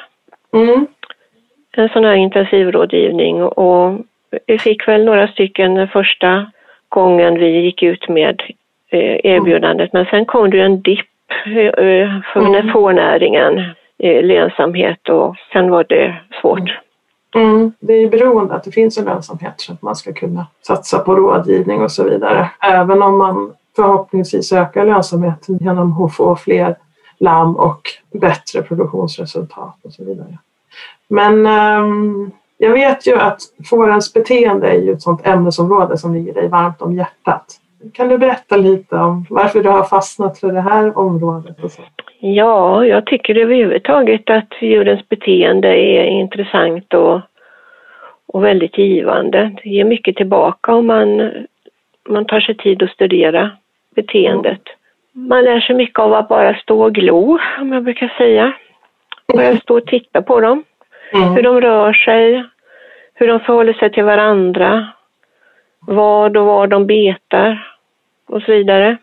Mm. 0.56 0.88
En 1.78 1.90
sån 1.90 2.04
här 2.06 2.16
intensivrådgivning 2.16 3.44
och 3.44 4.00
vi 4.48 4.60
fick 4.60 4.88
väl 4.88 5.06
några 5.06 5.28
stycken 5.28 5.74
den 5.76 5.88
första 5.88 6.52
gången 6.90 7.40
vi 7.40 7.48
gick 7.48 7.84
ut 7.84 8.10
med 8.10 8.42
eh, 8.92 9.20
erbjudandet 9.26 9.94
men 9.94 10.06
sen 10.06 10.26
kom 10.26 10.50
det 10.50 10.62
en 10.62 10.82
dipp 10.82 11.06
eh, 11.46 12.20
för 12.34 12.40
Mm. 12.40 12.74
fårnäringen, 12.74 13.60
eh, 13.98 14.24
lönsamhet 14.24 15.10
och 15.10 15.36
sen 15.54 15.70
var 15.72 15.86
det 15.90 16.16
svårt. 16.42 16.80
Mm. 17.36 17.72
Det 17.80 17.94
är 17.94 18.00
ju 18.00 18.10
beroende 18.10 18.54
att 18.54 18.64
det 18.64 18.72
finns 18.72 18.98
en 18.98 19.06
lönsamhet 19.06 19.54
så 19.58 19.74
att 19.74 19.82
man 19.82 19.96
ska 19.96 20.14
kunna 20.14 20.48
satsa 20.68 21.00
på 21.00 21.16
rådgivning 21.16 21.82
och 21.82 21.92
så 21.92 22.04
vidare. 22.04 22.50
Även 22.62 23.02
om 23.02 23.18
man 23.18 23.54
förhoppningsvis 23.76 24.54
ökar 24.54 24.86
lönsamheten 24.86 25.58
genom 25.58 26.04
att 26.04 26.16
få 26.16 26.36
fler 26.36 26.76
lamm 27.20 27.56
och 27.56 27.82
bättre 28.14 28.62
produktionsresultat 28.62 29.76
och 29.84 29.92
så 29.92 30.04
vidare. 30.06 30.38
Men 31.08 31.46
ehm, 31.46 32.32
jag 32.58 32.72
vet 32.72 33.08
ju 33.08 33.16
att 33.16 33.40
fårens 33.70 34.14
beteende 34.14 34.68
är 34.68 34.82
ju 34.82 34.92
ett 34.92 35.02
sådant 35.02 35.28
ämnesområde 35.28 35.98
som 35.98 36.14
ligger 36.14 36.34
dig 36.34 36.48
varmt 36.48 36.82
om 36.82 36.96
hjärtat. 36.96 37.46
Kan 37.94 38.08
du 38.08 38.18
berätta 38.18 38.58
lite 38.58 38.96
om 38.96 39.26
varför 39.30 39.64
du 39.64 39.70
har 39.70 39.84
fastnat 39.84 40.40
för 40.40 40.52
det 40.52 40.62
här 40.62 40.98
området? 40.98 41.64
Och 41.64 41.72
så? 41.72 41.82
Ja, 42.20 42.86
jag 42.86 43.06
tycker 43.06 43.38
överhuvudtaget 43.38 44.30
att 44.30 44.62
djurens 44.62 45.10
beteende 45.10 45.68
är 45.68 46.04
intressant 46.04 46.94
och, 46.94 47.22
och 48.28 48.44
väldigt 48.44 48.78
givande. 48.78 49.56
Det 49.64 49.70
ger 49.70 49.86
mycket 49.86 50.16
tillbaka 50.16 50.74
om 50.74 50.88
man, 50.88 51.32
man 52.10 52.26
tar 52.26 52.40
sig 52.40 52.58
tid 52.58 52.84
att 52.84 52.90
studera 52.90 53.52
beteendet. 53.96 54.62
Man 55.12 55.44
lär 55.44 55.60
sig 55.60 55.76
mycket 55.76 56.00
av 56.00 56.14
att 56.14 56.28
bara 56.28 56.56
stå 56.56 56.84
och 56.84 56.96
glo, 56.96 57.40
om 57.62 57.74
jag 57.74 57.84
brukar 57.84 58.14
säga. 58.18 58.54
Bara 59.34 59.58
stå 59.58 59.78
och 59.78 59.86
titta 59.86 60.22
på 60.22 60.42
dem, 60.42 60.64
hur 61.12 61.22
Mm. 61.22 61.44
de 61.44 61.62
rör 61.62 61.94
sig, 61.94 62.44
hur 63.14 63.28
de 63.28 63.40
förhåller 63.40 63.74
sig 63.74 63.92
till 63.92 64.04
varandra, 64.04 64.88
vad 65.80 66.38
och 66.38 66.46
var 66.46 66.68
de 66.68 66.88
betar 66.88 67.68
och 68.28 68.42
så 68.42 68.52
vidare. 68.52 68.98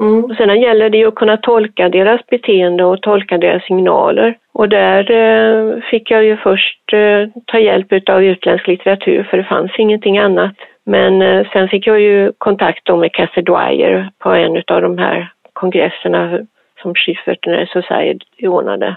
Mm. 0.00 0.24
Och 0.24 0.36
sedan 0.36 0.60
gäller 0.60 0.90
det 0.90 0.98
ju 0.98 1.08
att 1.08 1.14
kunna 1.14 1.36
tolka 1.36 1.88
deras 1.88 2.26
beteende 2.26 2.84
och 2.84 3.02
tolka 3.02 3.38
deras 3.38 3.64
signaler. 3.64 4.38
Och 4.52 4.68
där 4.68 5.10
eh, 5.10 5.80
fick 5.90 6.10
jag 6.10 6.24
ju 6.24 6.36
först 6.36 6.92
eh, 6.92 7.28
ta 7.46 7.58
hjälp 7.58 8.08
av 8.08 8.24
utländsk 8.24 8.66
litteratur 8.66 9.22
för 9.22 9.36
det 9.36 9.44
fanns 9.44 9.72
ingenting 9.78 10.18
annat. 10.18 10.54
Men 10.84 11.22
eh, 11.22 11.46
sen 11.52 11.68
fick 11.68 11.86
jag 11.86 12.00
ju 12.00 12.32
kontakt 12.38 12.84
då 12.84 12.96
med 12.96 13.12
Cathy 13.12 13.42
Dwyer 13.42 14.10
på 14.18 14.30
en 14.30 14.62
av 14.66 14.82
de 14.82 14.98
här 14.98 15.32
kongresserna 15.52 16.38
som 16.82 16.94
Veterinary 17.26 17.66
Society 17.66 18.46
ordnade. 18.48 18.96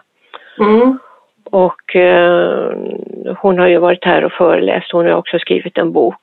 Mm. 0.60 1.00
Och 1.52 1.96
eh, 1.96 2.72
hon 3.38 3.60
har 3.60 3.68
ju 3.68 3.78
varit 3.78 4.06
här 4.06 4.24
och 4.26 4.32
föreläst, 4.32 4.92
hon 4.92 5.06
har 5.06 5.14
också 5.14 5.40
skrivit 5.40 5.78
en 5.78 5.92
bok 5.92 6.22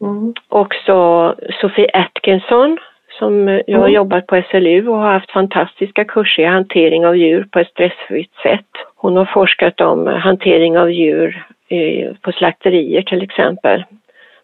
Mm. 0.00 0.34
också 0.48 1.34
Sofie 1.60 1.90
Atkinson 1.92 2.78
som 3.18 3.48
jag 3.66 3.78
har 3.78 3.88
Mm. 3.88 3.92
jobbat 3.94 4.26
på 4.26 4.42
SLU 4.50 4.88
och 4.88 4.96
har 4.96 5.12
haft 5.12 5.30
fantastiska 5.30 6.04
kurser 6.04 6.42
i 6.42 6.46
hantering 6.46 7.06
av 7.06 7.16
djur 7.16 7.48
på 7.52 7.58
ett 7.58 7.68
stressfritt 7.68 8.34
sätt. 8.42 8.66
Hon 8.96 9.16
har 9.16 9.24
forskat 9.24 9.80
om 9.80 10.06
hantering 10.06 10.78
av 10.78 10.90
djur 10.90 11.44
eh, 11.68 12.12
på 12.22 12.32
slakterier 12.32 13.02
till 13.02 13.22
exempel. 13.22 13.84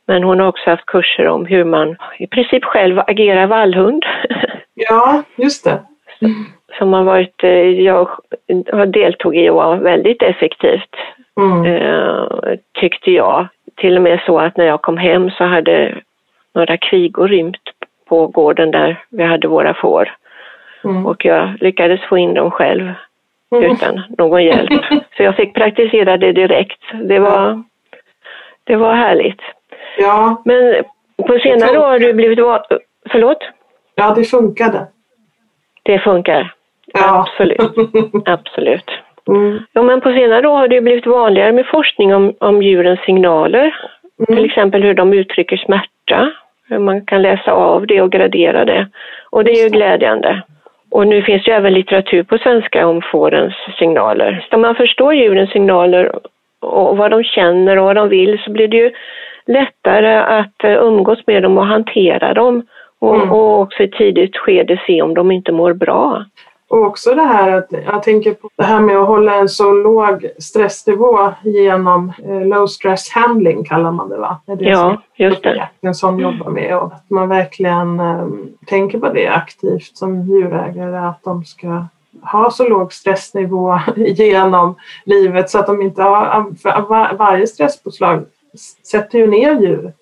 Men 0.07 0.23
hon 0.23 0.41
har 0.41 0.47
också 0.49 0.71
haft 0.71 0.87
kurser 0.87 1.27
om 1.29 1.47
hur 1.47 1.65
man 1.65 1.97
i 2.19 2.27
princip 2.27 2.65
själv 2.65 2.99
agerar 3.07 3.47
vallhund. 3.47 4.05
Ja, 4.79 5.23
just 5.37 5.65
det. 5.65 5.79
som 6.79 6.93
har 6.93 7.05
varit, 7.05 7.45
eh, 7.45 7.51
jag 7.81 8.09
har 8.73 8.87
deltog 8.87 9.37
i 9.37 9.51
och 9.51 9.55
var 9.57 9.77
väldigt 9.77 10.23
effektivt 10.23 10.95
Mm. 11.41 11.65
eh, 11.67 12.25
tyckte 12.81 13.11
jag. 13.11 13.47
Till 13.77 13.97
och 13.97 14.03
med 14.03 14.21
så 14.27 14.39
att 14.39 14.57
när 14.57 14.65
jag 14.67 14.83
kom 14.83 14.97
hem 14.97 15.31
så 15.31 15.45
hade 15.45 15.95
några 16.55 16.77
kvigor 16.77 17.29
rymt 17.29 17.57
på 18.09 18.27
gården 18.27 18.71
där 18.71 19.05
vi 19.11 19.23
hade 19.25 19.49
våra 19.49 19.75
får. 19.75 20.15
Mm. 20.85 21.07
Och 21.07 21.25
jag 21.25 21.51
lyckades 21.61 22.01
få 22.09 22.19
in 22.19 22.35
dem 22.35 22.51
själv 22.51 22.93
Mm. 23.53 23.73
utan 23.73 24.03
någon 24.19 24.45
hjälp. 24.45 24.71
Så 25.17 25.23
jag 25.23 25.37
fick 25.37 25.55
praktisera 25.55 26.17
det 26.17 26.33
direkt. 26.33 26.81
Det 27.05 27.19
var, 27.19 27.63
det 28.65 28.77
var 28.77 28.95
härligt. 28.95 29.41
Ja, 29.99 30.43
Men 30.45 30.85
på 31.17 31.39
senare 31.39 31.79
år 31.79 31.87
har 31.87 31.99
du 31.99 32.13
blivit 32.13 32.39
Förlåt? 33.11 33.39
ja, 33.95 34.15
det 34.17 34.25
funkade. 34.25 34.87
Det 35.87 35.99
funkar. 35.99 36.53
Ja. 36.95 37.21
Absolut. 37.21 37.61
Absolut. 38.27 38.91
Mm. 39.29 39.59
Ja, 39.73 39.83
men 39.83 40.01
på 40.01 40.09
senare 40.11 40.49
år 40.49 40.57
har 40.59 40.69
det 40.69 40.81
blivit 40.81 41.07
vanligare 41.07 41.53
med 41.53 41.67
forskning 41.67 42.15
om, 42.15 42.35
om 42.41 42.63
djurens 42.63 43.01
signaler. 43.01 43.77
Till 44.27 44.35
Mm. 44.39 44.45
exempel 44.45 44.83
hur 44.83 44.95
de 44.95 45.13
uttrycker 45.13 45.57
smärta, 45.57 46.31
hur 46.69 46.79
man 46.79 47.07
kan 47.07 47.23
läsa 47.23 47.53
av 47.53 47.87
det 47.87 48.03
och 48.03 48.13
gradera 48.13 48.65
det. 48.65 48.87
Och 49.31 49.45
det 49.45 49.51
är 49.51 49.63
ju 49.65 49.69
glädjande. 49.69 50.43
Och 50.91 51.07
nu 51.07 51.23
finns 51.23 51.45
det 51.45 51.51
även 51.53 51.75
litteratur 51.75 52.23
på 52.23 52.39
svenska 52.39 52.87
om 52.87 53.03
fårens 53.03 53.55
signaler. 53.79 54.47
Om 54.51 54.61
man 54.61 54.75
förstår 54.75 55.15
djurens 55.15 55.51
signaler 55.51 56.13
och 56.61 56.97
vad 56.97 57.11
de 57.11 57.25
känner 57.25 57.79
och 57.79 57.85
vad 57.85 57.97
de 57.97 58.09
vill 58.09 58.39
så 58.45 58.51
blir 58.51 58.69
det 58.69 58.77
ju 58.77 58.93
lättare 59.47 60.17
att 60.41 60.65
eh, 60.65 60.73
umgås 60.73 61.27
med 61.27 61.43
dem 61.43 61.59
och 61.59 61.67
hantera 61.67 62.35
dem. 62.35 62.63
Och, 62.99 63.15
Mm. 63.17 63.33
och 63.33 63.61
också 63.61 63.83
i 63.83 63.91
tidigt 63.91 64.37
skede 64.37 64.83
se 64.87 65.03
om 65.03 65.15
de 65.15 65.31
inte 65.31 65.53
mår 65.53 65.73
bra. 65.73 66.25
Och 66.69 66.83
också 66.83 67.15
det 67.15 67.23
här 67.23 67.53
att 67.53 67.67
jag 67.87 68.03
tänker 68.03 68.35
på 68.35 68.49
det 68.57 68.65
här 68.65 68.81
med 68.81 68.97
att 68.97 69.07
hålla 69.07 69.35
en 69.35 69.49
så 69.49 69.73
låg 69.73 70.27
stressnivå 70.39 71.33
genom 71.45 72.13
eh, 72.29 72.47
low 72.47 72.67
stress 72.67 73.11
handling 73.11 73.65
kallar 73.65 73.91
man 73.91 74.09
det 74.09 74.17
va? 74.17 74.41
Det 74.47 74.65
Ja, 74.65 75.03
just 75.17 75.43
det. 75.43 75.69
En 75.81 75.95
sån 75.95 76.19
jobbar 76.19 76.51
med 76.51 76.77
och 76.79 76.87
att 76.87 77.11
man 77.11 77.29
verkligen 77.29 78.01
eh, 78.01 78.27
tänker 78.67 78.99
på 78.99 79.09
det 79.09 79.29
aktivt 79.29 79.97
som 79.97 80.23
djurägare 80.23 80.97
att 80.97 81.23
de 81.25 81.45
ska 81.45 81.85
ha 82.23 82.51
så 82.51 82.69
låg 82.69 82.93
stressnivå 82.93 83.79
genom 83.97 84.75
livet 85.05 85.51
så 85.51 85.59
att 85.59 85.67
de 85.67 85.83
inte 85.83 86.03
har, 86.03 86.45
för 86.63 86.89
var, 86.89 87.13
varje 87.19 87.47
stresspåslag 87.47 88.25
sätter 88.91 89.19
ju 89.19 89.27
ner 89.27 89.61
djur 89.61 89.93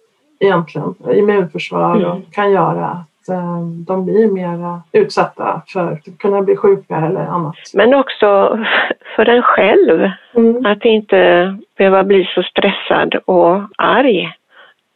egentligen, 0.45 0.95
immunförsvar 1.15 1.95
och 1.95 2.11
Mm. 2.11 2.23
kan 2.33 2.53
göra 2.53 2.87
att 2.87 3.29
eh, 3.29 3.61
de 3.87 4.05
blir 4.05 4.33
mer 4.33 4.81
utsatta 4.93 5.63
för 5.67 5.93
att 5.93 6.19
kunna 6.19 6.43
bli 6.43 6.57
sjuka 6.57 6.97
eller 6.97 7.21
annat. 7.27 7.55
Men 7.75 7.95
också 7.95 8.59
för 9.17 9.29
en 9.29 9.43
själv. 9.43 10.11
Mm. 10.37 10.67
Att 10.67 10.85
inte 10.85 11.57
behöva 11.79 12.05
bli 12.05 12.25
så 12.35 12.43
stressad 12.43 13.15
och 13.25 13.61
arg. 13.79 14.33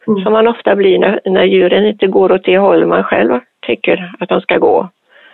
Mm. 0.07 0.23
Som 0.23 0.33
man 0.33 0.47
ofta 0.47 0.75
blir 0.75 0.99
när, 0.99 1.19
när 1.25 1.43
djuren 1.43 1.85
inte 1.85 2.07
går 2.07 2.31
åt 2.31 2.43
det 2.45 2.57
håll 2.57 2.85
man 2.85 3.03
själv 3.03 3.39
tycker 3.61 4.11
att 4.19 4.29
de 4.29 4.41
ska 4.41 4.57
gå. 4.57 4.89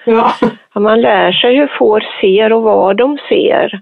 Ja. 0.05 0.33
Ja, 0.73 0.79
Man 0.79 1.01
lär 1.01 1.31
sig 1.31 1.55
hur 1.55 1.67
får 1.77 2.03
ser 2.21 2.53
och 2.53 2.61
vad 2.61 2.97
de 2.97 3.17
ser 3.29 3.81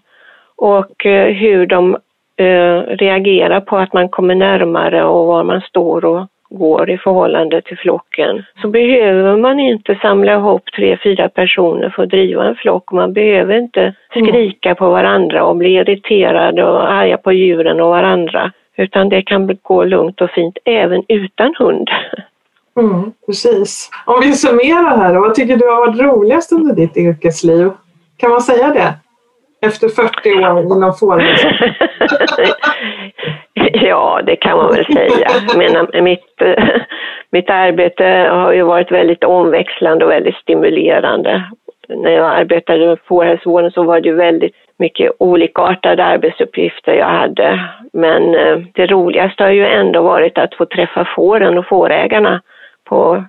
och 0.56 1.06
eh, 1.06 1.34
hur 1.34 1.66
de 1.66 1.98
eh, 2.38 2.96
reagerar 2.98 3.62
på 3.62 3.78
att 3.78 3.94
man 3.94 4.10
kommer 4.10 4.36
närmare 4.36 5.04
och 5.04 5.26
var 5.28 5.44
man 5.44 5.62
står 5.62 6.06
och 6.06 6.28
går 6.50 6.90
i 6.90 6.98
förhållande 6.98 7.62
till 7.62 7.78
flocken. 7.78 8.44
Så 8.62 8.68
behöver 8.68 9.38
man 9.38 9.60
inte 9.60 9.96
samla 10.02 10.34
ihop 10.34 10.62
tre, 10.76 10.98
fyra 11.04 11.30
personer 11.30 11.90
för 11.90 12.04
att 12.04 12.10
driva 12.10 12.46
en 12.46 12.56
flock. 12.56 12.92
Man 12.92 13.14
behöver 13.14 13.58
inte 13.58 13.94
skrika 14.10 14.76
på 14.76 14.90
varandra 14.90 15.44
och 15.46 15.56
bli 15.56 15.74
irriterad 15.74 16.60
och 16.60 16.92
arga 16.92 17.18
på 17.18 17.32
djuren 17.32 17.82
och 17.82 17.90
varandra. 17.90 18.52
Utan 18.78 19.10
det 19.10 19.22
kan 19.22 19.58
gå 19.62 19.84
lugnt 19.84 20.22
och 20.22 20.30
fint 20.30 20.58
även 20.66 21.04
utan 21.08 21.54
hund. 21.60 21.90
Mm, 22.80 23.12
precis. 23.26 23.90
Om 24.06 24.22
vi 24.22 24.34
summerar 24.34 24.98
här, 24.98 25.14
då, 25.14 25.22
vad 25.22 25.36
tycker 25.36 25.58
du 25.58 25.68
har 25.68 25.88
varit 25.88 26.02
roligast 26.02 26.52
under 26.52 26.76
ditt 26.76 26.98
yrkesliv? 26.98 27.70
Kan 28.18 28.32
man 28.32 28.42
säga 28.42 28.68
det? 28.68 28.94
Efter 29.64 29.88
40 29.88 30.30
år 30.30 30.60
inom 30.60 30.94
fårhälsan? 30.94 31.54
Ja, 33.74 34.22
det 34.26 34.36
kan 34.36 34.58
man 34.58 34.72
väl 34.76 34.86
säga. 34.86 35.28
Menar, 35.58 36.02
mitt, 36.02 36.42
mitt 37.32 37.50
arbete 37.50 38.04
har 38.32 38.54
ju 38.54 38.64
varit 38.64 38.92
väldigt 38.92 39.24
omväxlande 39.24 40.06
och 40.06 40.12
väldigt 40.12 40.36
stimulerande. 40.36 41.44
När 41.90 42.12
jag 42.12 42.26
arbetade 42.26 42.88
med 42.88 43.00
fårhälsovården 43.06 43.72
så 43.72 43.84
var 43.84 44.00
det 44.00 44.10
ju 44.10 44.16
väldigt 44.16 44.56
mycket 44.78 45.12
olikartade 45.20 46.06
arbetsuppgifter 46.06 46.94
jag 46.94 47.06
hade. 47.06 47.70
Men 47.94 48.36
eh, 48.36 48.58
det 48.74 48.88
roligaste 48.88 49.44
har 49.44 49.52
ju 49.52 49.66
ändå 49.66 50.02
varit 50.02 50.38
att 50.38 50.56
få 50.56 50.66
träffa 50.66 51.08
fåren 51.16 51.58
och 51.58 51.68
fårägarna 51.68 52.42
på 52.84 53.26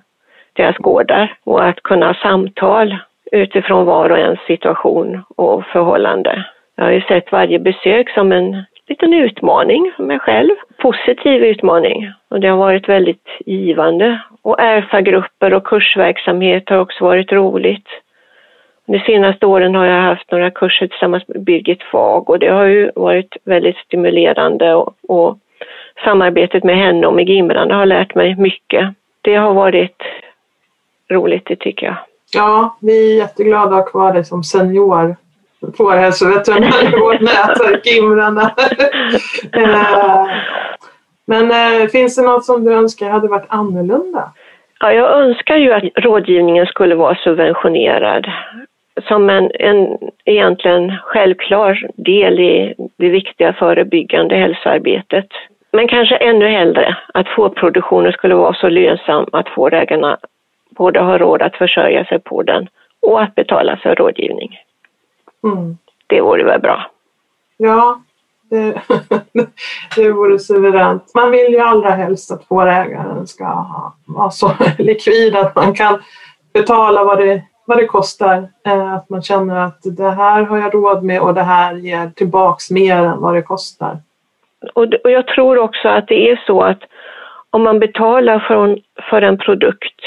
deras 0.53 0.77
gårdar 0.77 1.37
och 1.43 1.67
att 1.67 1.83
kunna 1.83 2.07
ha 2.07 2.13
samtal 2.13 2.97
utifrån 3.35 3.85
var 3.85 4.09
och 4.09 4.19
ens 4.19 4.39
situation 4.39 5.23
och 5.35 5.65
förhållande. 5.65 6.45
Jag 6.75 6.85
har 6.85 6.91
ju 6.91 7.01
sett 7.01 7.31
varje 7.31 7.59
besök 7.59 8.09
som 8.09 8.31
en 8.31 8.63
liten 8.87 9.13
utmaning 9.13 9.91
för 9.95 10.03
mig 10.03 10.19
själv. 10.19 10.55
Positiv 10.77 11.43
utmaning. 11.43 12.11
Och 12.29 12.39
det 12.39 12.47
har 12.47 12.57
varit 12.57 12.89
väldigt 12.89 13.27
givande. 13.45 14.19
Och 14.41 14.59
erfagrupper 14.59 15.53
och 15.53 15.67
kursverksamhet 15.67 16.69
har 16.69 16.77
också 16.77 17.03
varit 17.03 17.31
roligt. 17.31 17.87
De 18.87 18.99
senaste 18.99 19.45
åren 19.45 19.75
har 19.75 19.85
jag 19.85 20.01
haft 20.01 20.31
några 20.31 20.51
kurser 20.51 20.87
tillsammans 20.87 21.27
med 21.27 21.43
Birgit 21.43 21.83
Fag 21.83 22.29
och 22.29 22.39
det 22.39 22.47
har 22.47 22.65
ju 22.65 22.91
varit 22.95 23.37
väldigt 23.43 23.77
stimulerande 23.77 24.75
och, 24.75 24.95
och 25.07 25.37
samarbetet 26.03 26.63
med 26.63 26.77
henne 26.77 27.07
och 27.07 27.13
med 27.13 27.29
Gimran 27.29 27.71
har 27.71 27.85
lärt 27.85 28.15
mig 28.15 28.35
mycket. 28.35 28.89
Det 29.21 29.35
har 29.35 29.53
varit 29.53 30.03
roligt, 31.09 31.45
det 31.45 31.55
tycker 31.55 31.85
jag. 31.85 31.95
Ja, 32.33 32.77
vi 32.81 33.11
är 33.11 33.17
jätteglada 33.17 33.75
att 33.75 33.83
ha 33.83 33.91
kvar 33.91 34.13
dig 34.13 34.25
som 34.25 34.43
senior 34.43 35.15
fårhälsoveterinär 35.77 36.93
i 36.95 36.99
vårt 36.99 37.21
nätverk 37.21 37.85
Gimrarna. 37.85 38.51
Eh, 39.53 40.27
Men 41.25 41.51
eh, 41.51 41.87
finns 41.87 42.15
det 42.15 42.21
något 42.21 42.45
som 42.45 42.63
du 42.63 42.73
önskar 42.73 43.09
hade 43.09 43.27
varit 43.27 43.45
annorlunda? 43.47 44.31
Ja, 44.79 44.93
jag 44.93 45.11
önskar 45.11 45.57
ju 45.57 45.73
att 45.73 45.83
rådgivningen 45.95 46.65
skulle 46.65 46.95
vara 46.95 47.15
subventionerad 47.15 48.27
som 49.07 49.29
en, 49.29 49.51
en 49.53 49.97
egentligen 50.25 50.97
självklar 51.03 51.87
del 51.95 52.39
i 52.39 52.73
det 52.97 53.09
viktiga 53.09 53.53
förebyggande 53.53 54.35
hälsoarbetet. 54.35 55.27
Men 55.71 55.87
kanske 55.87 56.15
ännu 56.15 56.47
hellre 56.47 56.97
att 57.13 57.27
fårproduktionen 57.27 58.11
skulle 58.11 58.35
vara 58.35 58.53
så 58.53 58.69
lönsam 58.69 59.25
att 59.31 59.49
fårägarna 59.49 60.17
både 60.75 60.99
har 60.99 61.19
råd 61.19 61.41
att 61.41 61.55
försörja 61.55 62.05
sig 62.05 62.19
på 62.19 62.43
den 62.43 62.67
och 62.99 63.21
att 63.21 63.35
betala 63.35 63.77
för 63.77 63.95
rådgivning. 63.95 64.59
Mm. 65.43 65.77
Det 66.07 66.21
vore 66.21 66.43
väl 66.43 66.61
bra. 66.61 66.91
Ja, 67.57 68.01
det, 68.49 68.81
det 69.95 70.11
vore 70.11 70.39
suveränt. 70.39 71.11
Man 71.15 71.31
vill 71.31 71.53
ju 71.53 71.59
allra 71.59 71.89
helst 71.89 72.31
att 72.31 72.45
fårägaren 72.45 73.27
ska 73.27 73.65
vara 74.05 74.31
så 74.31 74.51
likvid 74.77 75.35
att 75.35 75.55
man 75.55 75.73
kan 75.73 76.03
betala 76.53 77.03
vad 77.03 77.17
det, 77.17 77.41
vad 77.65 77.77
det 77.77 77.85
kostar. 77.85 78.47
Eh, 78.65 78.93
Att 78.93 79.09
man 79.09 79.21
känner 79.21 79.55
att 79.55 79.79
det 79.83 80.09
här 80.09 80.43
har 80.43 80.57
jag 80.57 80.73
råd 80.73 81.03
med 81.03 81.21
och 81.21 81.33
det 81.33 81.43
här 81.43 81.75
ger 81.75 82.09
tillbaks 82.15 82.71
mer 82.71 82.97
än 82.97 83.21
vad 83.21 83.33
det 83.33 83.41
kostar. 83.41 83.97
Och, 84.73 84.93
och 85.03 85.11
jag 85.11 85.27
tror 85.27 85.57
också 85.57 85.87
att 85.87 86.07
det 86.07 86.31
är 86.31 86.43
så 86.47 86.61
att 86.61 86.79
om 87.49 87.63
man 87.63 87.79
betalar 87.79 88.39
för 88.39 88.63
en, 88.63 88.79
för 89.09 89.21
en 89.21 89.37
produkt, 89.37 90.01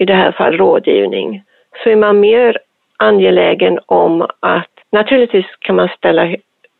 i 0.00 0.04
det 0.04 0.14
här 0.14 0.32
fall 0.32 0.56
rådgivning, 0.56 1.42
så 1.82 1.90
är 1.90 1.96
man 1.96 2.20
mer 2.20 2.58
angelägen 2.96 3.78
om 3.86 4.26
att 4.40 4.70
naturligtvis 4.92 5.46
kan 5.58 5.76
man 5.76 5.88
ställa 5.88 6.26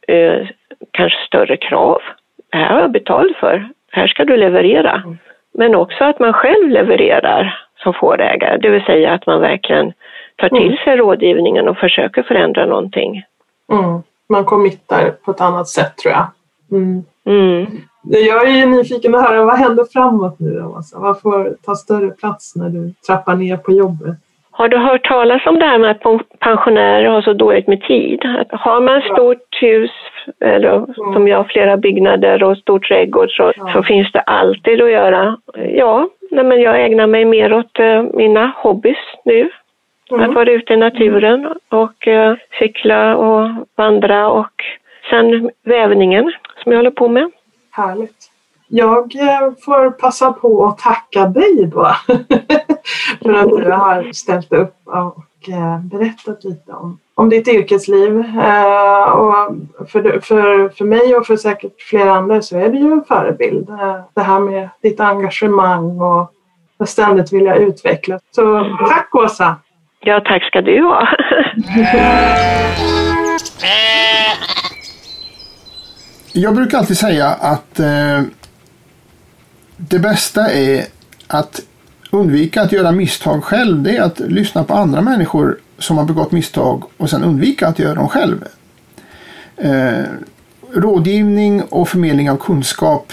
eh, 0.08 0.46
kanske 0.90 1.26
större 1.26 1.56
krav. 1.56 2.00
Det 2.50 2.56
här 2.56 2.74
har 2.74 2.80
jag 2.80 2.90
betalt 2.90 3.36
för, 3.36 3.68
här 3.90 4.06
ska 4.06 4.24
du 4.24 4.36
leverera. 4.36 5.02
Men 5.52 5.74
också 5.74 6.04
att 6.04 6.18
man 6.18 6.32
själv 6.32 6.68
levererar 6.68 7.64
som 7.82 7.94
fårägare, 7.94 8.58
det 8.58 8.68
vill 8.68 8.84
säga 8.84 9.12
att 9.12 9.26
man 9.26 9.40
verkligen 9.40 9.92
tar 10.36 10.48
till 10.48 10.78
sig 10.84 10.96
rådgivningen 10.96 11.68
och 11.68 11.78
försöker 11.78 12.22
förändra 12.22 12.66
någonting. 12.66 13.22
Mm. 13.72 14.02
Man 14.28 14.44
committar 14.44 15.10
på 15.10 15.30
ett 15.30 15.40
annat 15.40 15.68
sätt 15.68 15.96
tror 15.96 16.14
jag. 16.14 16.26
Mm. 17.26 17.82
Mm. 18.07 18.24
Jag 18.26 18.48
är 18.48 18.53
ju 18.57 18.66
nyfiken 18.66 19.14
att 19.14 19.28
höra 19.28 19.44
vad 19.44 19.59
händer 19.59 19.84
framåt 19.92 20.36
nu 20.40 20.51
då? 20.61 20.76
Alltså, 20.76 20.98
vad 20.98 21.20
får 21.20 21.57
ta 21.66 21.74
större 21.74 22.11
plats 22.11 22.57
när 22.57 22.68
du 22.68 22.92
trappar 23.07 23.34
ner 23.34 23.57
på 23.57 23.72
jobbet? 23.72 24.16
Har 24.51 24.68
du 24.68 24.76
hört 24.76 25.05
talas 25.09 25.46
om 25.46 25.59
det 25.59 25.64
här 25.66 25.78
med 25.78 25.90
att 25.90 26.01
pen- 26.01 26.24
pensionärer 26.38 27.09
har 27.11 27.22
så 27.22 27.32
dåligt 27.32 27.66
med 27.66 27.82
tid? 27.82 28.20
Att 28.38 28.61
har 28.61 28.80
man 28.80 29.03
stort 29.03 29.62
hus, 29.62 29.90
eller 30.40 30.86
som 31.14 31.28
jag, 31.28 31.46
flera 31.46 31.76
byggnader 31.76 32.42
och 32.42 32.59
stor 32.59 32.78
trädgård 32.78 33.30
så, 33.30 33.53
Ja. 33.57 33.70
så 33.72 33.82
finns 33.82 34.12
det 34.12 34.20
alltid 34.20 34.82
att 34.82 34.90
göra. 34.90 35.36
Ja, 35.74 36.09
men 36.30 36.61
jag 36.61 36.84
ägnar 36.84 37.07
mig 37.07 37.24
mer 37.24 37.53
åt 37.53 37.78
eh, 37.78 38.03
mina 38.03 38.53
hobbys 38.57 38.98
nu. 39.24 39.51
Att 40.11 40.34
vara 40.34 40.51
ute 40.51 40.72
i 40.72 40.76
naturen 40.76 41.48
och 41.68 42.09
eh, 42.09 42.34
cykla 42.59 43.16
och 43.16 43.48
vandra 43.76 44.28
och 44.30 44.53
sen 45.11 45.51
vävningen 45.64 46.32
som 46.62 46.72
jag 46.72 46.78
håller 46.78 46.90
på 46.90 47.09
med. 47.09 47.30
Härligt. 47.70 48.30
Jag 48.68 49.16
eh, 49.16 49.50
får 49.64 49.90
passa 49.90 50.32
på 50.32 50.66
att 50.66 50.78
tacka 50.78 51.26
dig 51.26 51.66
då 51.72 51.96
för 53.22 53.32
att 53.32 53.48
du 53.48 53.70
har 53.70 54.12
ställt 54.12 54.52
upp 54.52 54.74
och 54.84 55.48
eh, 55.48 55.78
berättat 55.78 56.44
lite 56.44 56.72
om, 56.72 56.98
om 57.14 57.28
ditt 57.28 57.48
yrkesliv. 57.48 58.18
Eh, 58.38 59.02
Och 59.02 59.54
för, 59.90 60.20
för, 60.20 60.68
för 60.68 60.84
mig 60.84 61.16
och 61.16 61.26
för 61.26 61.36
säkert 61.36 61.82
flera 61.82 62.12
andra 62.12 62.42
så 62.42 62.58
är 62.58 62.68
du 62.68 62.78
ju 62.78 62.92
en 62.92 63.04
förebild. 63.08 63.68
Det 64.14 64.20
här 64.22 64.40
med 64.40 64.68
ditt 64.82 65.00
engagemang 65.00 66.00
och 66.00 66.32
att 66.78 66.88
ständigt 66.88 67.32
vilja 67.32 67.54
utveckla. 67.54 68.18
Så 68.30 68.64
tack 68.88 69.14
Åsa! 69.14 69.56
Ja, 70.00 70.20
tack 70.20 70.44
ska 70.44 70.60
du 70.60 70.82
ha. 70.82 71.02
Jag 76.33 76.55
brukar 76.55 76.78
alltid 76.78 76.99
säga 76.99 77.28
att 77.28 77.81
eh, 77.81 78.22
det 79.76 79.99
bästa 79.99 80.53
är 80.53 80.87
att 81.26 81.61
undvika 82.11 82.62
att 82.62 82.72
göra 82.72 82.93
misstag 82.93 83.45
själv. 83.45 83.83
Det 83.83 83.97
är 83.97 84.03
att 84.03 84.20
lyssna 84.20 84.64
på 84.64 84.74
andra 84.74 85.01
människor 85.01 85.59
som 85.78 85.99
har 85.99 86.05
begått 86.05 86.33
misstag 86.33 86.85
och 86.97 87.11
sen 87.11 87.24
undvika 87.24 87.68
att 87.68 87.78
göra 87.78 87.95
dem 87.95 88.09
själv. 88.09 88.45
Eh, 89.57 90.05
rådgivning 90.72 91.62
och 91.62 91.89
förmedling 91.89 92.31
av 92.31 92.37
kunskap 92.37 93.12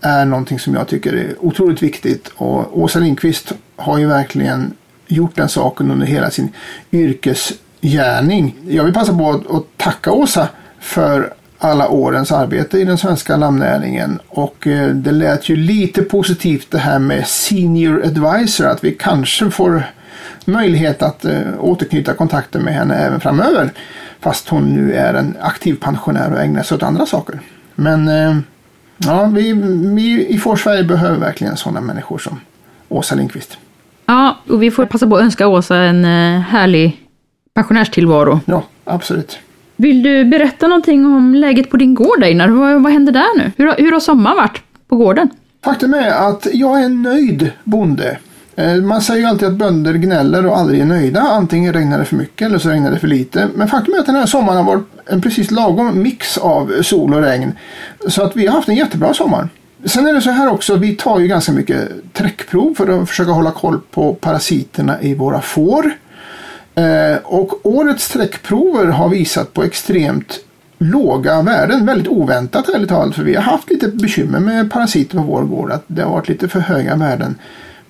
är 0.00 0.24
någonting 0.24 0.58
som 0.58 0.74
jag 0.74 0.88
tycker 0.88 1.12
är 1.12 1.34
otroligt 1.40 1.82
viktigt 1.82 2.28
och 2.34 2.80
Åsa 2.80 2.98
Lindqvist 2.98 3.52
har 3.76 3.98
ju 3.98 4.06
verkligen 4.06 4.74
gjort 5.06 5.36
den 5.36 5.48
saken 5.48 5.90
under 5.90 6.06
hela 6.06 6.30
sin 6.30 6.52
yrkesgärning. 6.92 8.56
Jag 8.68 8.84
vill 8.84 8.94
passa 8.94 9.18
på 9.18 9.30
att, 9.30 9.50
att 9.50 9.64
tacka 9.76 10.12
Åsa 10.12 10.48
för 10.80 11.34
alla 11.64 11.88
årens 11.88 12.32
arbete 12.32 12.78
i 12.78 12.84
den 12.84 12.98
svenska 12.98 13.36
lammnäringen 13.36 14.18
och 14.28 14.66
eh, 14.66 14.88
det 14.88 15.12
lät 15.12 15.48
ju 15.48 15.56
lite 15.56 16.02
positivt 16.02 16.70
det 16.70 16.78
här 16.78 16.98
med 16.98 17.26
senior 17.26 18.04
advisor 18.04 18.66
att 18.66 18.84
vi 18.84 18.92
kanske 18.92 19.50
får 19.50 19.82
möjlighet 20.44 21.02
att 21.02 21.24
eh, 21.24 21.40
återknyta 21.60 22.14
kontakten 22.14 22.62
med 22.62 22.74
henne 22.74 22.94
även 22.94 23.20
framöver 23.20 23.70
fast 24.20 24.48
hon 24.48 24.74
nu 24.74 24.94
är 24.94 25.14
en 25.14 25.36
aktiv 25.40 25.74
pensionär 25.74 26.32
och 26.32 26.40
ägnar 26.40 26.62
sig 26.62 26.74
åt 26.74 26.82
andra 26.82 27.06
saker. 27.06 27.40
Men 27.74 28.08
eh, 28.08 28.36
ja, 28.96 29.24
vi, 29.24 29.52
vi 29.94 30.26
i 30.28 30.38
Forsverige 30.38 30.84
behöver 30.84 31.18
verkligen 31.18 31.56
sådana 31.56 31.80
människor 31.80 32.18
som 32.18 32.40
Åsa 32.88 33.14
Lindqvist. 33.14 33.58
Ja, 34.06 34.38
och 34.48 34.62
vi 34.62 34.70
får 34.70 34.86
passa 34.86 35.06
på 35.06 35.16
att 35.16 35.22
önska 35.22 35.46
Åsa 35.46 35.76
en 35.76 36.04
härlig 36.42 37.00
pensionärstillvaro. 37.54 38.40
Ja, 38.46 38.62
absolut. 38.84 39.38
Vill 39.76 40.02
du 40.02 40.24
berätta 40.24 40.68
någonting 40.68 41.06
om 41.06 41.34
läget 41.34 41.70
på 41.70 41.76
din 41.76 41.94
gård 41.94 42.22
Einar? 42.24 42.48
Vad, 42.48 42.82
vad 42.82 42.92
händer 42.92 43.12
där 43.12 43.38
nu? 43.38 43.52
Hur, 43.56 43.66
har- 43.66 43.76
hur 43.78 43.92
har 43.92 44.00
sommaren 44.00 44.36
varit 44.36 44.62
på 44.88 44.96
gården? 44.96 45.28
Faktum 45.64 45.94
är 45.94 46.10
att 46.28 46.46
jag 46.52 46.80
är 46.80 46.84
en 46.84 47.02
nöjd 47.02 47.50
bonde. 47.64 48.18
Eh, 48.56 48.74
man 48.74 49.02
säger 49.02 49.20
ju 49.20 49.26
alltid 49.26 49.48
att 49.48 49.54
bönder 49.54 49.94
gnäller 49.94 50.46
och 50.46 50.58
aldrig 50.58 50.80
är 50.80 50.84
nöjda. 50.84 51.20
Antingen 51.20 51.72
regnar 51.72 51.98
det 51.98 52.04
för 52.04 52.16
mycket 52.16 52.46
eller 52.46 52.58
så 52.58 52.68
regnar 52.70 52.90
det 52.90 52.98
för 52.98 53.08
lite. 53.08 53.48
Men 53.54 53.68
faktum 53.68 53.94
är 53.94 53.98
att 53.98 54.06
den 54.06 54.14
här 54.14 54.26
sommaren 54.26 54.56
har 54.56 54.64
varit 54.64 54.86
en 55.06 55.20
precis 55.20 55.50
lagom 55.50 56.02
mix 56.02 56.38
av 56.38 56.82
sol 56.82 57.14
och 57.14 57.22
regn. 57.22 57.52
Så 58.08 58.22
att 58.22 58.36
vi 58.36 58.46
har 58.46 58.54
haft 58.54 58.68
en 58.68 58.74
jättebra 58.74 59.14
sommar. 59.14 59.48
Sen 59.84 60.06
är 60.06 60.12
det 60.14 60.20
så 60.20 60.30
här 60.30 60.50
också, 60.52 60.76
vi 60.76 60.96
tar 60.96 61.18
ju 61.20 61.26
ganska 61.28 61.52
mycket 61.52 61.88
träckprov 62.12 62.74
för 62.74 63.02
att 63.02 63.08
försöka 63.08 63.30
hålla 63.30 63.50
koll 63.50 63.80
på 63.90 64.14
parasiterna 64.14 65.00
i 65.02 65.14
våra 65.14 65.40
får. 65.40 65.90
Eh, 66.74 67.16
och 67.24 67.66
årets 67.66 68.08
träckprover 68.08 68.86
har 68.86 69.08
visat 69.08 69.54
på 69.54 69.62
extremt 69.62 70.40
låga 70.78 71.42
värden. 71.42 71.86
Väldigt 71.86 72.08
oväntat 72.08 72.68
ärligt 72.68 72.88
talat. 72.88 73.14
För 73.14 73.22
vi 73.22 73.34
har 73.34 73.42
haft 73.42 73.70
lite 73.70 73.88
bekymmer 73.88 74.40
med 74.40 74.70
parasiter 74.70 75.16
på 75.16 75.22
vår 75.22 75.42
gård. 75.42 75.70
Att 75.70 75.84
det 75.86 76.02
har 76.02 76.10
varit 76.10 76.28
lite 76.28 76.48
för 76.48 76.60
höga 76.60 76.96
värden. 76.96 77.34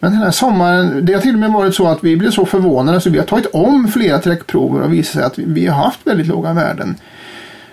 Men 0.01 0.13
den 0.13 0.23
här 0.23 0.31
sommaren, 0.31 1.07
det 1.07 1.13
har 1.13 1.21
till 1.21 1.35
och 1.35 1.41
med 1.41 1.53
varit 1.53 1.75
så 1.75 1.89
att 1.89 2.05
vi 2.05 2.17
blev 2.17 2.31
så 2.31 2.47
förvånade 2.47 3.01
så 3.01 3.11
vi 3.11 3.19
har 3.19 3.27
tagit 3.27 3.47
om 3.47 3.89
flera 3.89 4.19
träckprover 4.19 4.83
och 4.83 4.93
visat 4.93 5.13
sig 5.13 5.23
att 5.23 5.39
vi, 5.39 5.67
har 5.67 5.85
haft 5.85 6.07
väldigt 6.07 6.27
låga 6.27 6.53
värden. 6.53 6.97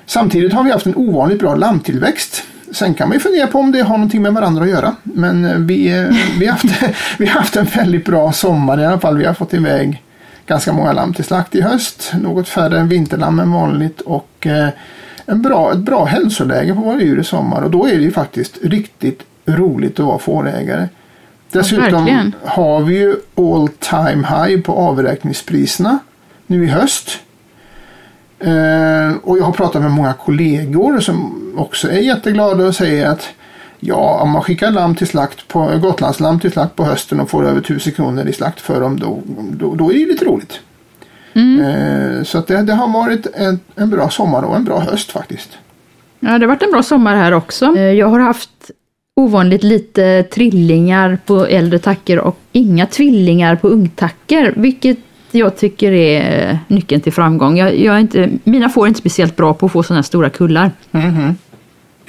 Samtidigt 0.05 0.53
har 0.53 0.63
vi 0.63 0.71
haft 0.71 0.85
en 0.85 0.95
ovanligt 0.95 1.39
bra 1.39 1.55
lammtillväxt. 1.55 2.43
Sen 2.71 2.93
kan 2.93 3.07
man 3.07 3.15
ju 3.15 3.19
fundera 3.19 3.47
på 3.47 3.59
om 3.59 3.71
det 3.71 3.81
har 3.81 3.97
någonting 3.97 4.21
med 4.21 4.33
varandra 4.33 4.63
att 4.63 4.69
göra. 4.69 4.95
Men 5.03 5.45
eh, 5.45 5.57
vi, 5.57 5.87
eh, 5.87 6.15
vi, 6.39 6.45
har, 6.45 6.51
haft, 6.51 6.65
vi 7.17 7.25
har 7.25 7.39
haft 7.39 7.55
en 7.55 7.65
väldigt 7.65 8.05
bra 8.05 8.31
sommar 8.31 8.79
i 8.79 8.85
alla 8.85 8.99
fall. 8.99 9.17
Vi 9.17 9.25
har 9.25 9.33
fått 9.33 9.53
iväg 9.53 10.03
ganska 10.47 10.73
många 10.73 10.93
lamm 10.93 11.13
till 11.13 11.25
slakt 11.25 11.55
i 11.55 11.61
höst. 11.61 12.11
Något 12.21 12.47
färre 12.47 12.79
än 12.79 12.87
vinterlamm 12.87 13.39
än 13.39 13.51
vanligt. 13.51 14.01
Och 14.01 14.47
eh, 14.47 14.69
en 15.25 15.41
bra, 15.41 15.71
ett 15.71 15.79
bra 15.79 16.05
hälsoläge 16.05 16.73
på 16.73 16.81
våra 16.81 17.01
djur 17.01 17.19
i 17.19 17.23
sommar. 17.23 17.61
Och 17.61 17.71
då 17.71 17.85
är 17.85 17.95
det 17.95 18.03
ju 18.03 18.11
faktiskt 18.11 18.57
riktigt 18.63 19.23
roligt 19.45 19.99
att 19.99 20.05
vara 20.05 20.19
fårägare. 20.19 20.87
Dessutom 21.51 22.05
verkligen. 22.05 22.35
har 22.45 22.81
vi 22.81 22.99
ju 22.99 23.15
all 23.35 23.67
time 23.67 24.27
high 24.27 24.61
på 24.61 24.73
avräkningspriserna 24.73 25.99
nu 26.47 26.65
i 26.65 26.67
höst. 26.67 27.19
Eh, 28.39 29.11
och 29.23 29.37
jag 29.37 29.43
har 29.43 29.51
pratat 29.51 29.81
med 29.81 29.91
många 29.91 30.13
kollegor 30.13 30.99
som 30.99 31.37
också 31.57 31.91
är 31.91 31.99
jätteglada 31.99 32.65
och 32.65 32.75
säger 32.75 33.07
att 33.07 33.29
ja, 33.83 34.19
om 34.21 34.29
man 34.29 34.41
skickar 34.41 34.71
lamm 34.71 34.95
till 34.95 35.07
slakt 35.07 35.47
på, 35.47 35.77
Gotlandslamm 35.81 36.39
till 36.39 36.51
slakt 36.51 36.75
på 36.75 36.83
hösten 36.83 37.19
och 37.19 37.29
får 37.29 37.45
över 37.47 37.59
1000 37.59 37.93
kronor 37.93 38.27
i 38.27 38.33
slakt 38.33 38.59
för 38.61 38.81
dem, 38.81 38.99
då, 38.99 39.19
då, 39.51 39.75
då 39.75 39.93
är 39.93 39.99
det 39.99 40.05
lite 40.11 40.25
roligt. 40.25 40.59
Eh, 41.35 42.23
så 42.23 42.37
att 42.37 42.47
det, 42.47 42.61
det 42.61 42.73
har 42.73 42.87
varit 42.93 43.27
en, 43.35 43.59
en 43.75 43.89
bra 43.89 44.09
sommar 44.09 44.43
och 44.43 44.55
en 44.55 44.63
bra 44.63 44.79
höst 44.79 45.11
faktiskt. 45.11 45.49
Ja, 46.19 46.27
det 46.37 46.45
har 46.45 46.47
varit 46.47 46.63
en 46.63 46.71
bra 46.71 46.83
sommar 46.83 47.15
här 47.15 47.31
också. 47.31 47.65
Eh, 47.77 47.81
Jag 47.81 48.07
har 48.07 48.19
haft 48.19 48.71
ovanligt 49.15 49.63
lite 49.63 50.23
trillingar 50.23 51.17
på 51.25 51.45
äldre 51.45 51.79
tacker 51.79 52.19
och 52.19 52.37
inga 52.51 52.85
tvillingar 52.85 53.55
på 53.55 53.67
ungtacker, 53.67 54.53
vilket 54.57 54.97
jag 55.31 55.57
tycker 55.57 55.91
är 55.91 56.59
nyckeln 56.67 57.01
till 57.01 57.13
framgång. 57.13 57.57
Jag, 57.57 57.77
jag 57.79 57.95
är 57.95 57.99
inte, 57.99 58.29
mina 58.43 58.69
får 58.69 58.83
är 58.83 58.87
inte 58.87 58.99
speciellt 58.99 59.35
bra 59.35 59.53
på 59.53 59.65
att 59.65 59.71
få 59.71 59.83
sådana 59.83 59.97
här 59.97 60.03
stora 60.03 60.29
kullar. 60.29 60.71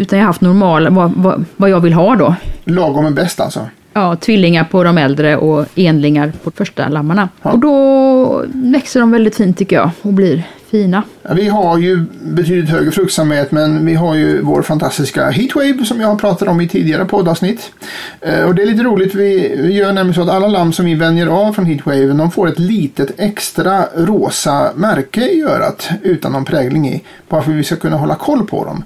Utan 0.03 0.19
jag 0.19 0.25
har 0.25 0.29
haft 0.29 0.41
normala, 0.41 0.91
vad, 0.91 1.13
vad, 1.17 1.45
vad 1.57 1.71
jag 1.71 1.81
vill 1.81 1.93
ha 1.93 2.17
då. 2.17 2.35
Lagom 2.65 3.07
är 3.07 3.11
bäst 3.11 3.41
alltså. 3.41 3.67
Ja, 3.93 4.17
tvillingar 4.17 4.65
på 4.65 4.85
de 4.85 4.99
äldre 4.99 5.37
och 5.37 5.67
enlingar 5.75 6.33
på 6.45 6.51
första 6.51 6.89
lammarna. 6.89 7.29
Ja. 7.43 7.51
Och 7.51 7.59
då 7.59 8.45
växer 8.53 9.01
de 9.01 9.11
väldigt 9.11 9.37
fint 9.37 9.59
tycker 9.59 9.77
jag 9.77 9.91
och 10.03 10.13
blir 10.13 10.43
fina. 10.71 11.03
Ja, 11.23 11.31
Vi 11.35 11.49
har 11.49 11.79
ju 11.79 12.05
betydligt 12.23 12.71
högre 12.71 12.91
fruktsamhet 12.91 13.53
men 13.53 13.87
vi 13.87 13.95
har 13.95 14.15
ju 14.15 14.43
vår 14.43 14.63
fantastiska 14.63 15.31
Heatwave 15.31 15.85
som 15.85 16.01
jag 16.01 16.09
har 16.09 16.17
pratat 16.17 16.49
om 16.49 16.61
i 16.61 16.69
tidigare 16.69 17.05
poddavsnitt. 17.05 17.73
Eh, 18.21 18.45
Och 18.45 18.55
det 18.55 18.63
är 18.63 18.67
lite 18.67 18.83
roligt, 18.83 19.15
vi 19.15 19.73
gör 19.73 19.93
nämligen 19.93 20.15
så 20.15 20.23
att 20.23 20.29
alla 20.37 20.49
lamm 20.49 20.73
som 20.73 20.85
vi 20.87 20.95
vänjer 20.95 21.27
av 21.27 21.53
från 21.53 21.65
Heatwave 21.67 22.07
de 22.13 22.31
får 22.31 22.49
ett 22.49 22.59
litet 22.59 23.11
extra 23.21 23.85
rosa 23.97 24.71
märke 24.75 25.21
i 25.21 25.43
örat 25.43 25.89
utan 26.03 26.33
någon 26.33 26.45
prägling 26.45 26.89
i. 26.89 27.03
Bara 27.29 27.43
för 27.43 27.51
att 27.51 27.57
vi 27.57 27.65
ska 27.65 27.77
kunna 27.77 27.97
hålla 27.97 28.15
koll 28.15 28.47
på 28.47 28.65
dem. 28.65 28.85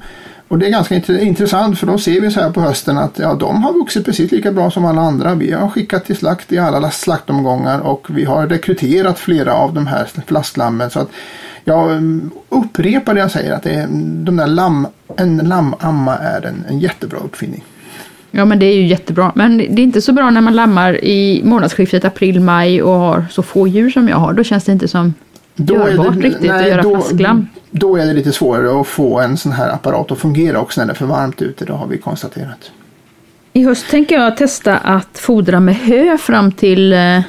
Och 0.49 0.59
det 0.59 0.66
är 0.66 0.70
ganska 0.70 0.94
int- 0.94 1.20
intressant 1.20 1.78
för 1.78 1.86
då 1.86 1.99
ser 1.99 2.20
vi 2.20 2.30
så 2.30 2.40
här 2.40 2.51
på 2.51 2.61
hösten 2.61 2.99
att 2.99 3.18
ja, 3.18 3.34
de 3.34 3.62
har 3.62 3.72
vuxit 3.72 4.05
precis 4.05 4.32
lika 4.32 4.53
bra 4.53 4.70
som 4.70 4.84
alla 4.84 5.01
andra. 5.01 5.34
Vi 5.34 5.53
har 5.53 5.68
skickat 5.68 6.05
till 6.05 6.16
slakt 6.16 6.53
i 6.53 6.59
alla 6.59 6.90
slaktomgångar 6.90 7.80
och 7.80 8.07
vi 8.11 8.24
har 8.24 8.47
rekryterat 8.47 9.18
flera 9.18 9.55
av 9.55 9.74
de 9.74 9.86
här 9.86 10.09
flasklammen. 10.26 10.90
Så 10.90 11.01
att 11.01 11.09
jag 11.64 11.90
mm, 11.92 12.30
upprepar 12.49 13.14
det 13.14 13.20
jag 13.20 13.30
säger 13.30 13.53
att 13.53 13.62
det 13.62 13.70
är, 13.70 13.86
de 14.24 14.36
där 14.36 14.47
lamm, 14.47 14.86
en 15.16 15.36
lamamma 15.36 16.16
är 16.16 16.47
en, 16.47 16.64
en 16.68 16.78
jättebra 16.78 17.18
uppfinning. 17.18 17.64
Ja 18.30 18.44
men 18.44 18.59
det 18.59 18.66
är 18.66 18.74
ju 18.74 18.86
jättebra. 18.86 19.32
Men 19.34 19.59
det 19.59 19.64
är 19.64 19.84
inte 19.84 20.03
så 20.03 20.12
bra 20.12 20.30
när 20.30 20.40
man 20.40 20.57
lammar 20.57 21.05
i 21.05 21.40
månadsskiftet 21.44 22.05
april-maj 22.05 22.82
och 22.82 22.94
har 22.94 23.24
så 23.30 23.42
få 23.42 23.68
djur 23.68 23.90
som 23.90 24.09
jag 24.09 24.16
har. 24.16 24.32
Då 24.32 24.44
känns 24.44 24.64
det 24.64 24.72
inte 24.72 24.88
som 24.88 25.14
görbart 25.55 26.16
riktigt 26.16 26.51
att 26.51 26.68
göra 26.68 26.82
då, 26.82 26.90
flasklamm. 27.01 27.47
Då 27.78 27.96
är 27.96 28.06
det 28.06 28.12
lite 28.12 28.32
svårare 28.32 28.80
att 28.80 28.86
få 28.86 29.20
en 29.20 29.36
sån 29.36 29.52
här 29.52 29.70
apparat 29.70 30.12
att 30.12 30.18
fungera 30.18 30.60
också 30.60 30.80
när 30.80 30.86
det 30.86 30.92
är 30.92 30.94
för 30.94 31.06
varmt 31.06 31.42
ute. 31.42 31.64
Det 31.64 31.72
har 31.72 31.86
vi 31.86 31.98
konstaterat. 31.98 32.70
I 33.52 33.64
höst 33.64 33.90
tänker 33.90 34.14
jag 34.14 34.36
testa 34.36 34.76
att 34.76 35.18
fodra 35.18 35.60
med 35.60 35.74
hö 35.76 36.18
fram 36.18 36.52
till, 36.52 36.92
eh, 36.92 37.20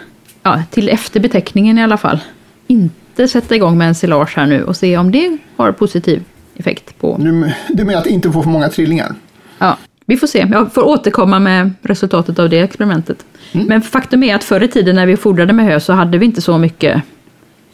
ja, 0.43 0.63
till 0.71 0.89
efter 0.89 1.19
betäckningen 1.19 1.77
i 1.77 1.83
alla 1.83 1.97
fall. 1.97 2.19
Inte 2.67 3.27
sätta 3.27 3.55
igång 3.55 3.77
med 3.77 3.87
en 3.87 3.95
silage 3.95 4.37
här 4.37 4.45
nu 4.45 4.63
och 4.63 4.75
se 4.75 4.97
om 4.97 5.11
det 5.11 5.37
har 5.55 5.71
positiv 5.71 6.23
effekt 6.55 6.99
på... 6.99 7.17
Du, 7.19 7.51
du 7.69 7.83
menar 7.83 7.99
att 7.99 8.07
inte 8.07 8.31
få 8.31 8.43
för 8.43 8.49
många 8.49 8.69
trillingar? 8.69 9.15
Ja, 9.57 9.77
vi 10.05 10.17
får 10.17 10.27
se. 10.27 10.47
Jag 10.51 10.73
får 10.73 10.83
återkomma 10.83 11.39
med 11.39 11.73
resultatet 11.81 12.39
av 12.39 12.49
det 12.49 12.59
experimentet. 12.59 13.25
Men 13.51 13.81
faktum 13.81 14.23
är 14.23 14.35
att 14.35 14.43
förr 14.43 14.63
i 14.63 14.67
tiden 14.67 14.95
när 14.95 15.05
vi 15.05 15.17
fodrade 15.17 15.53
med 15.53 15.65
hö 15.65 15.79
så 15.79 15.93
hade 15.93 16.17
vi 16.17 16.25
inte 16.25 16.41
så 16.41 16.57
mycket, 16.57 17.01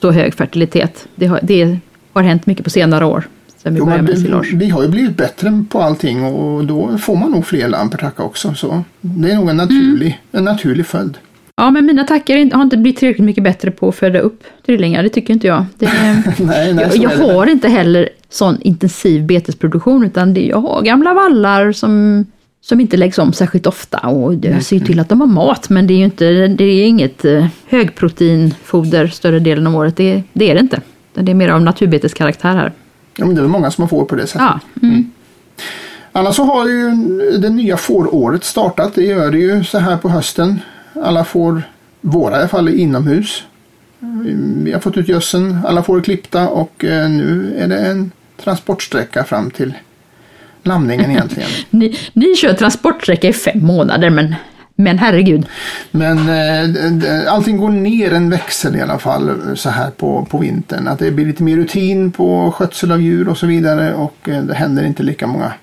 så 0.02 0.12
hög 0.12 0.34
fertilitet. 0.34 1.08
Det 1.16 1.40
det 1.44 1.80
har 2.14 2.24
hänt 2.24 2.46
mycket 2.46 2.64
på 2.64 2.70
senare 2.70 3.06
år. 3.06 3.28
Sen 3.64 3.74
vi 3.74 3.80
Jo, 3.80 3.86
började 3.86 4.04
med 4.04 4.46
vi, 4.52 4.56
vi 4.56 4.70
har 4.70 4.84
ju 4.84 4.88
blivit 4.88 5.18
bättre 5.18 5.66
på 5.70 5.82
allting 5.82 6.24
och 6.24 6.66
då 6.66 6.98
får 6.98 7.16
man 7.16 7.32
nog 7.32 7.46
fler 7.46 7.68
lamm 7.68 7.90
per 7.90 7.98
tacka 7.98 8.24
också. 8.24 8.54
Så 8.54 8.84
det 9.02 9.32
är 9.32 9.36
nog 9.36 9.50
en 9.50 9.58
naturlig, 9.58 10.22
en 10.32 10.44
naturlig 10.44 10.86
följd. 10.86 11.18
Ja, 11.56 11.72
men 11.72 11.86
mina 11.86 12.04
tackor 12.04 12.56
har 12.56 12.64
inte 12.64 12.78
blivit 12.78 13.00
tillräckligt 13.00 13.26
mycket 13.26 13.44
bättre 13.44 13.72
på 13.72 13.90
att 13.90 13.96
föda 13.96 14.20
upp 14.20 14.44
trillingar. 14.66 15.04
Det 15.04 15.10
tycker 15.10 15.34
inte 15.34 15.48
jag. 15.48 15.66
Det, 15.78 15.86
nej, 16.40 16.74
nej, 16.74 16.90
jag 16.94 16.98
jag 16.98 17.18
har 17.18 17.48
inte 17.48 17.68
heller 17.68 18.10
sån 18.30 18.62
intensiv 18.62 19.26
betesproduktion 19.26 20.06
utan 20.06 20.34
det, 20.34 20.46
jag 20.46 20.62
har 20.62 20.82
gamla 20.82 21.14
vallar 21.14 21.72
som, 21.72 22.26
som 22.62 22.80
inte 22.80 22.98
läggs 22.98 23.18
om 23.18 23.34
särskilt 23.34 23.68
ofta. 23.68 23.98
Och 23.98 24.34
jag 24.34 24.64
ser 24.64 24.76
ju 24.76 24.86
till 24.86 25.00
att 25.00 25.10
de 25.10 25.22
har 25.22 25.28
mat 25.28 25.70
men 25.70 25.88
det 25.88 25.94
är 25.94 25.98
ju 25.98 26.06
inte, 26.06 26.48
det 26.48 26.64
är 26.64 26.86
inget 26.86 27.26
eh, 27.26 27.46
högproteinfoder 27.68 29.08
större 29.08 29.40
delen 29.40 29.68
av 29.68 29.76
året. 29.76 29.98
Det, 29.98 30.24
det 30.34 30.52
är 30.52 30.54
det 30.54 30.60
inte. 30.60 30.82
Det 31.14 31.32
är 31.32 31.36
mer 31.36 31.50
av 31.50 31.62
naturbeteskaraktär 31.62 32.56
här. 32.56 32.72
Ja, 33.16 33.26
men 33.26 33.36
det 33.36 33.42
är 33.42 33.48
många 33.48 33.72
som 33.72 33.82
har 33.82 33.90
får 33.90 34.06
på 34.06 34.16
det 34.16 34.28
sättet. 34.28 34.42
Ja, 34.42 34.60
mm. 34.82 35.12
Annars 36.12 36.36
så 36.36 36.44
har 36.44 36.68
ju 36.68 36.92
det 37.38 37.50
nya 37.50 37.78
fåråret 37.78 38.44
startat. 38.44 38.96
Det 38.96 39.04
gör 39.04 39.32
det 39.32 39.38
ju 39.38 39.64
så 39.64 39.78
här 39.78 39.98
på 39.98 40.10
hösten. 40.10 40.60
Alla 41.04 41.26
får, 41.26 41.64
våra 42.02 42.36
i 42.36 42.40
alla 42.40 42.48
fall, 42.48 42.70
inomhus. 42.70 43.44
Vi 44.64 44.72
har 44.72 44.80
fått 44.80 44.98
ut 44.98 45.08
gödseln, 45.08 45.60
alla 45.66 45.84
får 45.84 46.02
klippta 46.02 46.50
och 46.50 46.86
eh, 46.86 47.10
nu 47.10 47.56
är 47.58 47.68
det 47.68 47.78
en 47.78 48.12
transportsträcka 48.44 49.24
fram 49.24 49.52
till 49.52 49.74
lamningen 50.64 51.12
egentligen. 51.12 51.50
ni, 51.70 51.98
ni 52.14 52.36
kör 52.36 52.54
transportsträcka 52.54 53.28
i 53.28 53.34
fem 53.34 53.66
månader 53.66 54.10
men, 54.10 54.36
men 54.76 55.00
herregud. 55.00 55.46
Men 55.92 56.18
eh, 56.18 57.34
allting 57.34 57.58
går 57.58 57.70
ner 57.70 58.14
en 58.14 58.30
växel 58.30 58.76
i 58.76 58.82
alla 58.82 59.00
fall 59.00 59.32
så 59.56 59.70
här 59.70 59.90
på, 59.90 60.28
på 60.30 60.38
vintern. 60.38 60.88
Att 60.88 61.00
det 61.00 61.12
blir 61.12 61.26
lite 61.26 61.44
mer 61.44 61.58
rutin 61.58 62.12
på 62.12 62.52
skötsel 62.52 62.92
av 62.92 63.02
djur 63.02 63.30
och 63.30 63.38
så 63.38 63.48
vidare 63.48 63.94
och 63.94 64.30
eh, 64.30 64.44
det 64.44 64.54
händer 64.54 64.84
inte 64.84 65.04
lika 65.04 65.28
många 65.28 65.54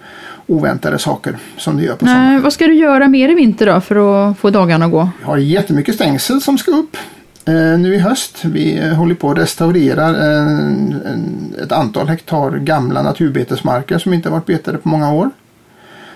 oväntade 0.46 0.98
saker 0.98 1.36
som 1.56 1.76
det 1.76 1.82
gör 1.82 1.94
på 1.94 2.06
sommaren. 2.06 2.32
Nej, 2.32 2.40
vad 2.40 2.52
ska 2.52 2.66
du 2.66 2.74
göra 2.74 3.08
mer 3.08 3.28
i 3.28 3.34
vinter 3.34 3.66
då 3.66 3.80
för 3.80 4.30
att 4.30 4.38
få 4.38 4.50
dagarna 4.50 4.84
att 4.84 4.90
gå? 4.90 5.10
Vi 5.18 5.24
har 5.24 5.36
jättemycket 5.36 5.94
stängsel 5.94 6.40
som 6.40 6.58
ska 6.58 6.70
upp 6.70 6.96
eh, 7.44 7.54
nu 7.54 7.94
i 7.94 7.98
höst. 7.98 8.44
Vi 8.44 8.78
eh, 8.78 8.92
håller 8.92 9.14
på 9.14 9.30
att 9.30 9.38
restaurera 9.38 10.06
en, 10.06 11.54
ett 11.62 11.72
antal 11.72 12.08
hektar 12.08 12.50
gamla 12.50 13.02
naturbetesmarker 13.02 13.98
som 13.98 14.14
inte 14.14 14.30
varit 14.30 14.46
betade 14.46 14.78
på 14.78 14.88
många 14.88 15.12
år. 15.12 15.30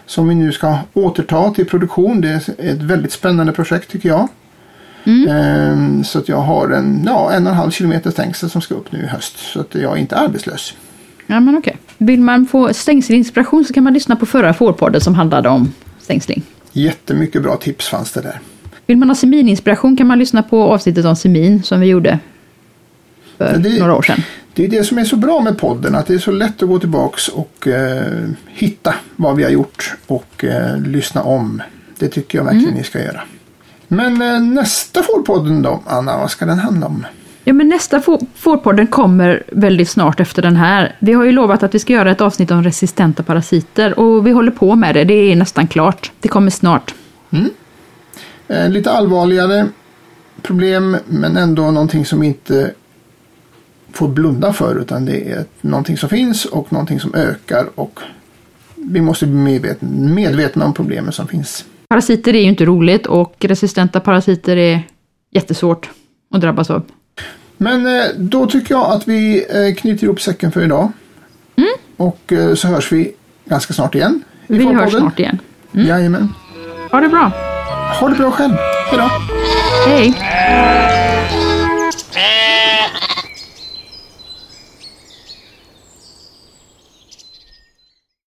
Som 0.06 0.28
vi 0.28 0.34
nu 0.34 0.52
ska 0.52 0.76
återta 0.92 1.50
till 1.50 1.66
produktion. 1.66 2.20
Det 2.20 2.28
är 2.28 2.70
ett 2.70 2.82
väldigt 2.82 3.12
spännande 3.12 3.52
projekt 3.52 3.90
tycker 3.90 4.08
jag. 4.08 4.28
Eh, 5.28 6.02
så 6.02 6.18
att 6.18 6.28
jag 6.28 6.36
har 6.40 6.68
en, 6.70 7.02
ja, 7.06 7.32
en 7.32 7.46
och 7.46 7.52
en 7.52 7.56
halv 7.58 7.70
kilometer 7.70 8.10
stängsel 8.10 8.50
som 8.50 8.60
ska 8.60 8.74
upp 8.74 8.92
nu 8.92 8.98
i 8.98 9.06
höst. 9.06 9.36
Så 9.38 9.60
att 9.60 9.74
jag 9.74 9.92
är 9.92 9.96
inte 10.00 10.16
arbetslös. 10.16 10.74
Ja, 11.26 11.40
men 11.40 11.56
okej. 11.58 11.76
Vill 11.98 12.20
man 12.20 12.46
få 12.46 12.74
stängselinspiration 12.74 13.64
så 13.64 13.72
kan 13.72 13.84
man 13.84 13.92
lyssna 13.94 14.16
på 14.16 14.26
förra 14.26 14.54
fårpodden 14.54 15.00
som 15.00 15.14
handlade 15.14 15.48
om 15.48 15.72
stängsling. 16.00 16.42
Jättemycket 16.72 17.42
bra 17.42 17.56
tips 17.56 17.88
fanns 17.88 18.12
det 18.12 18.20
där. 18.20 18.40
Vill 18.86 18.96
man 18.96 19.08
ha 19.10 19.14
semininspiration 19.14 19.96
kan 19.96 20.06
man 20.06 20.18
lyssna 20.18 20.42
på 20.42 20.62
avsnittet 20.62 21.04
om 21.04 21.16
semin 21.16 21.62
som 21.62 21.80
vi 21.80 21.86
gjorde 21.86 22.18
för 23.38 23.56
det- 23.58 23.78
några 23.78 23.94
år 23.94 24.02
sedan. 24.02 24.22
Det 24.54 24.64
är 24.64 24.68
det 24.68 24.84
som 24.84 24.98
är 24.98 25.04
så 25.04 25.16
bra 25.16 25.40
med 25.40 25.58
podden, 25.58 25.94
att 25.94 26.06
det 26.06 26.14
är 26.14 26.18
så 26.18 26.30
lätt 26.30 26.62
att 26.62 26.68
gå 26.68 26.78
tillbaks 26.78 27.28
och 27.28 27.68
eh, 27.68 28.28
hitta 28.46 28.94
vad 29.16 29.36
vi 29.36 29.42
har 29.42 29.50
gjort 29.50 29.94
och 30.06 30.44
eh, 30.44 30.80
lyssna 30.80 31.22
om. 31.22 31.62
Det 31.98 32.08
tycker 32.08 32.38
jag 32.38 32.44
verkligen 32.44 32.74
ni 32.74 32.84
ska 32.84 32.98
göra. 33.02 33.20
Men 33.88 34.22
eh, 34.22 34.40
nästa 34.40 35.02
Fårpodden 35.02 35.62
då, 35.62 35.82
Anna, 35.86 36.18
vad 36.18 36.30
ska 36.30 36.46
den 36.46 36.58
handla 36.58 36.86
om? 36.86 37.06
Ja, 37.44 37.52
men 37.52 37.68
nästa 37.68 38.00
Få- 38.00 38.26
Fårpodden 38.34 38.86
kommer 38.86 39.42
väldigt 39.52 39.88
snart 39.88 40.20
efter 40.20 40.42
den 40.42 40.56
här. 40.56 40.96
Vi 40.98 41.12
har 41.12 41.24
ju 41.24 41.32
lovat 41.32 41.62
att 41.62 41.74
vi 41.74 41.78
ska 41.78 41.92
göra 41.92 42.10
ett 42.10 42.20
avsnitt 42.20 42.50
om 42.50 42.62
resistenta 42.62 43.22
parasiter 43.22 43.98
och 43.98 44.26
vi 44.26 44.30
håller 44.30 44.50
på 44.52 44.74
med 44.74 44.94
det. 44.94 45.04
Det 45.04 45.14
är 45.32 45.36
nästan 45.36 45.66
klart. 45.66 46.12
Det 46.20 46.28
kommer 46.28 46.50
snart. 46.50 46.94
Eh, 48.48 48.68
lite 48.70 48.90
allvarligare 48.90 49.66
problem, 50.42 50.96
men 51.06 51.36
ändå 51.36 51.70
någonting 51.70 52.06
som 52.06 52.22
inte 52.22 52.70
får 53.94 54.08
blunda 54.08 54.52
för, 54.52 54.76
utan 54.76 55.04
det 55.04 55.30
är 55.30 55.44
någonting 55.60 55.96
som 55.96 56.08
finns 56.08 56.44
och 56.44 56.72
någonting 56.72 57.00
som 57.00 57.14
ökar 57.14 57.66
och 57.74 58.00
vi 58.74 59.00
måste 59.00 59.26
bli 59.26 59.36
medvetna, 59.36 59.88
medvetna 59.90 60.64
om 60.64 60.74
problemen 60.74 61.12
som 61.12 61.28
finns. 61.28 61.64
Parasiter 61.88 62.34
är 62.34 62.40
ju 62.40 62.48
inte 62.48 62.64
roligt 62.64 63.06
och 63.06 63.34
resistenta 63.40 64.00
parasiter 64.00 64.56
är 64.56 64.82
jättesvårt 65.30 65.90
att 66.34 66.40
drabbas 66.40 66.70
av. 66.70 66.82
Men 67.56 67.86
eh, 67.86 68.04
då 68.16 68.46
tycker 68.46 68.74
jag 68.74 68.92
att 68.92 69.08
vi 69.08 69.46
eh, 69.50 69.74
knyter 69.74 70.04
ihop 70.04 70.20
säcken 70.20 70.52
för 70.52 70.64
idag. 70.64 70.92
Och 71.96 72.32
eh, 72.32 72.54
så 72.54 72.68
hörs 72.68 72.92
vi 72.92 73.12
ganska 73.44 73.74
snart 73.74 73.94
igen. 73.94 74.22
Vi 74.46 74.64
hörs 74.64 74.92
snart 74.92 75.18
igen. 75.18 75.38
Jajamän. 75.72 76.28
Ha 76.90 77.00
det 77.00 77.08
bra. 77.08 77.32
Ha 78.00 78.08
det 78.08 78.14
bra 78.14 78.30
själv. 78.30 78.54
Hejdå. 78.90 79.10
Hej! 79.86 80.14